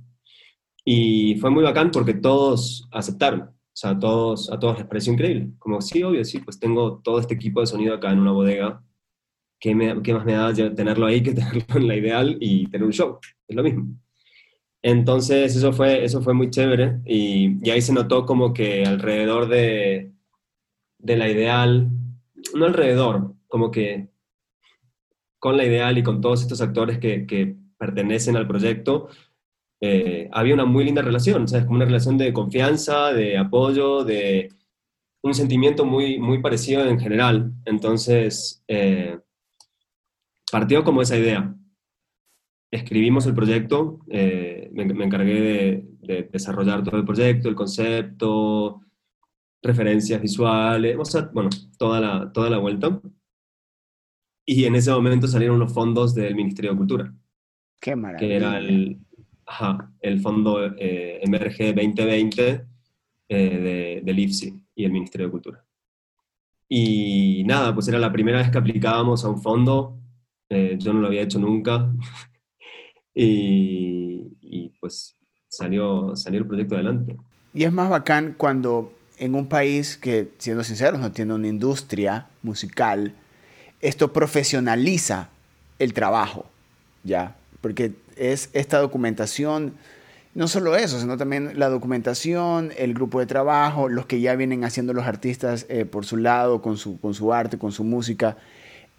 Y 0.84 1.36
fue 1.36 1.50
muy 1.50 1.62
bacán 1.62 1.90
porque 1.90 2.14
todos 2.14 2.88
aceptaron, 2.90 3.42
o 3.42 3.54
sea, 3.72 3.98
todos, 3.98 4.50
a 4.50 4.58
todos 4.58 4.78
les 4.78 4.86
pareció 4.86 5.12
increíble. 5.12 5.52
Como, 5.58 5.80
sí, 5.80 6.02
obvio, 6.02 6.24
sí, 6.24 6.40
pues 6.40 6.58
tengo 6.58 7.00
todo 7.02 7.20
este 7.20 7.34
equipo 7.34 7.60
de 7.60 7.66
sonido 7.66 7.94
acá 7.94 8.10
en 8.12 8.18
una 8.20 8.32
bodega, 8.32 8.84
¿qué, 9.58 9.74
más 9.74 10.24
me 10.24 10.32
da 10.32 10.52
tenerlo 10.52 11.06
ahí 11.06 11.22
que 11.24 11.32
tenerlo 11.32 11.64
en 11.76 11.88
la 11.88 11.96
ideal 11.96 12.36
y 12.40 12.66
tener 12.66 12.84
un 12.86 12.92
show? 12.92 13.18
Es 13.48 13.56
lo 13.56 13.62
mismo. 13.62 13.86
Entonces, 14.82 15.56
eso 15.56 15.72
fue, 15.72 16.04
eso 16.04 16.20
fue 16.22 16.34
muy 16.34 16.50
chévere 16.50 17.00
y, 17.06 17.58
y 17.66 17.70
ahí 17.70 17.80
se 17.80 17.92
notó 17.92 18.26
como 18.26 18.52
que 18.52 18.84
alrededor 18.84 19.48
de, 19.48 20.12
de 20.98 21.16
la 21.16 21.28
ideal, 21.28 21.88
no 22.54 22.66
alrededor, 22.66 23.34
como 23.48 23.70
que 23.70 24.08
con 25.38 25.56
la 25.56 25.64
Ideal 25.64 25.98
y 25.98 26.02
con 26.02 26.20
todos 26.20 26.42
estos 26.42 26.60
actores 26.60 26.98
que, 26.98 27.56
pertenecen 27.78 28.36
al 28.36 28.46
proyecto, 28.46 29.08
eh, 29.80 30.28
había 30.30 30.54
una 30.54 30.64
muy 30.64 30.84
linda 30.84 31.02
relación, 31.02 31.48
¿sabes? 31.48 31.64
Como 31.64 31.76
una 31.76 31.84
relación 31.84 32.16
de 32.16 32.32
confianza, 32.32 33.12
de 33.12 33.36
apoyo, 33.36 34.04
de 34.04 34.50
un 35.22 35.34
sentimiento 35.34 35.84
muy, 35.84 36.20
muy 36.20 36.40
parecido 36.40 36.84
en 36.84 37.00
general. 37.00 37.52
Entonces, 37.64 38.62
eh, 38.68 39.18
partió 40.52 40.84
como 40.84 41.02
esa 41.02 41.16
idea. 41.16 41.54
Escribimos 42.70 43.26
el 43.26 43.34
proyecto, 43.34 43.98
eh, 44.10 44.70
me, 44.72 44.84
encargué 44.84 45.84
de, 46.00 46.28
desarrollar 46.30 46.82
todo 46.82 46.98
el 46.98 47.04
proyecto, 47.04 47.48
el 47.48 47.54
concepto, 47.54 48.80
referencias 49.62 50.20
visuales, 50.20 50.96
o 50.98 51.04
sea, 51.04 51.30
bueno, 51.32 51.50
toda 51.78 52.00
la, 52.00 52.32
toda 52.32 52.50
la 52.50 52.58
vuelta. 52.58 53.00
Y 54.44 54.64
en 54.64 54.74
ese 54.74 54.90
momento 54.90 55.28
salieron 55.28 55.58
los 55.58 55.72
fondos 55.72 56.14
del 56.14 56.34
Ministerio 56.34 56.72
de 56.72 56.76
Cultura. 56.76 57.14
Qué 57.80 57.94
maravilla. 57.94 58.28
Que 58.28 58.36
era 58.36 58.58
el, 58.58 58.98
ajá, 59.46 59.92
el 60.00 60.20
fondo 60.20 60.74
eh, 60.76 61.20
MRG 61.26 61.74
2020 61.74 62.66
eh, 63.28 64.02
del 64.04 64.18
IFSI 64.18 64.62
y 64.74 64.84
el 64.84 64.92
Ministerio 64.92 65.26
de 65.26 65.30
Cultura. 65.30 65.64
Y 66.68 67.44
nada, 67.44 67.74
pues 67.74 67.86
era 67.88 67.98
la 67.98 68.12
primera 68.12 68.38
vez 68.38 68.50
que 68.50 68.58
aplicábamos 68.58 69.24
a 69.24 69.28
un 69.28 69.40
fondo. 69.40 69.98
Eh, 70.48 70.76
yo 70.78 70.92
no 70.92 71.00
lo 71.00 71.06
había 71.06 71.22
hecho 71.22 71.38
nunca. 71.38 71.92
y, 73.14 74.36
y, 74.40 74.70
pues 74.80 75.16
salió, 75.48 76.16
salió 76.16 76.40
el 76.40 76.46
proyecto 76.46 76.74
adelante. 76.74 77.16
Y 77.54 77.64
es 77.64 77.72
más 77.72 77.90
bacán 77.90 78.34
cuando 78.38 78.92
en 79.22 79.36
un 79.36 79.46
país 79.46 79.96
que, 79.96 80.30
siendo 80.38 80.64
sinceros, 80.64 80.98
no 80.98 81.12
tiene 81.12 81.32
una 81.32 81.46
industria 81.46 82.26
musical, 82.42 83.14
esto 83.80 84.12
profesionaliza 84.12 85.28
el 85.78 85.92
trabajo, 85.92 86.46
¿ya? 87.04 87.36
Porque 87.60 87.92
es 88.16 88.50
esta 88.52 88.78
documentación, 88.78 89.74
no 90.34 90.48
solo 90.48 90.74
eso, 90.74 90.98
sino 90.98 91.16
también 91.18 91.56
la 91.56 91.68
documentación, 91.68 92.72
el 92.76 92.94
grupo 92.94 93.20
de 93.20 93.26
trabajo, 93.26 93.88
los 93.88 94.06
que 94.06 94.20
ya 94.20 94.34
vienen 94.34 94.64
haciendo 94.64 94.92
los 94.92 95.06
artistas 95.06 95.66
eh, 95.68 95.84
por 95.84 96.04
su 96.04 96.16
lado, 96.16 96.60
con 96.60 96.76
su, 96.76 96.98
con 96.98 97.14
su 97.14 97.32
arte, 97.32 97.58
con 97.58 97.70
su 97.70 97.84
música, 97.84 98.38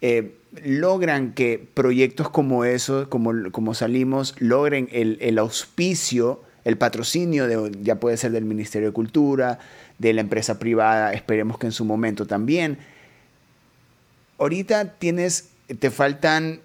eh, 0.00 0.36
logran 0.64 1.34
que 1.34 1.68
proyectos 1.74 2.30
como 2.30 2.64
esos, 2.64 3.08
como, 3.08 3.50
como 3.52 3.74
salimos, 3.74 4.34
logren 4.38 4.88
el, 4.90 5.18
el 5.20 5.36
auspicio, 5.36 6.40
el 6.64 6.78
patrocinio, 6.78 7.46
de, 7.46 7.72
ya 7.82 7.96
puede 8.00 8.16
ser 8.16 8.32
del 8.32 8.46
Ministerio 8.46 8.88
de 8.88 8.94
Cultura, 8.94 9.58
de 9.98 10.12
la 10.12 10.20
empresa 10.20 10.58
privada, 10.58 11.12
esperemos 11.12 11.58
que 11.58 11.66
en 11.66 11.72
su 11.72 11.84
momento 11.84 12.26
también, 12.26 12.78
ahorita 14.38 14.94
tienes, 14.98 15.50
te 15.78 15.90
faltan 15.90 16.60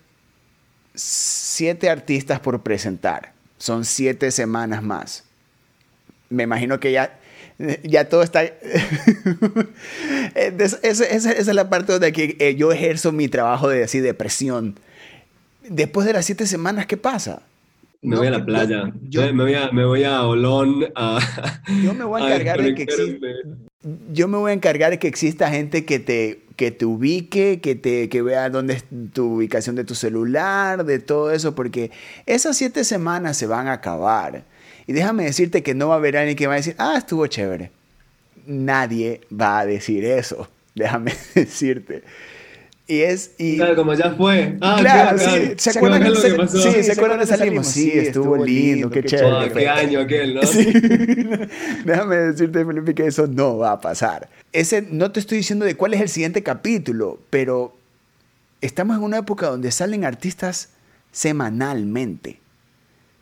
siete 0.96 1.90
artistas 1.90 2.40
por 2.40 2.62
presentar. 2.62 3.34
Son 3.58 3.86
siete 3.86 4.32
semanas 4.32 4.84
más. 4.84 5.24
Me 6.30 6.44
imagino 6.44 6.80
que 6.80 6.92
ya, 6.92 7.20
ya 7.84 8.08
todo 8.10 8.24
está... 8.24 8.44
esa, 10.36 10.78
es 10.82 11.48
la 11.48 11.70
parte 11.70 11.94
donde 11.94 12.36
eh, 12.40 12.56
yo 12.56 12.72
ejerzo 12.72 13.12
mi 13.12 13.28
trabajo 13.28 13.68
de 13.70 13.84
así, 13.84 14.00
de 14.00 14.14
presión. 14.14 14.80
Después 15.68 16.08
de 16.08 16.14
las 16.14 16.26
siete 16.26 16.48
semanas, 16.48 16.86
¿qué 16.86 16.98
pasa? 16.98 17.42
Me 18.02 18.16
voy 18.16 18.28
a 18.28 18.32
la 18.32 18.46
playa. 18.46 18.94
Yo, 19.10 19.22
me, 19.34 19.44
voy 19.44 19.54
a, 19.54 19.72
me 19.72 19.86
voy 19.86 20.04
a 20.04 20.26
Olón 20.26 20.82
Yo 21.84 21.94
me 21.94 22.06
voy 22.06 22.22
a 22.22 22.26
encargar 22.26 22.62
de 22.62 22.76
que 22.76 22.84
exista, 22.84 23.28
yo 24.12 24.28
me 24.28 24.38
voy 24.38 24.52
a 24.52 24.54
encargar 24.54 24.92
de 24.92 25.00
que 25.00 25.08
exista 25.08 25.50
gente 25.50 25.86
que 25.86 26.00
te 26.00 26.42
que 26.60 26.72
te 26.72 26.84
ubique, 26.86 27.62
que, 27.62 27.76
te, 27.76 28.10
que 28.10 28.22
vea 28.22 28.50
dónde 28.50 28.74
es 28.74 28.84
tu 29.14 29.36
ubicación 29.36 29.78
de 29.78 29.86
tu 29.86 29.96
celular, 29.96 30.84
de 30.84 31.00
todo 31.00 31.32
eso, 31.32 31.56
porque 31.56 31.90
esas 32.26 32.58
siete 32.58 32.84
semanas 32.84 33.38
se 33.38 33.48
van 33.48 33.70
a 33.70 33.72
acabar. 33.72 34.44
Y 34.86 34.92
déjame 34.92 35.24
decirte 35.24 35.64
que 35.64 35.74
no 35.74 35.88
va 35.88 35.94
a 35.94 35.98
haber 36.00 36.18
alguien 36.18 36.36
que 36.36 36.48
va 36.48 36.56
a 36.56 36.58
decir, 36.58 36.76
ah, 36.78 36.96
estuvo 36.98 37.26
chévere. 37.28 37.72
Nadie 38.46 39.22
va 39.32 39.60
a 39.60 39.66
decir 39.66 40.04
eso, 40.04 40.50
déjame 40.76 41.14
decirte. 41.34 42.04
Y 42.90 43.02
es. 43.04 43.34
Y, 43.38 43.58
claro, 43.58 43.76
como 43.76 43.94
ya 43.94 44.16
fue. 44.16 44.58
Ah, 44.62 44.78
claro, 44.80 45.20
sí. 45.20 45.54
¿Se 45.58 45.78
acuerdan 45.78 46.04
que, 46.04 46.16
se, 46.16 46.48
sí, 46.48 46.72
sí, 46.74 46.84
¿se 46.84 46.92
acuerdan 46.94 47.20
que 47.20 47.28
salimos? 47.28 47.68
Sí, 47.68 47.92
estuvo 47.94 48.44
lindo, 48.44 48.90
qué 48.90 49.04
chévere. 49.04 49.54
qué 49.54 49.70
año 49.70 50.00
aquel, 50.00 50.34
¿no? 50.34 50.42
Sí. 50.42 50.74
Déjame 51.86 52.16
decirte, 52.16 52.66
Felipe, 52.66 52.96
que 52.96 53.06
eso 53.06 53.28
no 53.28 53.60
va 53.60 53.74
a 53.74 53.80
pasar. 53.80 54.28
Ese, 54.54 54.82
no 54.82 55.12
te 55.12 55.20
estoy 55.20 55.38
diciendo 55.38 55.66
de 55.66 55.76
cuál 55.76 55.94
es 55.94 56.02
el 56.02 56.10
siguiente 56.10 56.42
capítulo, 56.42 57.20
pero 57.30 57.78
estamos 58.60 58.98
en 58.98 59.04
una 59.04 59.20
época 59.20 59.46
donde 59.46 59.70
salen 59.70 60.04
artistas 60.04 60.70
semanalmente, 61.12 62.40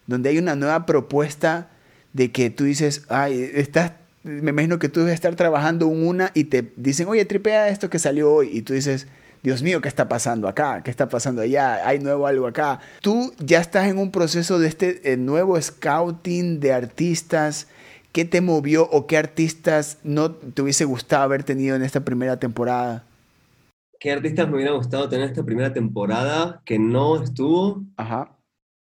donde 0.06 0.30
hay 0.30 0.38
una 0.38 0.56
nueva 0.56 0.86
propuesta 0.86 1.68
de 2.14 2.32
que 2.32 2.50
tú 2.52 2.64
dices, 2.64 3.04
ay, 3.10 3.52
estás, 3.54 3.92
me 4.24 4.52
imagino 4.52 4.80
que 4.80 4.88
tú 4.88 5.02
debes 5.02 5.16
estar 5.16 5.36
trabajando 5.36 5.92
en 5.92 6.08
una 6.08 6.32
y 6.34 6.46
te 6.46 6.72
dicen, 6.78 7.10
oye, 7.10 7.26
tripea 7.26 7.68
esto 7.68 7.90
que 7.90 8.00
salió 8.00 8.32
hoy, 8.32 8.50
y 8.54 8.62
tú 8.62 8.72
dices, 8.72 9.08
Dios 9.48 9.64
mío, 9.64 9.80
¿qué 9.80 9.88
está 9.88 10.10
pasando 10.10 10.50
acá? 10.50 10.84
¿Qué 10.84 10.92
está 10.92 11.08
pasando 11.08 11.42
allá? 11.42 11.88
¿Hay 11.88 12.00
nuevo 12.00 12.28
algo 12.28 12.48
acá? 12.48 12.82
Tú 13.00 13.32
ya 13.40 13.62
estás 13.62 13.88
en 13.88 13.98
un 13.98 14.12
proceso 14.12 14.60
de 14.60 14.68
este 14.68 15.14
eh, 15.14 15.16
nuevo 15.16 15.58
scouting 15.62 16.60
de 16.60 16.74
artistas. 16.74 17.70
¿Qué 18.12 18.26
te 18.26 18.42
movió 18.42 18.90
o 18.90 19.08
qué 19.08 19.16
artistas 19.16 20.00
no 20.04 20.32
te 20.32 20.62
hubiese 20.62 20.84
gustado 20.84 21.24
haber 21.24 21.46
tenido 21.46 21.78
en 21.78 21.84
esta 21.84 22.04
primera 22.04 22.38
temporada? 22.38 23.06
¿Qué 24.02 24.12
artistas 24.12 24.50
me 24.50 24.56
hubiera 24.56 24.74
gustado 24.74 25.08
tener 25.08 25.30
esta 25.30 25.46
primera 25.46 25.72
temporada 25.72 26.62
que 26.66 26.78
no 26.78 27.24
estuvo? 27.24 27.86
Ajá. 27.96 28.38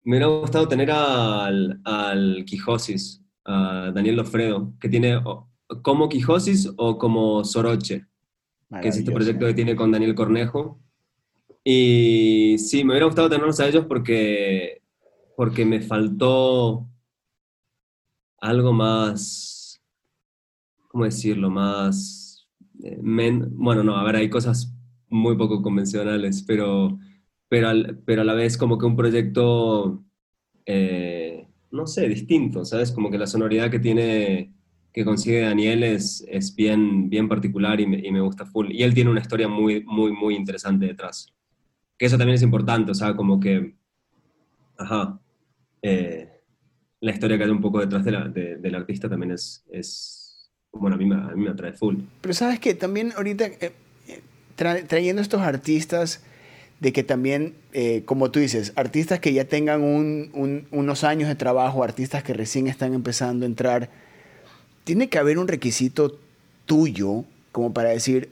Me 0.05 0.19
hubiera 0.19 0.27
gustado 0.27 0.69
tener 0.69 0.91
al, 0.91 1.81
al 1.85 2.45
Quijosis, 2.45 3.23
a 3.47 3.91
Daniel 3.95 4.17
Lofredo, 4.17 4.71
que 4.79 4.91
tiene 4.91 5.19
como 5.81 6.11
Quijosis 6.11 6.71
o 6.77 6.99
como 6.99 7.43
Soroche 7.43 8.05
que 8.81 8.89
es 8.89 8.97
este 8.97 9.13
proyecto 9.13 9.47
que 9.47 9.55
tiene 9.55 9.77
con 9.77 9.91
Daniel 9.93 10.15
Cornejo. 10.15 10.81
Y 11.65 12.57
sí, 12.59 12.85
me 12.85 12.93
hubiera 12.93 13.07
gustado 13.07 13.29
tenerlos 13.29 13.61
a 13.61 13.69
ellos 13.69 13.87
porque, 13.87 14.83
porque 15.37 15.65
me 15.65 15.81
faltó 15.81 16.89
algo 18.41 18.73
más, 18.73 19.81
¿cómo 20.89 21.05
decirlo? 21.05 21.51
Más... 21.51 22.49
Eh, 22.83 22.99
bueno, 23.01 23.85
no, 23.85 23.97
a 23.97 24.05
ver, 24.05 24.17
hay 24.17 24.29
cosas 24.29 24.75
muy 25.09 25.37
poco 25.37 25.63
convencionales, 25.63 26.43
pero, 26.43 26.99
pero, 27.49 27.69
pero 28.05 28.23
a 28.23 28.25
la 28.25 28.35
vez 28.35 28.57
como 28.57 28.77
que 28.77 28.87
un 28.87 28.97
proyecto, 28.97 30.03
eh, 30.67 31.47
no 31.71 31.87
sé, 31.87 32.09
distinto, 32.09 32.65
¿sabes? 32.65 32.91
Como 32.91 33.09
que 33.11 33.19
la 33.19 33.29
sonoridad 33.29 33.71
que 33.71 33.79
tiene 33.79 34.53
que 34.93 35.05
consigue 35.05 35.41
Daniel 35.41 35.83
es, 35.83 36.25
es 36.29 36.55
bien, 36.55 37.09
bien 37.09 37.29
particular 37.29 37.81
y 37.81 37.87
me, 37.87 37.99
y 37.99 38.11
me, 38.11 38.21
gusta 38.21 38.45
full. 38.45 38.71
Y 38.71 38.83
él 38.83 38.93
tiene 38.93 39.11
una 39.11 39.21
historia 39.21 39.49
muy, 39.49 39.83
muy, 39.85 40.13
muy 40.13 40.35
interesante 40.37 40.87
detrás. 40.87 41.33
Que 41.97 42.07
eso 42.07 42.19
también 42.19 42.35
es 42.35 42.43
importante, 42.43 42.91
o 42.91 42.95
sea, 42.95 43.17
como 43.17 43.41
que, 43.41 43.75
ajá, 44.77 45.19
eh, 45.81 46.29
la 47.01 47.11
historia 47.11 47.39
que 47.39 47.45
hay 47.45 47.51
un 47.51 47.61
poco 47.61 47.81
detrás 47.81 48.05
de 48.05 48.13
la, 48.13 48.29
del 48.29 48.75
artista 48.75 49.09
también 49.09 49.33
es, 49.33 49.65
es 49.71 50.51
bueno, 50.73 50.97
a 50.97 50.99
mí, 50.99 51.07
me, 51.07 51.15
a 51.17 51.35
mí 51.35 51.43
me 51.43 51.51
atrae 51.51 51.73
full. 51.73 51.97
Pero 52.21 52.35
sabes 52.35 52.61
que 52.61 52.75
también 52.75 53.13
ahorita, 53.17 53.47
eh, 53.47 53.73
trayendo 54.57 55.23
estos 55.23 55.41
artistas, 55.41 56.23
de 56.81 56.93
que 56.93 57.05
también, 57.05 57.55
eh, 57.73 58.03
como 58.05 58.33
tú 58.33 58.41
dices, 58.41 58.73
artistas 58.75 59.21
que 59.21 59.33
ya 59.33 59.45
tengan 59.45 59.83
un, 59.83 60.31
un, 60.35 60.67
unos 60.73 61.05
años 61.05 61.29
de 61.29 61.37
trabajo, 61.37 61.85
artistas 61.85 62.25
que 62.25 62.35
recién 62.35 62.67
están 62.67 62.93
empezando 62.93 63.47
a 63.47 63.49
entrar, 63.49 63.89
tiene 64.85 65.09
que 65.09 65.19
haber 65.19 65.39
un 65.39 65.49
requisito 65.49 66.19
tuyo 66.67 67.25
como 67.53 67.73
para 67.73 67.91
decir, 67.91 68.31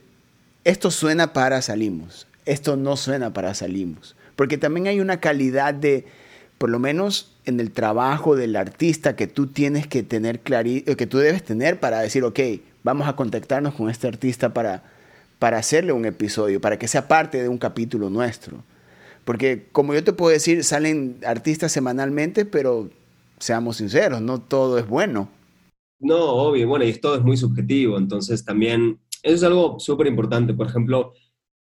esto 0.63 0.91
suena 0.91 1.33
para 1.33 1.61
salimos, 1.61 2.27
esto 2.45 2.75
no 2.75 2.97
suena 2.97 3.33
para 3.33 3.53
salimos. 3.53 4.15
Porque 4.35 4.57
también 4.57 4.87
hay 4.87 4.99
una 4.99 5.19
calidad 5.19 5.73
de, 5.73 6.05
por 6.57 6.69
lo 6.69 6.79
menos 6.79 7.31
en 7.45 7.59
el 7.59 7.71
trabajo 7.71 8.35
del 8.35 8.55
artista 8.55 9.15
que 9.15 9.27
tú 9.27 9.47
tienes 9.47 9.87
que 9.87 10.03
tener 10.03 10.39
clarito, 10.39 10.95
que 10.97 11.07
tú 11.07 11.19
debes 11.19 11.43
tener 11.43 11.79
para 11.79 11.99
decir, 11.99 12.23
ok, 12.23 12.39
vamos 12.83 13.07
a 13.07 13.15
contactarnos 13.15 13.75
con 13.75 13.89
este 13.89 14.07
artista 14.07 14.53
para, 14.53 14.83
para 15.39 15.57
hacerle 15.57 15.93
un 15.93 16.05
episodio, 16.05 16.59
para 16.59 16.79
que 16.79 16.87
sea 16.87 17.07
parte 17.07 17.41
de 17.41 17.49
un 17.49 17.57
capítulo 17.57 18.09
nuestro. 18.09 18.63
Porque 19.25 19.67
como 19.71 19.93
yo 19.93 20.03
te 20.03 20.13
puedo 20.13 20.31
decir, 20.31 20.63
salen 20.63 21.17
artistas 21.25 21.71
semanalmente, 21.71 22.45
pero 22.45 22.89
seamos 23.39 23.77
sinceros, 23.77 24.21
no 24.21 24.41
todo 24.41 24.79
es 24.79 24.87
bueno. 24.87 25.29
No, 26.01 26.17
obvio, 26.19 26.67
bueno, 26.67 26.83
y 26.83 26.93
todo 26.93 27.15
es 27.15 27.21
muy 27.21 27.37
subjetivo, 27.37 27.97
entonces 27.97 28.43
también 28.43 28.99
eso 29.21 29.35
es 29.35 29.43
algo 29.43 29.79
súper 29.79 30.07
importante. 30.07 30.53
Por 30.55 30.67
ejemplo, 30.67 31.13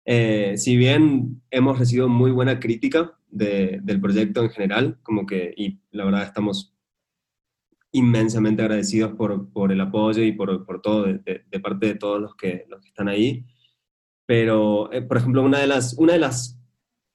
eh, 0.05 0.53
si 0.57 0.77
bien 0.77 1.41
hemos 1.49 1.79
recibido 1.79 2.07
muy 2.07 2.31
buena 2.31 2.59
crítica 2.59 3.17
del 3.29 3.99
proyecto 3.99 4.43
en 4.43 4.51
general, 4.51 4.99
como 5.01 5.25
que, 5.25 5.53
y 5.57 5.79
la 5.91 6.05
verdad 6.05 6.23
estamos 6.23 6.75
inmensamente 7.91 8.61
agradecidos 8.61 9.13
por, 9.13 9.51
por 9.51 9.71
el 9.71 9.81
apoyo 9.81 10.21
y 10.21 10.33
por, 10.33 10.65
por 10.65 10.81
todo, 10.81 11.05
de, 11.05 11.43
de, 11.49 11.59
parte 11.59 11.87
de 11.87 11.95
todos 11.95 12.21
los 12.21 12.35
que, 12.35 12.65
los 12.69 12.79
que 12.81 12.89
están 12.89 13.07
ahí. 13.07 13.43
Pero, 14.27 14.91
eh, 14.93 15.01
por 15.01 15.17
ejemplo, 15.17 15.41
una 15.41 15.59
de 15.59 15.67
las, 15.67 15.95
una 15.97 16.13
de 16.13 16.19
las 16.19 16.56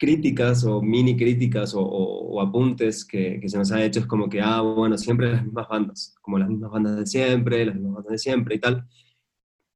críticas 0.02 0.64
o 0.64 0.82
mini 0.82 1.16
críticas 1.16 1.74
o, 1.76 2.40
apuntes 2.40 3.04
que, 3.04 3.40
se 3.46 3.56
nos 3.56 3.70
ha 3.70 3.84
hecho 3.84 4.00
es 4.00 4.06
como 4.06 4.28
que, 4.28 4.40
ah, 4.40 4.60
bueno, 4.60 4.98
siempre 4.98 5.30
las 5.30 5.44
mismas 5.44 5.68
bandas, 5.68 6.16
como 6.20 6.38
las 6.38 6.48
mismas 6.48 6.72
bandas 6.72 6.96
de 6.96 7.06
siempre, 7.06 7.64
las 7.64 7.76
mismas 7.76 7.94
bandas 7.94 8.10
de 8.10 8.18
siempre 8.18 8.56
y 8.56 8.58
tal. 8.58 8.84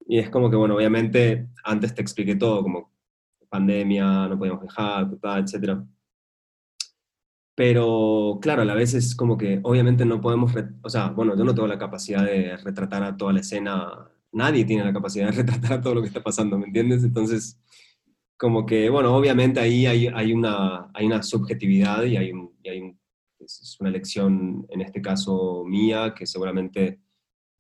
Y 0.09 0.19
es 0.19 0.29
como 0.29 0.51
que, 0.51 0.57
bueno, 0.57 0.75
obviamente 0.75 1.49
antes 1.63 1.95
te 1.95 2.03
expliqué 2.03 2.35
todo, 2.35 2.61
como 2.65 2.93
pandemia, 3.49 4.27
no 4.27 4.37
podíamos 4.37 4.63
dejar, 4.63 5.09
etc. 5.39 5.79
Pero 7.55 8.39
claro, 8.43 8.63
a 8.63 8.65
la 8.65 8.75
vez 8.75 8.95
es 8.95 9.15
como 9.15 9.39
que 9.39 9.61
obviamente 9.63 10.05
no 10.05 10.21
podemos, 10.21 10.53
o 10.83 10.91
sea, 10.91 11.11
bueno, 11.11 11.37
yo 11.37 11.45
no 11.45 11.55
tengo 11.55 11.69
la 11.69 11.79
capacidad 11.79 12.25
de 12.25 12.57
retratar 12.57 13.05
a 13.05 13.17
toda 13.17 13.33
la 13.33 13.41
escena, 13.41 14.11
nadie 14.33 14.65
tiene 14.65 14.85
la 14.85 14.93
capacidad 14.93 15.27
de 15.27 15.33
retratar 15.43 15.75
a 15.75 15.81
todo 15.81 15.95
lo 15.95 16.01
que 16.03 16.09
está 16.09 16.23
pasando, 16.23 16.59
¿me 16.59 16.67
entiendes? 16.67 17.05
Entonces 17.05 17.61
como 18.37 18.67
que, 18.67 18.91
bueno, 18.91 19.15
obviamente 19.17 19.61
ahí 19.61 19.87
hay, 19.87 20.09
hay, 20.09 20.33
una, 20.33 20.91
hay 20.95 21.07
una 21.07 21.23
subjetividad 21.23 22.05
y 22.05 22.17
hay, 22.17 22.33
hay 22.65 22.97
es 23.39 23.77
una 23.81 23.91
elección, 23.91 24.67
en 24.71 24.81
este 24.81 25.01
caso 25.01 25.65
mía, 25.65 26.15
que 26.17 26.27
seguramente 26.27 27.01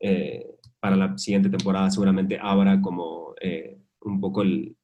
eh, 0.01 0.57
para 0.81 0.97
la 0.97 1.16
siguiente 1.18 1.49
temporada 1.49 1.91
seguramente 1.91 2.39
abra 2.41 2.81
como 2.81 3.35
eh, 3.41 3.79
un 4.03 4.20
poco 4.20 4.43
el, 4.43 4.77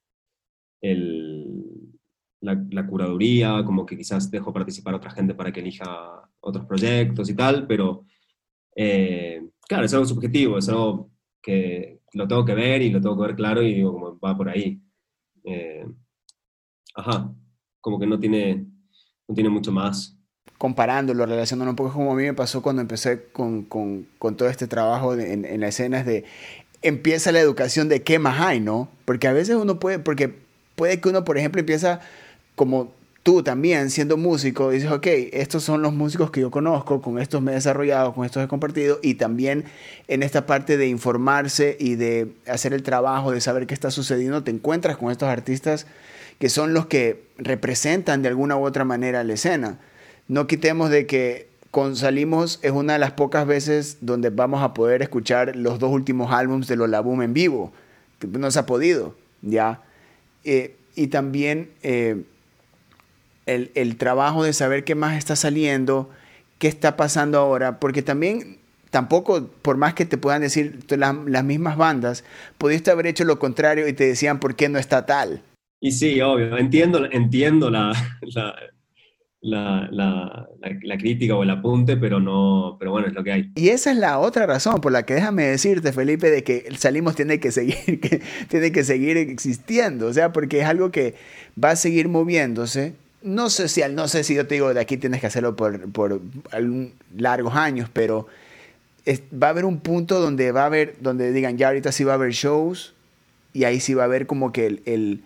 el 0.80 1.92
la, 2.40 2.86
curaduría, 2.86 3.62
como 3.64 3.86
que 3.86 3.96
quizás 3.96 4.30
dejo 4.30 4.52
participar 4.52 4.94
a 4.94 4.96
otra 4.96 5.10
gente 5.10 5.34
para 5.34 5.52
que 5.52 5.60
elija 5.60 6.28
otros 6.40 6.66
proyectos 6.66 7.30
y 7.30 7.36
tal, 7.36 7.66
pero 7.66 8.04
eh, 8.74 9.48
claro, 9.68 9.84
es 9.84 9.94
algo 9.94 10.06
subjetivo, 10.06 10.58
es 10.58 10.68
algo 10.68 11.10
que 11.40 12.00
lo 12.14 12.26
tengo 12.26 12.44
que 12.44 12.54
ver 12.54 12.82
y 12.82 12.90
lo 12.90 13.00
tengo 13.00 13.16
que 13.16 13.26
ver 13.28 13.36
claro 13.36 13.62
y 13.62 13.74
digo, 13.74 13.92
como 13.92 14.18
va 14.18 14.36
por 14.36 14.48
ahí. 14.48 14.80
Eh, 15.44 15.84
ajá, 16.94 17.32
como 17.80 17.98
que 17.98 18.06
no 18.06 18.18
tiene, 18.18 18.66
no 19.28 19.34
tiene 19.34 19.50
mucho 19.50 19.72
más. 19.72 20.18
Comparándolo, 20.58 21.26
relacionándolo 21.26 21.72
un 21.72 21.76
poco 21.76 21.92
como 21.92 22.12
a 22.12 22.14
mí 22.14 22.22
me 22.22 22.34
pasó 22.34 22.62
cuando 22.62 22.82
empecé 22.82 23.30
con, 23.32 23.62
con, 23.64 24.06
todo 24.36 24.48
este 24.48 24.66
trabajo 24.66 25.14
en, 25.14 25.44
en 25.44 25.60
la 25.60 25.68
escena, 25.68 26.00
es 26.00 26.06
de 26.06 26.24
empieza 26.82 27.32
la 27.32 27.40
educación 27.40 27.88
de 27.88 28.02
qué 28.02 28.18
más 28.18 28.40
hay, 28.40 28.60
¿no? 28.60 28.88
Porque 29.04 29.28
a 29.28 29.32
veces 29.32 29.56
uno 29.56 29.78
puede, 29.78 29.98
porque 29.98 30.34
puede 30.74 31.00
que 31.00 31.08
uno, 31.08 31.24
por 31.24 31.38
ejemplo, 31.38 31.60
empieza 31.60 32.00
como 32.54 32.92
tú 33.22 33.42
también 33.42 33.90
siendo 33.90 34.16
músico, 34.16 34.70
dices, 34.70 34.90
ok, 34.90 35.06
estos 35.32 35.62
son 35.62 35.82
los 35.82 35.92
músicos 35.92 36.30
que 36.30 36.40
yo 36.40 36.50
conozco, 36.50 37.00
con 37.00 37.18
estos 37.18 37.40
me 37.40 37.52
he 37.52 37.54
desarrollado, 37.54 38.14
con 38.14 38.24
estos 38.24 38.42
he 38.42 38.48
compartido, 38.48 38.98
y 39.02 39.14
también 39.14 39.64
en 40.08 40.22
esta 40.22 40.46
parte 40.46 40.76
de 40.76 40.88
informarse 40.88 41.76
y 41.78 41.94
de 41.94 42.32
hacer 42.46 42.72
el 42.72 42.82
trabajo, 42.82 43.30
de 43.30 43.40
saber 43.40 43.66
qué 43.66 43.74
está 43.74 43.90
sucediendo, 43.90 44.42
te 44.42 44.50
encuentras 44.50 44.96
con 44.96 45.10
estos 45.10 45.28
artistas 45.28 45.86
que 46.38 46.48
son 46.48 46.74
los 46.74 46.86
que 46.86 47.22
representan 47.38 48.22
de 48.22 48.28
alguna 48.28 48.56
u 48.56 48.64
otra 48.64 48.84
manera 48.84 49.22
la 49.22 49.34
escena. 49.34 49.78
No 50.26 50.48
quitemos 50.48 50.90
de 50.90 51.06
que 51.06 51.48
con 51.70 51.94
Salimos 51.94 52.58
es 52.62 52.72
una 52.72 52.94
de 52.94 52.98
las 52.98 53.12
pocas 53.12 53.46
veces 53.46 53.98
donde 54.00 54.30
vamos 54.30 54.62
a 54.62 54.74
poder 54.74 55.02
escuchar 55.02 55.54
los 55.54 55.78
dos 55.78 55.92
últimos 55.92 56.32
álbumes 56.32 56.66
de 56.66 56.74
Lola 56.74 57.00
Boom 57.00 57.22
en 57.22 57.32
vivo, 57.32 57.72
que 58.18 58.26
no 58.26 58.50
se 58.50 58.58
ha 58.58 58.66
podido, 58.66 59.14
¿ya? 59.42 59.82
Eh, 60.42 60.74
y 60.96 61.06
también... 61.06 61.70
Eh, 61.84 62.24
el, 63.46 63.70
el, 63.74 63.96
trabajo 63.96 64.44
de 64.44 64.52
saber 64.52 64.84
qué 64.84 64.94
más 64.94 65.16
está 65.16 65.36
saliendo, 65.36 66.10
qué 66.58 66.68
está 66.68 66.96
pasando 66.96 67.38
ahora, 67.38 67.80
porque 67.80 68.02
también 68.02 68.58
tampoco, 68.90 69.48
por 69.62 69.78
más 69.78 69.94
que 69.94 70.04
te 70.04 70.18
puedan 70.18 70.42
decir 70.42 70.80
las 70.88 71.44
mismas 71.44 71.76
bandas, 71.76 72.24
pudiste 72.58 72.90
haber 72.90 73.06
hecho 73.06 73.24
lo 73.24 73.38
contrario 73.38 73.88
y 73.88 73.94
te 73.94 74.06
decían 74.06 74.38
por 74.38 74.54
qué 74.54 74.68
no 74.68 74.78
está 74.78 75.06
tal. 75.06 75.42
Y 75.80 75.92
sí, 75.92 76.20
obvio, 76.20 76.56
entiendo, 76.58 77.08
entiendo 77.10 77.70
la, 77.70 77.92
la, 79.40 79.88
la, 79.90 80.48
la, 80.60 80.96
crítica 80.98 81.34
o 81.34 81.42
el 81.42 81.50
apunte, 81.50 81.96
pero 81.96 82.20
no, 82.20 82.76
pero 82.78 82.92
bueno, 82.92 83.08
es 83.08 83.14
lo 83.14 83.24
que 83.24 83.32
hay. 83.32 83.52
Y 83.56 83.70
esa 83.70 83.90
es 83.90 83.96
la 83.96 84.20
otra 84.20 84.46
razón 84.46 84.80
por 84.80 84.92
la 84.92 85.04
que 85.04 85.14
déjame 85.14 85.44
decirte, 85.44 85.92
Felipe, 85.92 86.30
de 86.30 86.44
que 86.44 86.68
Salimos 86.76 87.16
tiene 87.16 87.40
que 87.40 87.50
seguir, 87.50 88.00
que 88.00 88.20
tiene 88.48 88.70
que 88.70 88.84
seguir 88.84 89.16
existiendo, 89.16 90.06
o 90.06 90.12
sea, 90.12 90.32
porque 90.32 90.60
es 90.60 90.66
algo 90.66 90.92
que 90.92 91.14
va 91.62 91.70
a 91.70 91.76
seguir 91.76 92.08
moviéndose. 92.08 92.94
No 93.22 93.50
sé 93.50 93.68
si, 93.68 93.82
no 93.90 94.08
sé 94.08 94.24
si 94.24 94.34
yo 94.34 94.46
te 94.46 94.54
digo 94.54 94.74
de 94.74 94.80
aquí 94.80 94.96
tienes 94.96 95.20
que 95.20 95.26
hacerlo 95.26 95.54
por, 95.56 95.90
por 95.92 96.20
largos 97.16 97.54
años, 97.54 97.88
pero 97.92 98.26
va 99.06 99.48
a 99.48 99.50
haber 99.50 99.64
un 99.64 99.80
punto 99.80 100.20
donde 100.20 100.52
va 100.52 100.62
a 100.62 100.66
haber, 100.66 100.96
donde 101.00 101.32
digan, 101.32 101.56
ya 101.58 101.68
ahorita 101.68 101.92
sí 101.92 102.04
va 102.04 102.12
a 102.12 102.14
haber 102.16 102.32
shows, 102.32 102.94
y 103.52 103.64
ahí 103.64 103.80
sí 103.80 103.94
va 103.94 104.02
a 104.02 104.06
haber 104.06 104.26
como 104.26 104.52
que 104.52 104.66
el, 104.66 104.82
el, 104.86 105.22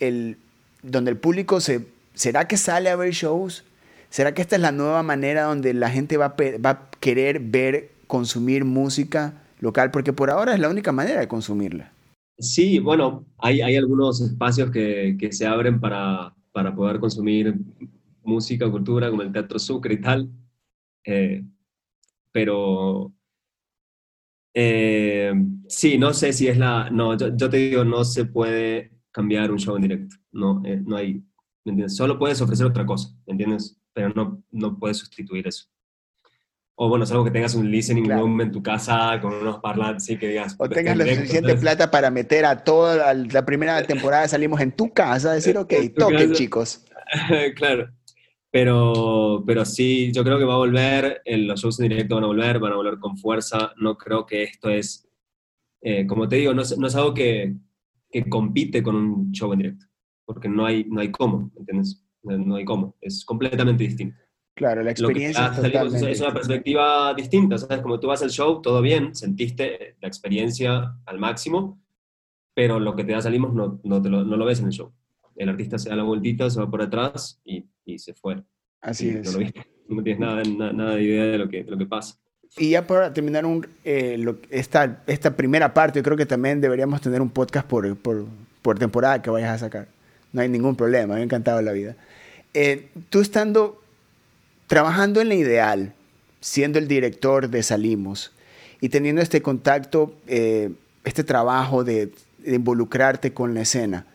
el 0.00 0.36
donde 0.82 1.10
el 1.10 1.16
público 1.16 1.60
se 1.60 1.86
¿será 2.14 2.46
que 2.46 2.56
sale 2.56 2.90
a 2.90 2.96
ver 2.96 3.12
shows? 3.12 3.64
¿Será 4.10 4.34
que 4.34 4.42
esta 4.42 4.56
es 4.56 4.62
la 4.62 4.72
nueva 4.72 5.02
manera 5.02 5.44
donde 5.44 5.72
la 5.72 5.88
gente 5.88 6.16
va 6.16 6.26
a, 6.26 6.58
va 6.58 6.70
a 6.70 6.90
querer 7.00 7.40
ver, 7.40 7.90
consumir 8.06 8.64
música 8.64 9.34
local? 9.60 9.90
Porque 9.90 10.12
por 10.12 10.30
ahora 10.30 10.52
es 10.52 10.60
la 10.60 10.68
única 10.68 10.92
manera 10.92 11.20
de 11.20 11.28
consumirla. 11.28 11.92
Sí, 12.38 12.78
bueno, 12.78 13.24
hay, 13.38 13.60
hay 13.60 13.76
algunos 13.76 14.20
espacios 14.20 14.70
que, 14.70 15.16
que 15.18 15.32
se 15.32 15.46
abren 15.46 15.80
para, 15.80 16.34
para, 16.52 16.74
poder 16.74 17.00
consumir 17.00 17.54
música, 18.22 18.70
cultura, 18.70 19.10
como 19.10 19.22
el 19.22 19.32
Teatro 19.32 19.58
Sucre 19.58 19.94
y 19.94 20.00
tal. 20.00 20.30
Eh, 21.04 21.42
pero 22.32 23.12
eh, 24.54 25.32
sí, 25.68 25.98
no 25.98 26.12
sé 26.12 26.32
si 26.32 26.48
es 26.48 26.58
la... 26.58 26.90
No, 26.90 27.16
yo, 27.16 27.50
te 27.50 27.56
digo, 27.56 27.84
no 27.84 28.04
se 28.04 28.24
puede 28.26 28.92
cambiar 29.10 29.50
un 29.50 29.58
show 29.58 29.76
en 29.76 29.82
directo. 29.82 30.16
No, 30.32 30.62
eh, 30.64 30.80
no 30.84 30.96
hay 30.96 31.24
¿me 31.64 31.72
entiendes? 31.72 31.96
Solo 31.96 32.18
puedes 32.18 32.40
ofrecer 32.40 32.66
otra 32.66 32.86
cosa, 32.86 33.14
¿me 33.26 33.32
entiendes? 33.32 33.78
Pero 33.92 34.10
no, 34.10 34.42
no 34.50 34.78
puedes 34.78 34.98
sustituir 34.98 35.46
eso. 35.46 35.66
O 36.82 36.88
bueno, 36.88 37.04
es 37.04 37.10
algo 37.10 37.24
que 37.24 37.30
tengas 37.30 37.54
un 37.54 37.70
listening 37.70 38.08
room 38.08 38.40
en 38.40 38.50
tu 38.50 38.62
casa 38.62 39.18
con 39.20 39.34
unos 39.34 39.58
parlantes 39.58 40.08
y 40.08 40.16
que 40.16 40.28
digas... 40.28 40.56
O 40.58 40.66
tengas 40.66 40.96
la 40.96 41.06
suficiente 41.06 41.54
plata 41.56 41.90
para 41.90 42.10
meter 42.10 42.46
a 42.46 42.64
toda 42.64 43.12
la 43.12 43.44
primera 43.44 43.82
temporada, 43.86 44.26
salimos 44.28 44.60
en 44.62 44.72
tu 44.72 44.90
casa, 44.90 45.32
decir, 45.32 45.58
ok, 45.58 45.74
toquen 45.94 46.32
chicos. 46.32 46.86
claro. 47.56 47.90
Pero, 48.50 49.44
pero 49.46 49.66
sí, 49.66 50.10
yo 50.12 50.24
creo 50.24 50.38
que 50.38 50.44
va 50.44 50.54
a 50.54 50.58
volver, 50.58 51.20
los 51.26 51.60
shows 51.60 51.78
en 51.80 51.90
directo 51.90 52.14
van 52.14 52.24
a 52.24 52.28
volver, 52.28 52.58
van 52.58 52.72
a 52.72 52.76
volver 52.76 52.98
con 52.98 53.18
fuerza. 53.18 53.72
No 53.76 53.98
creo 53.98 54.24
que 54.24 54.44
esto 54.44 54.70
es, 54.70 55.06
eh, 55.82 56.06
como 56.06 56.28
te 56.28 56.36
digo, 56.36 56.54
no 56.54 56.62
es, 56.62 56.78
no 56.78 56.86
es 56.86 56.96
algo 56.96 57.12
que, 57.12 57.56
que 58.10 58.26
compite 58.26 58.82
con 58.82 58.96
un 58.96 59.32
show 59.32 59.52
en 59.52 59.58
directo 59.58 59.90
porque 60.32 60.48
no 60.48 60.64
hay, 60.64 60.84
no 60.84 61.00
hay 61.00 61.10
cómo, 61.10 61.50
¿entiendes? 61.56 62.04
No 62.22 62.54
hay 62.54 62.64
cómo, 62.64 62.96
es 63.00 63.24
completamente 63.24 63.82
distinto. 63.82 64.16
Claro, 64.54 64.82
la 64.82 64.90
experiencia 64.90 65.46
es, 65.46 65.62
totalmente 65.62 66.10
es 66.10 66.20
una 66.20 66.34
perspectiva 66.34 67.14
distinta, 67.14 67.56
¿sabes? 67.56 67.80
Como 67.80 67.98
tú 67.98 68.08
vas 68.08 68.22
al 68.22 68.30
show, 68.30 68.60
todo 68.60 68.82
bien, 68.82 69.14
sentiste 69.14 69.96
la 70.00 70.08
experiencia 70.08 70.96
al 71.06 71.18
máximo, 71.18 71.80
pero 72.54 72.78
lo 72.78 72.94
que 72.94 73.04
te 73.04 73.12
da 73.12 73.22
salimos 73.22 73.54
no, 73.54 73.80
no, 73.84 74.00
lo, 74.00 74.24
no 74.24 74.36
lo 74.36 74.44
ves 74.44 74.60
en 74.60 74.66
el 74.66 74.72
show. 74.72 74.92
El 75.36 75.48
artista 75.48 75.78
se 75.78 75.88
da 75.88 75.96
la 75.96 76.02
vueltita, 76.02 76.50
se 76.50 76.60
va 76.60 76.70
por 76.70 76.82
atrás 76.82 77.40
y, 77.44 77.64
y 77.84 77.98
se 77.98 78.12
fue. 78.12 78.42
Así 78.82 79.08
es. 79.08 79.34
No, 79.34 79.46
no 79.96 80.02
tienes 80.02 80.20
nada, 80.20 80.42
nada, 80.72 80.94
de 80.96 81.02
idea 81.02 81.24
de 81.24 81.38
lo 81.38 81.48
que, 81.48 81.64
de 81.64 81.70
lo 81.70 81.78
que 81.78 81.86
pasa. 81.86 82.18
Y 82.58 82.70
ya 82.70 82.86
para 82.86 83.14
terminar 83.14 83.46
un, 83.46 83.66
eh, 83.84 84.22
esta, 84.50 85.02
esta 85.06 85.36
primera 85.36 85.72
parte, 85.72 86.00
yo 86.00 86.02
creo 86.02 86.16
que 86.16 86.26
también 86.26 86.60
deberíamos 86.60 87.00
tener 87.00 87.22
un 87.22 87.30
podcast 87.30 87.66
por, 87.66 87.96
por, 87.96 88.26
por 88.60 88.78
temporada 88.78 89.22
que 89.22 89.30
vayas 89.30 89.54
a 89.54 89.58
sacar 89.58 89.88
no 90.32 90.42
hay 90.42 90.48
ningún 90.48 90.76
problema, 90.76 91.14
me 91.14 91.20
ha 91.20 91.24
encantado 91.24 91.60
la 91.62 91.72
vida. 91.72 91.96
Eh, 92.54 92.88
tú 93.08 93.20
estando 93.20 93.82
trabajando 94.70 95.20
en 95.20 95.30
la 95.30 95.34
ideal, 95.34 95.94
siendo 96.40 96.78
el 96.78 96.86
director 96.86 97.50
de 97.50 97.64
Salimos 97.64 98.30
y 98.80 98.88
teniendo 98.88 99.20
este 99.20 99.42
contacto, 99.42 100.14
eh, 100.28 100.70
este 101.02 101.24
trabajo 101.24 101.82
de, 101.82 102.12
involucrarte 102.46 103.32
con 103.32 103.52
la 103.52 103.62
escena 103.62 104.06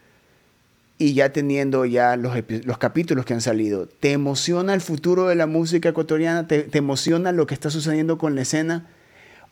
y 0.98 1.14
ya 1.14 1.34
teniendo 1.34 1.84
ya 1.84 2.16
los, 2.16 2.38
los, 2.64 2.78
capítulos 2.78 3.26
que 3.26 3.34
han 3.34 3.42
salido, 3.42 3.86
¿te 3.86 4.14
emociona 4.14 4.74
el 4.74 4.80
futuro 4.80 5.28
de 5.28 5.36
la 5.36 5.46
música 5.46 5.90
ecuatoriana? 5.90 6.48
¿Te, 6.48 6.70
emociona 6.72 7.34
lo 7.34 7.48
que 7.48 7.54
está 7.54 7.70
sucediendo 7.70 8.18
con 8.18 8.34
la 8.36 8.44
escena? 8.44 8.88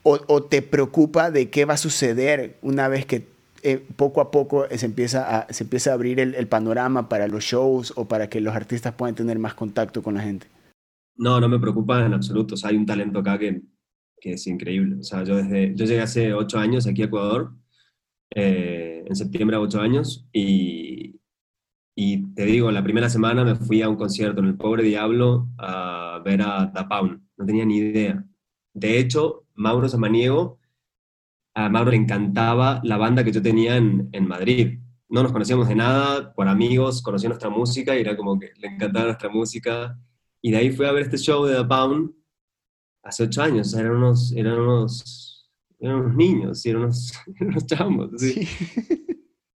O, 0.04 0.22
¿O, 0.28 0.44
te 0.44 0.62
preocupa 0.62 1.32
de 1.32 1.50
qué 1.50 1.66
va 1.66 1.74
a 1.74 1.78
suceder 1.78 2.56
una 2.62 2.88
vez 2.88 3.06
que 3.06 3.28
eh, 3.62 3.86
poco 3.98 4.22
a 4.22 4.32
poco 4.32 4.68
se 4.74 4.86
empieza 4.86 5.40
a, 5.40 5.52
se 5.52 5.66
empieza 5.66 5.92
a 5.92 5.96
abrir 5.96 6.22
el, 6.22 6.48
panorama 6.48 7.10
para 7.10 7.28
los 7.28 7.44
shows 7.44 7.92
o 7.98 8.06
para 8.06 8.30
que 8.30 8.40
los 8.40 8.56
artistas 8.56 8.94
puedan 8.94 9.16
tener 9.16 9.38
más 9.38 9.54
contacto 9.54 10.02
con 10.02 10.14
la 10.14 10.22
gente? 10.22 10.48
No, 11.16 11.40
no 11.40 11.48
me 11.50 11.60
preocupa 11.60 12.06
en 12.06 12.14
absoluto. 12.14 12.56
O 12.56 12.58
sea, 12.58 12.70
hay 12.70 12.78
un 12.78 12.86
talento 12.86 13.20
acá 13.20 13.38
que, 13.38 13.62
que 14.20 14.34
es 14.34 14.48
increíble. 14.48 14.98
O 15.00 15.04
sea, 15.04 15.24
yo, 15.24 15.36
desde, 15.36 15.76
yo 15.76 15.86
llegué 15.86 16.02
hace 16.02 16.34
ocho 16.34 16.58
años 16.58 16.88
aquí 16.88 17.02
a 17.02 17.06
Ecuador, 17.06 17.54
eh, 18.36 19.04
en 19.08 19.16
septiembre 19.16 19.58
a 19.58 19.62
ocho 19.62 19.80
años, 19.82 20.28
y, 20.34 21.20
y 21.96 22.34
te 22.34 22.46
digo, 22.46 22.72
la 22.72 22.84
primera 22.84 23.10
semana 23.10 23.44
me 23.44 23.56
fui 23.56 23.82
a 23.82 23.90
un 23.90 23.96
concierto 23.96 24.42
en 24.42 24.48
el 24.48 24.56
Pobre 24.56 24.84
Diablo 24.84 25.50
a 25.58 26.22
ver 26.26 26.42
a 26.42 26.66
Da 26.68 26.88
Pound. 26.88 27.22
No 27.38 27.46
tenía 27.46 27.66
ni 27.66 27.78
idea. 27.78 28.26
De 28.74 28.98
hecho, 28.98 29.46
Mauro 29.56 29.88
Samaniego 29.88 30.60
a 31.56 31.70
Mauro 31.70 31.92
le 31.92 31.98
encantaba 31.98 32.82
la 32.84 32.98
banda 32.98 33.24
que 33.24 33.32
yo 33.32 33.42
tenía 33.42 33.78
en, 33.78 34.10
en 34.12 34.28
Madrid. 34.28 34.80
No 35.10 35.22
nos 35.22 35.32
conocíamos 35.32 35.68
de 35.68 35.76
nada, 35.76 36.34
por 36.34 36.48
amigos, 36.48 37.02
conocía 37.04 37.30
nuestra 37.30 37.50
música 37.50 37.96
y 37.96 38.02
era 38.02 38.18
como 38.18 38.40
que 38.40 38.52
le 38.58 38.68
encantaba 38.68 39.06
nuestra 39.06 39.30
música. 39.30 40.00
Y 40.46 40.52
de 40.52 40.58
ahí 40.58 40.72
fui 40.72 40.86
a 40.86 40.92
ver 40.92 41.04
este 41.04 41.18
show 41.18 41.46
de 41.46 41.56
The 41.56 41.64
Pound 41.64 42.12
hace 43.02 43.24
ocho 43.24 43.42
años. 43.42 43.74
eran 43.74 43.96
unos, 43.96 44.34
eran 44.34 44.60
unos, 44.60 45.50
eran 45.80 46.02
unos 46.02 46.16
niños, 46.16 46.66
eran 46.66 46.84
unos, 46.84 47.14
unos 47.40 47.66
chamos. 47.66 48.10
¿sí? 48.18 48.48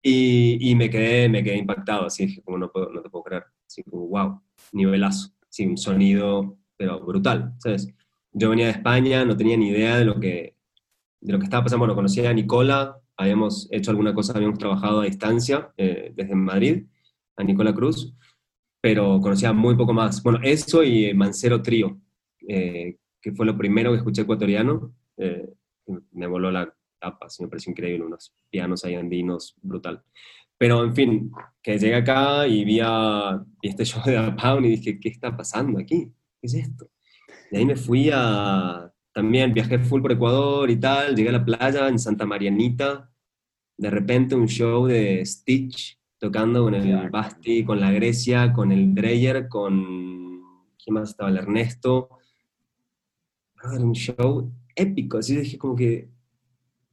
Y, 0.02 0.70
y, 0.70 0.74
me, 0.74 0.88
quedé, 0.88 1.28
me 1.28 1.44
quedé 1.44 1.58
impactado, 1.58 2.06
así 2.06 2.24
dije, 2.26 2.42
como 2.42 2.56
no, 2.56 2.72
puedo, 2.72 2.90
no 2.90 3.02
te 3.02 3.10
puedo 3.10 3.24
creer. 3.24 3.44
Así 3.66 3.82
como, 3.82 4.06
wow, 4.08 4.40
nivelazo. 4.72 5.30
Sí, 5.50 5.66
un 5.66 5.76
sonido, 5.76 6.56
pero 6.76 7.04
brutal, 7.04 7.54
¿sabes? 7.58 7.88
Yo 8.32 8.48
venía 8.48 8.66
de 8.66 8.72
España, 8.72 9.26
no 9.26 9.36
tenía 9.36 9.58
ni 9.58 9.68
idea 9.68 9.98
de 9.98 10.06
lo 10.06 10.18
que, 10.18 10.56
de 11.20 11.32
lo 11.32 11.38
que 11.38 11.44
estaba 11.44 11.64
pasando. 11.64 11.80
Bueno, 11.80 11.94
conocía 11.94 12.30
a 12.30 12.32
Nicola, 12.32 12.98
habíamos 13.16 13.68
hecho 13.70 13.90
alguna 13.90 14.14
cosa, 14.14 14.32
habíamos 14.34 14.58
trabajado 14.58 15.02
a 15.02 15.04
distancia 15.04 15.72
eh, 15.76 16.12
desde 16.14 16.34
Madrid, 16.34 16.86
a 17.36 17.44
Nicola 17.44 17.74
Cruz, 17.74 18.14
pero 18.80 19.20
conocía 19.20 19.52
muy 19.52 19.76
poco 19.76 19.92
más. 19.92 20.22
Bueno, 20.22 20.40
eso 20.42 20.82
y 20.82 21.12
Mancero 21.14 21.62
Trío, 21.62 22.00
eh, 22.46 22.96
que 23.20 23.32
fue 23.32 23.46
lo 23.46 23.56
primero 23.56 23.90
que 23.90 23.98
escuché 23.98 24.22
ecuatoriano, 24.22 24.94
eh, 25.16 25.48
me 26.12 26.26
voló 26.26 26.50
la 26.50 26.72
tapa, 26.98 27.26
me 27.40 27.48
pareció 27.48 27.70
increíble, 27.70 28.04
unos 28.04 28.34
pianos 28.50 28.84
ahí 28.84 28.94
andinos, 28.94 29.56
brutal. 29.62 30.02
Pero, 30.56 30.84
en 30.84 30.94
fin, 30.94 31.30
que 31.62 31.78
llegué 31.78 31.94
acá 31.94 32.46
y 32.46 32.64
vi, 32.64 32.80
a, 32.82 33.44
este 33.62 33.84
show 33.86 34.02
de 34.04 34.12
The 34.12 34.32
Pound 34.32 34.66
y 34.66 34.70
dije, 34.70 35.00
¿qué 35.00 35.08
está 35.08 35.36
pasando 35.36 35.78
aquí? 35.78 36.12
¿Qué 36.40 36.46
es 36.46 36.54
esto? 36.54 36.90
Y 37.50 37.56
ahí 37.56 37.64
me 37.64 37.76
fui 37.76 38.10
a 38.12 38.92
también 39.18 39.52
viajé 39.52 39.80
full 39.80 40.00
por 40.00 40.12
Ecuador 40.12 40.70
y 40.70 40.76
tal, 40.76 41.16
llegué 41.16 41.30
a 41.30 41.32
la 41.32 41.44
playa 41.44 41.88
en 41.88 41.98
Santa 41.98 42.24
Marianita, 42.24 43.10
de 43.76 43.90
repente 43.90 44.36
un 44.36 44.46
show 44.46 44.86
de 44.86 45.26
Stitch 45.26 45.97
tocando 46.18 46.64
con 46.64 46.74
el 46.74 47.10
Basti, 47.10 47.64
con 47.64 47.80
la 47.80 47.90
Grecia, 47.90 48.52
con 48.52 48.72
el 48.72 48.94
Dreyer, 48.94 49.48
con... 49.48 50.42
¿Quién 50.82 50.94
más 50.94 51.10
estaba? 51.10 51.30
El 51.30 51.38
Ernesto. 51.38 52.08
Era 53.62 53.82
un 53.82 53.94
show 53.94 54.52
épico, 54.74 55.18
así 55.18 55.36
dije 55.36 55.58
como 55.58 55.74
que... 55.76 56.08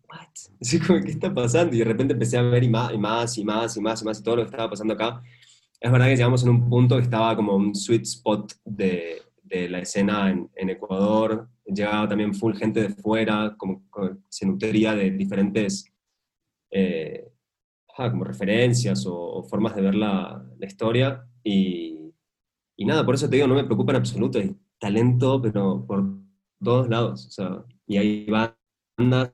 ¿What? 0.08 0.28
Así 0.62 0.80
como, 0.80 1.02
¿qué 1.02 1.12
está 1.12 1.34
pasando? 1.34 1.76
Y 1.76 1.80
de 1.80 1.86
repente 1.86 2.14
empecé 2.14 2.38
a 2.38 2.42
ver 2.44 2.64
y 2.64 2.70
más, 2.70 2.94
y 2.94 2.98
más, 2.98 3.38
y 3.38 3.44
más, 3.44 3.78
y 3.78 3.82
más, 3.82 4.02
y 4.02 4.06
más, 4.06 4.20
y 4.20 4.24
todo 4.24 4.38
lo 4.38 4.42
que 4.44 4.50
estaba 4.50 4.70
pasando 4.70 4.94
acá. 4.94 5.22
Es 5.80 5.92
verdad 5.92 6.08
que 6.08 6.16
llegamos 6.16 6.44
en 6.44 6.50
un 6.50 6.70
punto 6.70 6.96
que 6.98 7.04
estaba 7.04 7.36
como 7.36 7.56
un 7.56 7.76
sweet 7.76 8.04
spot 8.04 8.54
de, 8.64 9.22
de 9.44 9.70
la 9.70 9.80
escena 9.80 10.30
en, 10.30 10.50
en 10.56 10.70
Ecuador, 10.70 11.48
llegaba 11.66 12.08
también 12.08 12.34
full 12.34 12.56
gente 12.56 12.82
de 12.82 12.90
fuera, 12.90 13.56
como, 13.58 13.84
nutría 14.42 14.94
de 14.96 15.12
diferentes 15.12 15.92
eh, 16.72 17.32
como 17.96 18.24
referencias 18.24 19.06
o, 19.08 19.44
formas 19.44 19.76
de 19.76 19.82
ver 19.82 19.96
la, 19.96 20.46
la 20.58 20.66
historia. 20.66 21.28
Y, 21.44 22.14
y, 22.76 22.86
nada, 22.86 23.06
por 23.06 23.16
eso 23.16 23.30
te 23.30 23.36
digo, 23.36 23.48
no 23.48 23.56
me 23.56 23.64
preocupa 23.64 23.92
en 23.94 23.98
absoluto, 23.98 24.40
hay 24.40 24.56
talento, 24.80 25.42
pero 25.42 25.86
por 25.86 26.06
todos 26.62 26.90
lados. 26.90 27.28
O 27.28 27.32
sea, 27.32 27.66
y 27.88 27.98
hay 27.98 28.28
bandas, 28.28 29.34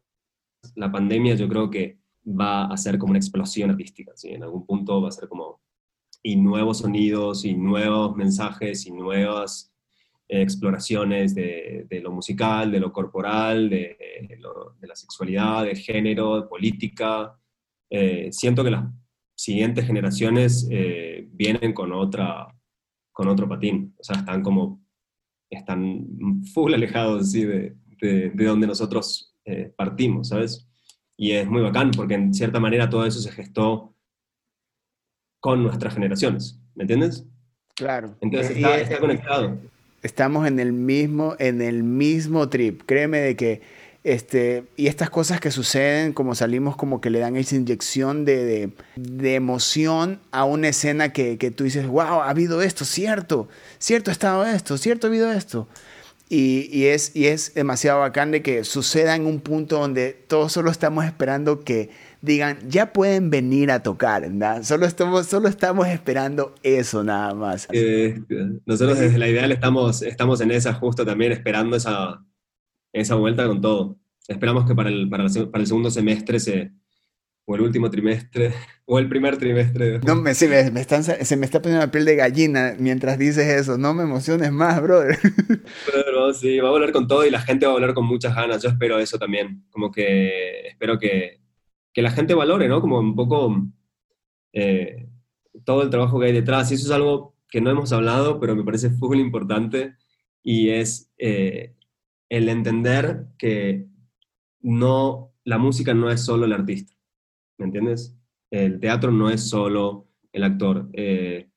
la 0.76 0.92
pandemia 0.92 1.36
yo 1.36 1.48
creo 1.48 1.70
que 1.70 2.00
va 2.28 2.66
a 2.66 2.78
ser 2.78 2.98
como 2.98 3.12
una 3.12 3.20
explosión 3.20 3.72
artística, 3.72 4.12
¿sí? 4.16 4.30
en 4.30 4.44
algún 4.44 4.66
punto 4.66 5.02
va 5.02 5.10
a 5.10 5.12
ser 5.12 5.28
como, 5.28 5.62
y 6.22 6.36
nuevos 6.36 6.80
sonidos, 6.80 7.46
y 7.46 7.56
nuevos 7.56 8.16
mensajes, 8.16 8.86
y 8.86 8.92
nuevas 8.92 9.72
exploraciones 10.28 11.36
de, 11.36 11.88
lo 12.02 12.12
musical, 12.12 12.72
de 12.72 12.80
lo 12.80 12.94
corporal, 12.94 13.70
de, 13.70 13.98
la 14.82 14.96
sexualidad, 14.96 15.66
de 15.66 15.76
género, 15.76 16.42
de 16.42 16.48
política. 16.48 17.38
Eh, 17.92 18.30
siento 18.32 18.64
que 18.64 18.72
las 18.72 18.86
siguientes 19.36 19.86
generaciones 19.86 20.68
eh, 20.72 21.28
vienen 21.32 21.74
con, 21.74 21.92
otra, 21.92 22.48
con 23.12 23.28
otro 23.28 23.48
patín, 23.48 23.94
o 24.00 24.04
sea, 24.04 24.18
están 24.18 24.42
como, 24.42 24.82
están 25.50 26.08
full 26.54 26.74
alejados 26.74 27.34
de, 27.34 27.76
de, 28.02 28.32
donde 28.46 28.66
nosotros 28.66 29.36
eh, 29.46 29.74
partimos, 29.76 30.30
¿sabes? 30.30 30.68
Y 31.18 31.34
es 31.34 31.48
muy 31.48 31.62
bacán 31.62 31.92
porque 31.92 32.16
en 32.16 32.34
cierta 32.34 32.60
manera 32.60 32.90
todo 32.90 33.06
eso 33.06 33.20
se 33.20 33.32
gestó 33.32 33.94
con 35.40 35.62
nuestras 35.62 35.94
generaciones, 35.94 36.60
¿me 36.74 36.84
entiendes? 36.84 37.28
Claro. 37.76 38.16
Entonces 38.22 38.56
está, 38.56 38.80
está 38.80 39.00
conectado 39.00 39.60
estamos 40.04 40.48
en 40.48 40.60
el 40.60 40.74
mismo, 40.74 41.36
en 41.40 41.62
el 41.62 41.84
mismo 41.84 42.50
trip. 42.50 42.84
Créeme 42.86 43.20
de 43.20 43.36
que, 43.36 43.62
este, 44.04 44.64
y 44.78 44.88
estas 44.88 45.12
cosas 45.12 45.40
que 45.40 45.52
suceden, 45.52 46.14
como 46.14 46.34
salimos, 46.34 46.76
como 46.76 47.02
que 47.02 47.12
le 47.12 47.20
dan 47.20 47.36
esa 47.36 47.56
inyección 47.56 48.26
de, 48.26 48.72
de, 48.96 49.36
emoción 49.36 50.20
a 50.32 50.44
una 50.44 50.70
escena 50.70 51.14
que, 51.14 51.38
que, 51.38 51.52
tú 51.52 51.66
dices, 51.66 51.86
wow, 51.86 52.22
ha 52.22 52.30
habido 52.30 52.64
esto, 52.64 52.84
cierto, 52.84 53.48
cierto 53.78 54.10
ha 54.10 54.14
estado 54.14 54.46
esto, 54.46 54.78
cierto 54.78 55.06
ha 55.06 55.10
habido 55.10 55.32
esto. 55.32 55.68
Y, 56.30 56.70
y, 56.72 56.86
es, 56.86 57.14
y 57.14 57.28
es 57.28 57.54
demasiado 57.54 58.00
bacán 58.00 58.32
de 58.32 58.42
que 58.42 58.64
suceda 58.64 59.16
en 59.16 59.26
un 59.26 59.42
punto 59.42 59.80
donde 59.80 60.14
todos 60.14 60.54
solo 60.54 60.72
estamos 60.72 61.06
esperando 61.06 61.60
que 61.60 61.90
digan, 62.22 62.58
ya 62.70 62.94
pueden 62.94 63.30
venir 63.30 63.70
a 63.70 63.84
tocar, 63.84 64.22
¿verdad? 64.22 64.64
Solo 64.64 64.86
estamos, 64.86 65.28
solo 65.28 65.50
estamos 65.50 65.88
esperando 65.90 66.56
eso 66.64 67.04
nada 67.04 67.36
más. 67.36 67.68
Eh, 67.72 68.22
nosotros 68.66 68.98
desde 68.98 69.18
la 69.18 69.28
ideal 69.28 69.52
estamos, 69.52 70.02
estamos 70.02 70.40
en 70.42 70.52
esa 70.52 70.74
justo 70.74 71.06
también, 71.06 71.34
esperando 71.34 71.76
esa, 71.76 72.24
esa 72.94 73.16
vuelta 73.16 73.48
con 73.48 73.62
todo. 73.62 73.98
Esperamos 74.28 74.66
que 74.66 74.76
para 74.76 74.90
el, 74.90 75.10
para 75.10 75.24
el, 75.26 75.68
segundo 75.68 75.90
semestre 75.90 76.40
se, 76.40 76.72
o 77.46 77.56
el 77.56 77.62
último 77.62 77.90
trimestre, 77.90 78.54
o 78.86 79.00
el 79.00 79.10
primer 79.10 79.38
trimestre. 79.38 80.00
No, 80.00 80.16
me, 80.16 80.34
se, 80.34 80.48
me, 80.72 80.82
están, 80.82 81.04
se 81.04 81.38
me 81.38 81.46
está 81.46 81.62
poniendo 81.62 81.86
la 81.86 81.92
piel 81.92 82.06
de 82.06 82.16
gallina 82.16 82.76
mientras 82.78 83.18
dices 83.18 83.48
eso. 83.48 83.78
No 83.78 83.94
me 83.94 84.04
emociones 84.04 84.52
más, 84.52 84.82
brother. 84.82 85.18
Pero 85.86 86.34
sí, 86.34 86.60
va 86.60 86.70
a 86.70 86.72
volver 86.72 86.92
con 86.92 87.08
todo 87.08 87.26
y 87.26 87.32
la 87.32 87.42
gente 87.42 87.66
va 87.66 87.74
a 87.74 87.76
volver 87.76 87.94
con 87.94 88.06
muchas 88.06 88.36
ganas. 88.36 88.62
Yo 88.62 88.70
espero 88.70 89.00
eso 89.00 89.18
también. 89.18 89.66
Como 89.70 89.92
que 89.92 90.68
espero 90.68 90.98
que, 91.00 91.40
que 91.94 92.02
la 92.02 92.12
gente 92.12 92.34
valore, 92.34 92.68
¿no? 92.68 92.82
Como 92.82 93.00
un 93.00 93.16
poco 93.16 93.56
eh, 94.54 95.08
todo 95.66 95.84
el 95.84 95.90
trabajo 95.90 96.20
que 96.20 96.28
hay 96.28 96.34
detrás. 96.34 96.72
Y 96.72 96.76
eso 96.76 96.86
es 96.86 96.92
algo 96.92 97.36
que 97.52 97.62
no 97.62 97.70
hemos 97.70 97.92
hablado, 97.92 98.40
pero 98.40 98.56
me 98.56 98.64
parece 98.64 98.90
muy 98.90 99.20
importante, 99.20 99.96
y 100.42 100.70
es 100.70 101.12
eh, 101.18 101.76
el 102.32 102.48
entender 102.48 103.28
que 103.38 103.88
no, 104.62 105.34
la 105.44 105.58
música 105.58 105.94
no 105.94 106.10
es 106.10 106.24
solo 106.24 106.46
el 106.46 106.54
artista, 106.54 106.96
¿me 107.58 107.66
entiendes? 107.66 108.18
El 108.50 108.80
teatro 108.80 109.12
no 109.12 109.30
es 109.30 109.50
solo 109.50 110.08
el 110.32 110.46
actor, 110.46 110.90
eh, 110.94 111.50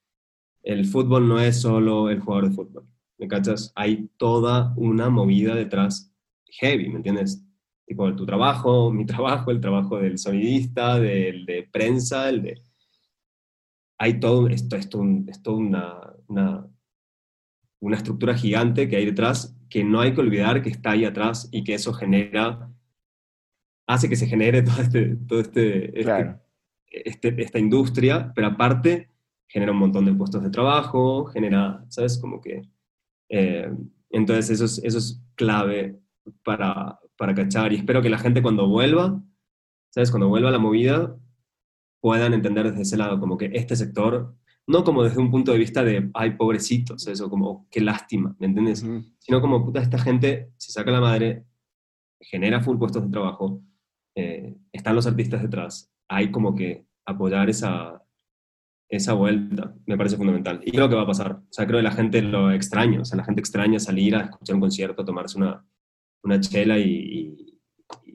el 0.65 0.85
fútbol 0.87 1.29
no 1.29 1.39
es 1.39 1.61
solo 1.61 2.11
el 2.11 2.19
jugador 2.19 2.49
de 2.49 2.57
fútbol, 2.57 2.89
¿me 3.19 3.29
cachas? 3.29 3.73
Hay 3.77 4.11
toda 4.17 4.75
una 4.77 5.11
movida 5.11 5.55
detrás 5.55 6.13
heavy, 6.47 6.89
¿me 6.89 6.97
entiendes? 6.97 7.45
tipo 7.87 8.13
tu 8.17 8.27
trabajo, 8.27 8.91
mi 8.91 9.07
trabajo, 9.07 9.53
el 9.53 9.61
trabajo 9.61 9.99
del 9.99 10.19
sonidista, 10.19 10.99
del 10.99 11.47
de 11.47 11.69
prensa, 11.71 12.29
el 12.31 12.43
de... 12.43 12.63
Hay 13.99 14.19
todo, 14.19 14.49
esto, 14.49 14.75
esto, 14.75 15.05
esto 15.29 15.55
una, 15.55 16.01
una, 16.27 16.67
una 17.79 17.97
estructura 17.97 18.35
gigante 18.35 18.89
que 18.89 18.97
hay 18.97 19.05
detrás 19.05 19.57
que 19.75 19.83
no 19.83 20.01
hay 20.01 20.15
que 20.15 20.21
olvidar 20.21 20.63
que 20.63 20.69
está 20.69 20.93
ahí 20.93 21.05
atrás 21.05 21.49
y 21.51 21.65
que 21.65 21.75
eso 21.75 21.93
genera, 21.93 22.71
hace 23.89 24.09
que 24.09 24.15
se 24.15 24.29
genere 24.29 24.63
todo 24.63 24.81
este, 24.81 25.17
todo 25.17 25.41
este, 25.41 26.01
este, 26.01 26.41
este 26.93 27.43
esta 27.43 27.59
industria, 27.59 28.33
pero 28.37 28.47
aparte 28.47 29.11
genera 29.49 29.73
un 29.73 29.79
montón 29.79 30.05
de 30.05 30.15
puestos 30.15 30.45
de 30.45 30.51
trabajo, 30.51 31.25
genera, 31.25 31.85
¿sabes? 31.89 32.19
Como 32.19 32.41
que... 32.41 32.63
Eh, 33.29 33.69
entonces 34.11 34.49
eso 34.51 34.65
es, 34.65 34.79
eso 34.79 34.99
es 34.99 35.21
clave 35.35 35.99
para, 36.45 37.01
para 37.17 37.35
cachar. 37.35 37.73
Y 37.73 37.77
espero 37.77 38.01
que 38.01 38.11
la 38.11 38.19
gente 38.19 38.43
cuando 38.43 38.69
vuelva, 38.69 39.21
¿sabes? 39.91 40.13
Cuando 40.13 40.29
vuelva 40.29 40.51
a 40.51 40.53
la 40.53 40.61
movida, 40.61 41.17
puedan 42.01 42.33
entender 42.33 42.71
desde 42.71 42.83
ese 42.83 42.97
lado, 42.97 43.19
como 43.19 43.37
que 43.37 43.51
este 43.53 43.75
sector, 43.75 44.37
no 44.67 44.85
como 44.85 45.03
desde 45.03 45.21
un 45.21 45.31
punto 45.31 45.53
de 45.53 45.59
vista 45.59 45.85
de, 45.85 46.11
ay, 46.15 46.33
pobrecitos, 46.33 47.07
eso, 47.07 47.29
como, 47.29 47.69
qué 47.71 47.81
lástima, 47.81 48.35
¿me 48.39 48.47
entiendes? 48.47 48.87
Sino 49.19 49.41
como, 49.41 49.65
puta, 49.65 49.81
esta 49.81 49.99
gente 49.99 50.53
se 50.57 50.73
saca 50.73 50.91
la 50.91 51.01
madre, 51.01 51.45
genera 52.21 52.61
full 52.61 52.79
puestos 52.79 53.05
de 53.05 53.11
trabajo, 53.11 53.63
eh, 54.17 54.57
están 54.73 54.95
los 54.95 55.07
artistas 55.07 55.43
detrás, 55.43 55.93
hay 56.09 56.31
como 56.31 56.55
que 56.55 56.87
apoyar 57.07 57.51
esa, 57.51 58.05
esa 58.89 59.13
vuelta, 59.13 59.75
me 59.87 59.97
parece 59.97 60.17
fundamental. 60.17 60.61
Y 60.65 60.71
creo 60.71 60.89
que 60.89 60.95
va 60.95 61.03
a 61.03 61.07
pasar. 61.07 61.33
O 61.33 61.53
sea, 61.53 61.67
creo 61.67 61.79
que 61.79 61.85
la 61.85 61.93
gente 61.93 62.23
lo 62.23 62.51
extraña, 62.53 63.01
o 63.01 63.05
sea, 63.05 63.17
la 63.17 63.25
gente 63.25 63.41
extraña 63.41 63.79
salir 63.79 64.15
a 64.17 64.23
escuchar 64.23 64.55
un 64.55 64.61
concierto, 64.61 65.05
tomarse 65.05 65.39
una, 65.39 65.65
una 66.23 66.41
chela 66.41 66.79
y, 66.79 67.54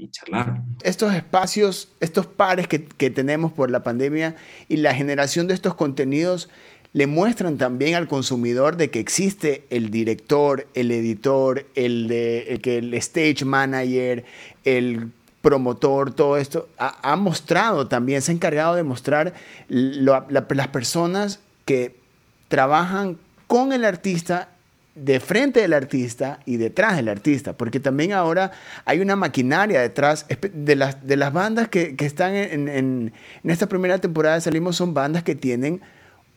charlar. 0.07 0.61
Estos 0.83 1.13
espacios, 1.13 1.89
estos 1.99 2.25
pares 2.25 2.67
que, 2.67 2.79
tenemos 3.09 3.51
por 3.51 3.69
la 3.69 3.83
pandemia 3.83 4.35
y 4.67 4.77
la 4.77 4.93
generación 4.93 5.47
de 5.47 5.53
estos 5.53 5.75
contenidos 5.75 6.49
le 6.93 7.05
muestran 7.05 7.57
también 7.57 7.95
al 7.95 8.07
consumidor 8.07 8.77
de 8.77 8.89
que 8.89 8.99
existe 8.99 9.65
el 9.69 9.91
director, 9.91 10.67
el 10.73 10.91
editor, 10.91 11.67
el, 11.75 12.07
de, 12.07 12.59
el, 12.63 12.93
stage 12.95 13.45
manager, 13.45 14.25
el 14.63 15.11
promotor, 15.41 16.13
todo 16.13 16.37
esto, 16.37 16.67
ha, 16.77 17.15
mostrado 17.15 17.87
también, 17.87 18.21
se 18.21 18.31
ha 18.31 18.35
encargado 18.35 18.75
de 18.75 18.83
mostrar 18.83 19.33
las 19.67 20.67
personas 20.69 21.39
que 21.65 21.95
trabajan 22.47 23.17
con 23.47 23.71
el 23.71 23.85
artista 23.85 24.49
de 24.95 25.19
frente 25.19 25.61
del 25.61 25.73
artista 25.73 26.39
y 26.45 26.57
detrás 26.57 26.95
del 26.95 27.09
artista, 27.09 27.53
porque 27.53 27.79
también 27.79 28.11
ahora 28.11 28.51
hay 28.85 28.99
una 28.99 29.15
maquinaria 29.15 29.81
detrás 29.81 30.25
de 30.53 30.75
las, 30.75 31.05
de 31.05 31.15
las 31.15 31.31
bandas 31.31 31.69
que, 31.69 31.95
están 31.99 32.35
en, 32.35 32.67
en, 32.67 33.13
esta 33.43 33.67
primera 33.67 33.99
temporada 33.99 34.41
Salimos, 34.41 34.75
son 34.75 34.93
bandas 34.93 35.23
que 35.23 35.35
tienen 35.35 35.81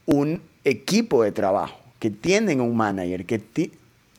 un 0.07 0.43
equipo 0.65 1.23
de 1.23 1.33
trabajo, 1.33 1.81
que 1.99 2.11
tienen 2.11 2.61
un 2.61 2.77
manager, 2.77 3.25
que... 3.25 3.41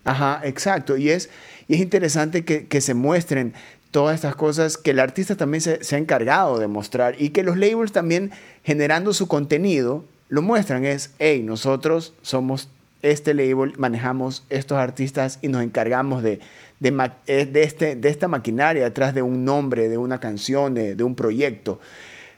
Ajá, 0.05 0.41
exacto, 0.43 0.97
y 0.97 1.09
es, 1.09 1.29
y 1.69 1.75
es 1.75 1.79
interesante 1.79 2.43
que, 2.43 2.81
se 2.81 2.93
muestren 2.93 3.53
todas 3.91 4.15
estas 4.15 4.36
cosas 4.36 4.77
que 4.77 4.91
el 4.91 4.99
artista 4.99 5.38
también 5.38 5.61
se, 5.61 5.81
se 5.84 5.95
ha 5.95 5.99
encargado 5.99 6.59
de 6.59 6.67
mostrar 6.67 7.15
y 7.21 7.29
que 7.29 7.43
los 7.43 7.57
labels 7.57 7.93
también 7.93 8.31
generando 8.63 9.13
su 9.13 9.27
contenido 9.27 10.03
lo 10.27 10.41
muestran, 10.41 10.84
es, 10.84 11.11
hey, 11.19 11.43
nosotros 11.43 12.13
somos 12.21 12.67
este 13.03 13.33
label, 13.33 13.73
manejamos 13.77 14.45
estos 14.49 14.79
artistas 14.79 15.37
y 15.41 15.49
nos 15.49 15.61
encargamos 15.61 16.23
de, 16.23 16.39
de, 16.79 17.11
eh, 17.27 17.51
este, 17.53 17.95
de 17.95 18.09
esta 18.09 18.27
maquinaria 18.27 18.85
detrás 18.85 19.13
de 19.13 19.21
un 19.21 19.45
nombre, 19.45 19.89
de 19.89 19.97
una 19.97 20.19
canción, 20.19 20.73
de, 20.73 21.03
un 21.03 21.13
proyecto. 21.13 21.79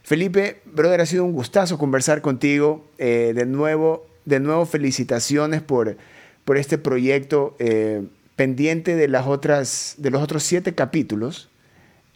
Felipe, 0.03 0.61
brother, 0.65 1.01
ha 1.01 1.05
sido 1.05 1.23
un 1.23 1.33
gustazo 1.33 1.77
conversar 1.77 2.21
contigo. 2.21 2.85
Eh, 2.97 3.31
de, 3.33 3.45
nuevo, 3.45 4.05
de 4.25 4.39
nuevo, 4.39 4.65
felicitaciones 4.65 5.61
por, 5.61 5.97
por 6.43 6.57
este 6.57 6.77
proyecto 6.77 7.55
eh, 7.59 8.03
pendiente 8.35 8.95
de, 8.95 9.07
las 9.07 9.27
otras, 9.27 9.95
de 9.97 10.09
los 10.09 10.21
otros 10.21 10.43
siete 10.43 10.75
capítulos 10.75 11.49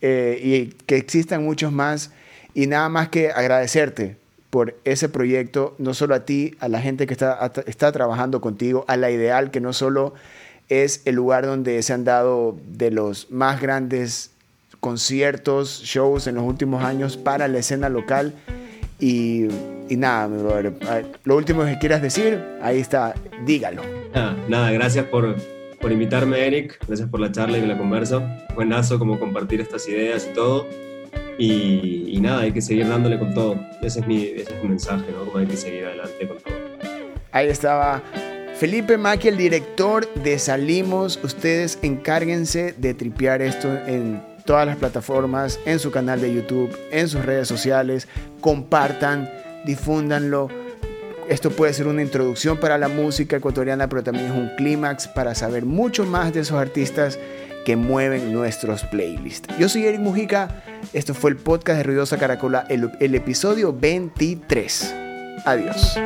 y 0.02 0.68
que 0.86 0.96
existan 0.96 1.44
muchos 1.44 1.72
más. 1.72 2.12
Y 2.54 2.68
nada 2.68 2.90
más 2.90 3.10
que 3.10 3.32
agradecerte 3.32 4.19
por 4.50 4.76
ese 4.84 5.10
proyecto, 5.10 5.76
no 5.78 5.94
solo 5.94 6.16
a 6.16 6.26
ti, 6.26 6.56
a 6.60 6.68
la 6.68 6.82
gente 6.82 7.06
que 7.08 7.14
está, 7.14 7.52
está 7.68 7.92
trabajando 7.92 8.42
contigo, 8.42 8.84
a 8.88 8.98
la 8.98 9.12
ideal, 9.12 9.52
que 9.52 9.62
no 9.62 9.74
solo 9.74 10.14
es 10.70 11.02
el 11.06 11.16
lugar 11.16 11.46
donde 11.46 11.82
se 11.84 11.94
han 11.94 12.04
dado 12.04 12.56
de 12.68 12.92
los 12.92 13.30
más 13.32 13.62
grandes 13.62 14.32
conciertos, 14.80 15.82
shows 15.84 16.28
en 16.28 16.36
los 16.36 16.44
últimos 16.44 16.84
años 16.84 17.18
para 17.18 17.48
la 17.48 17.60
escena 17.60 17.90
local. 17.90 18.34
Y, 19.00 19.48
y 19.88 19.96
nada, 19.96 20.28
lo 21.24 21.36
último 21.36 21.66
que 21.66 21.78
quieras 21.80 22.02
decir, 22.02 22.44
ahí 22.62 22.80
está, 22.80 23.14
dígalo. 23.46 23.82
nada, 24.48 24.72
gracias 24.72 25.06
por, 25.06 25.36
por 25.80 25.92
invitarme, 25.92 26.46
Eric. 26.46 26.80
Gracias 26.88 27.08
por 27.10 27.20
la 27.20 27.32
charla 27.32 27.58
y 27.58 27.66
la 27.66 27.78
conversa. 27.78 28.48
Buenazo 28.56 29.00
como 29.00 29.20
compartir 29.20 29.62
estas 29.62 29.88
ideas 29.88 30.28
y 30.30 30.34
todo. 30.34 30.68
Y, 31.40 32.20
nada, 32.22 32.42
hay 32.42 32.52
que 32.52 32.62
seguir 32.62 32.88
dándole 32.88 33.18
con 33.18 33.34
todo. 33.34 33.60
Ese 33.82 34.02
es 34.02 34.08
mi, 34.08 34.26
ese 34.26 34.54
es 34.54 34.62
mi 34.62 34.70
mensaje, 34.70 35.06
¿no? 35.12 35.40
Hay 35.40 35.48
que 35.48 35.56
seguir 35.56 35.86
adelante 35.86 36.28
con 36.28 36.38
todo. 36.38 36.56
Ahí 37.32 37.48
estaba 37.48 38.04
Felipe 38.58 38.98
Maki, 38.98 39.30
el 39.30 39.38
director 39.38 40.14
de 40.16 40.38
Salimos. 40.38 41.18
Ustedes 41.24 41.80
encárguense 41.82 42.74
de 42.78 42.94
tripear 42.94 43.42
esto 43.42 43.70
en 43.88 44.22
todas 44.44 44.66
las 44.66 44.76
plataformas, 44.76 45.60
en 45.66 45.80
su 45.80 45.92
canal 45.92 46.20
de 46.20 46.34
YouTube, 46.34 46.78
en 46.92 47.08
sus 47.08 47.24
redes 47.26 47.48
sociales. 47.48 48.10
Compartan, 48.42 49.30
difúndanlo. 49.64 50.50
esto 51.30 51.52
puede 51.52 51.72
ser 51.72 51.88
una 51.88 52.02
introducción 52.02 52.58
para 52.58 52.78
la 52.78 52.90
música 52.90 53.38
ecuatoriana, 53.38 53.88
pero 53.88 54.04
también 54.04 54.26
es 54.26 54.32
un 54.34 54.50
clímax 54.58 55.08
para 55.08 55.36
saber 55.36 55.66
mucho 55.66 56.04
más 56.06 56.34
de 56.34 56.42
esos 56.42 56.58
artistas 56.58 57.18
que 57.66 57.76
mueven 57.76 58.34
nuestros 58.34 58.84
playlists. 58.84 59.58
Yo 59.58 59.70
soy 59.70 59.86
Eric 59.86 60.02
Mujica, 60.02 60.64
esto 60.94 61.14
fue 61.14 61.32
el 61.32 61.38
podcast 61.38 61.78
de 61.78 61.84
Ruidosa 61.84 62.18
Caracola, 62.18 62.66
el, 62.70 62.92
el 63.00 63.16
episodio 63.16 63.74
23. 63.74 64.96
Adiós. 65.46 65.98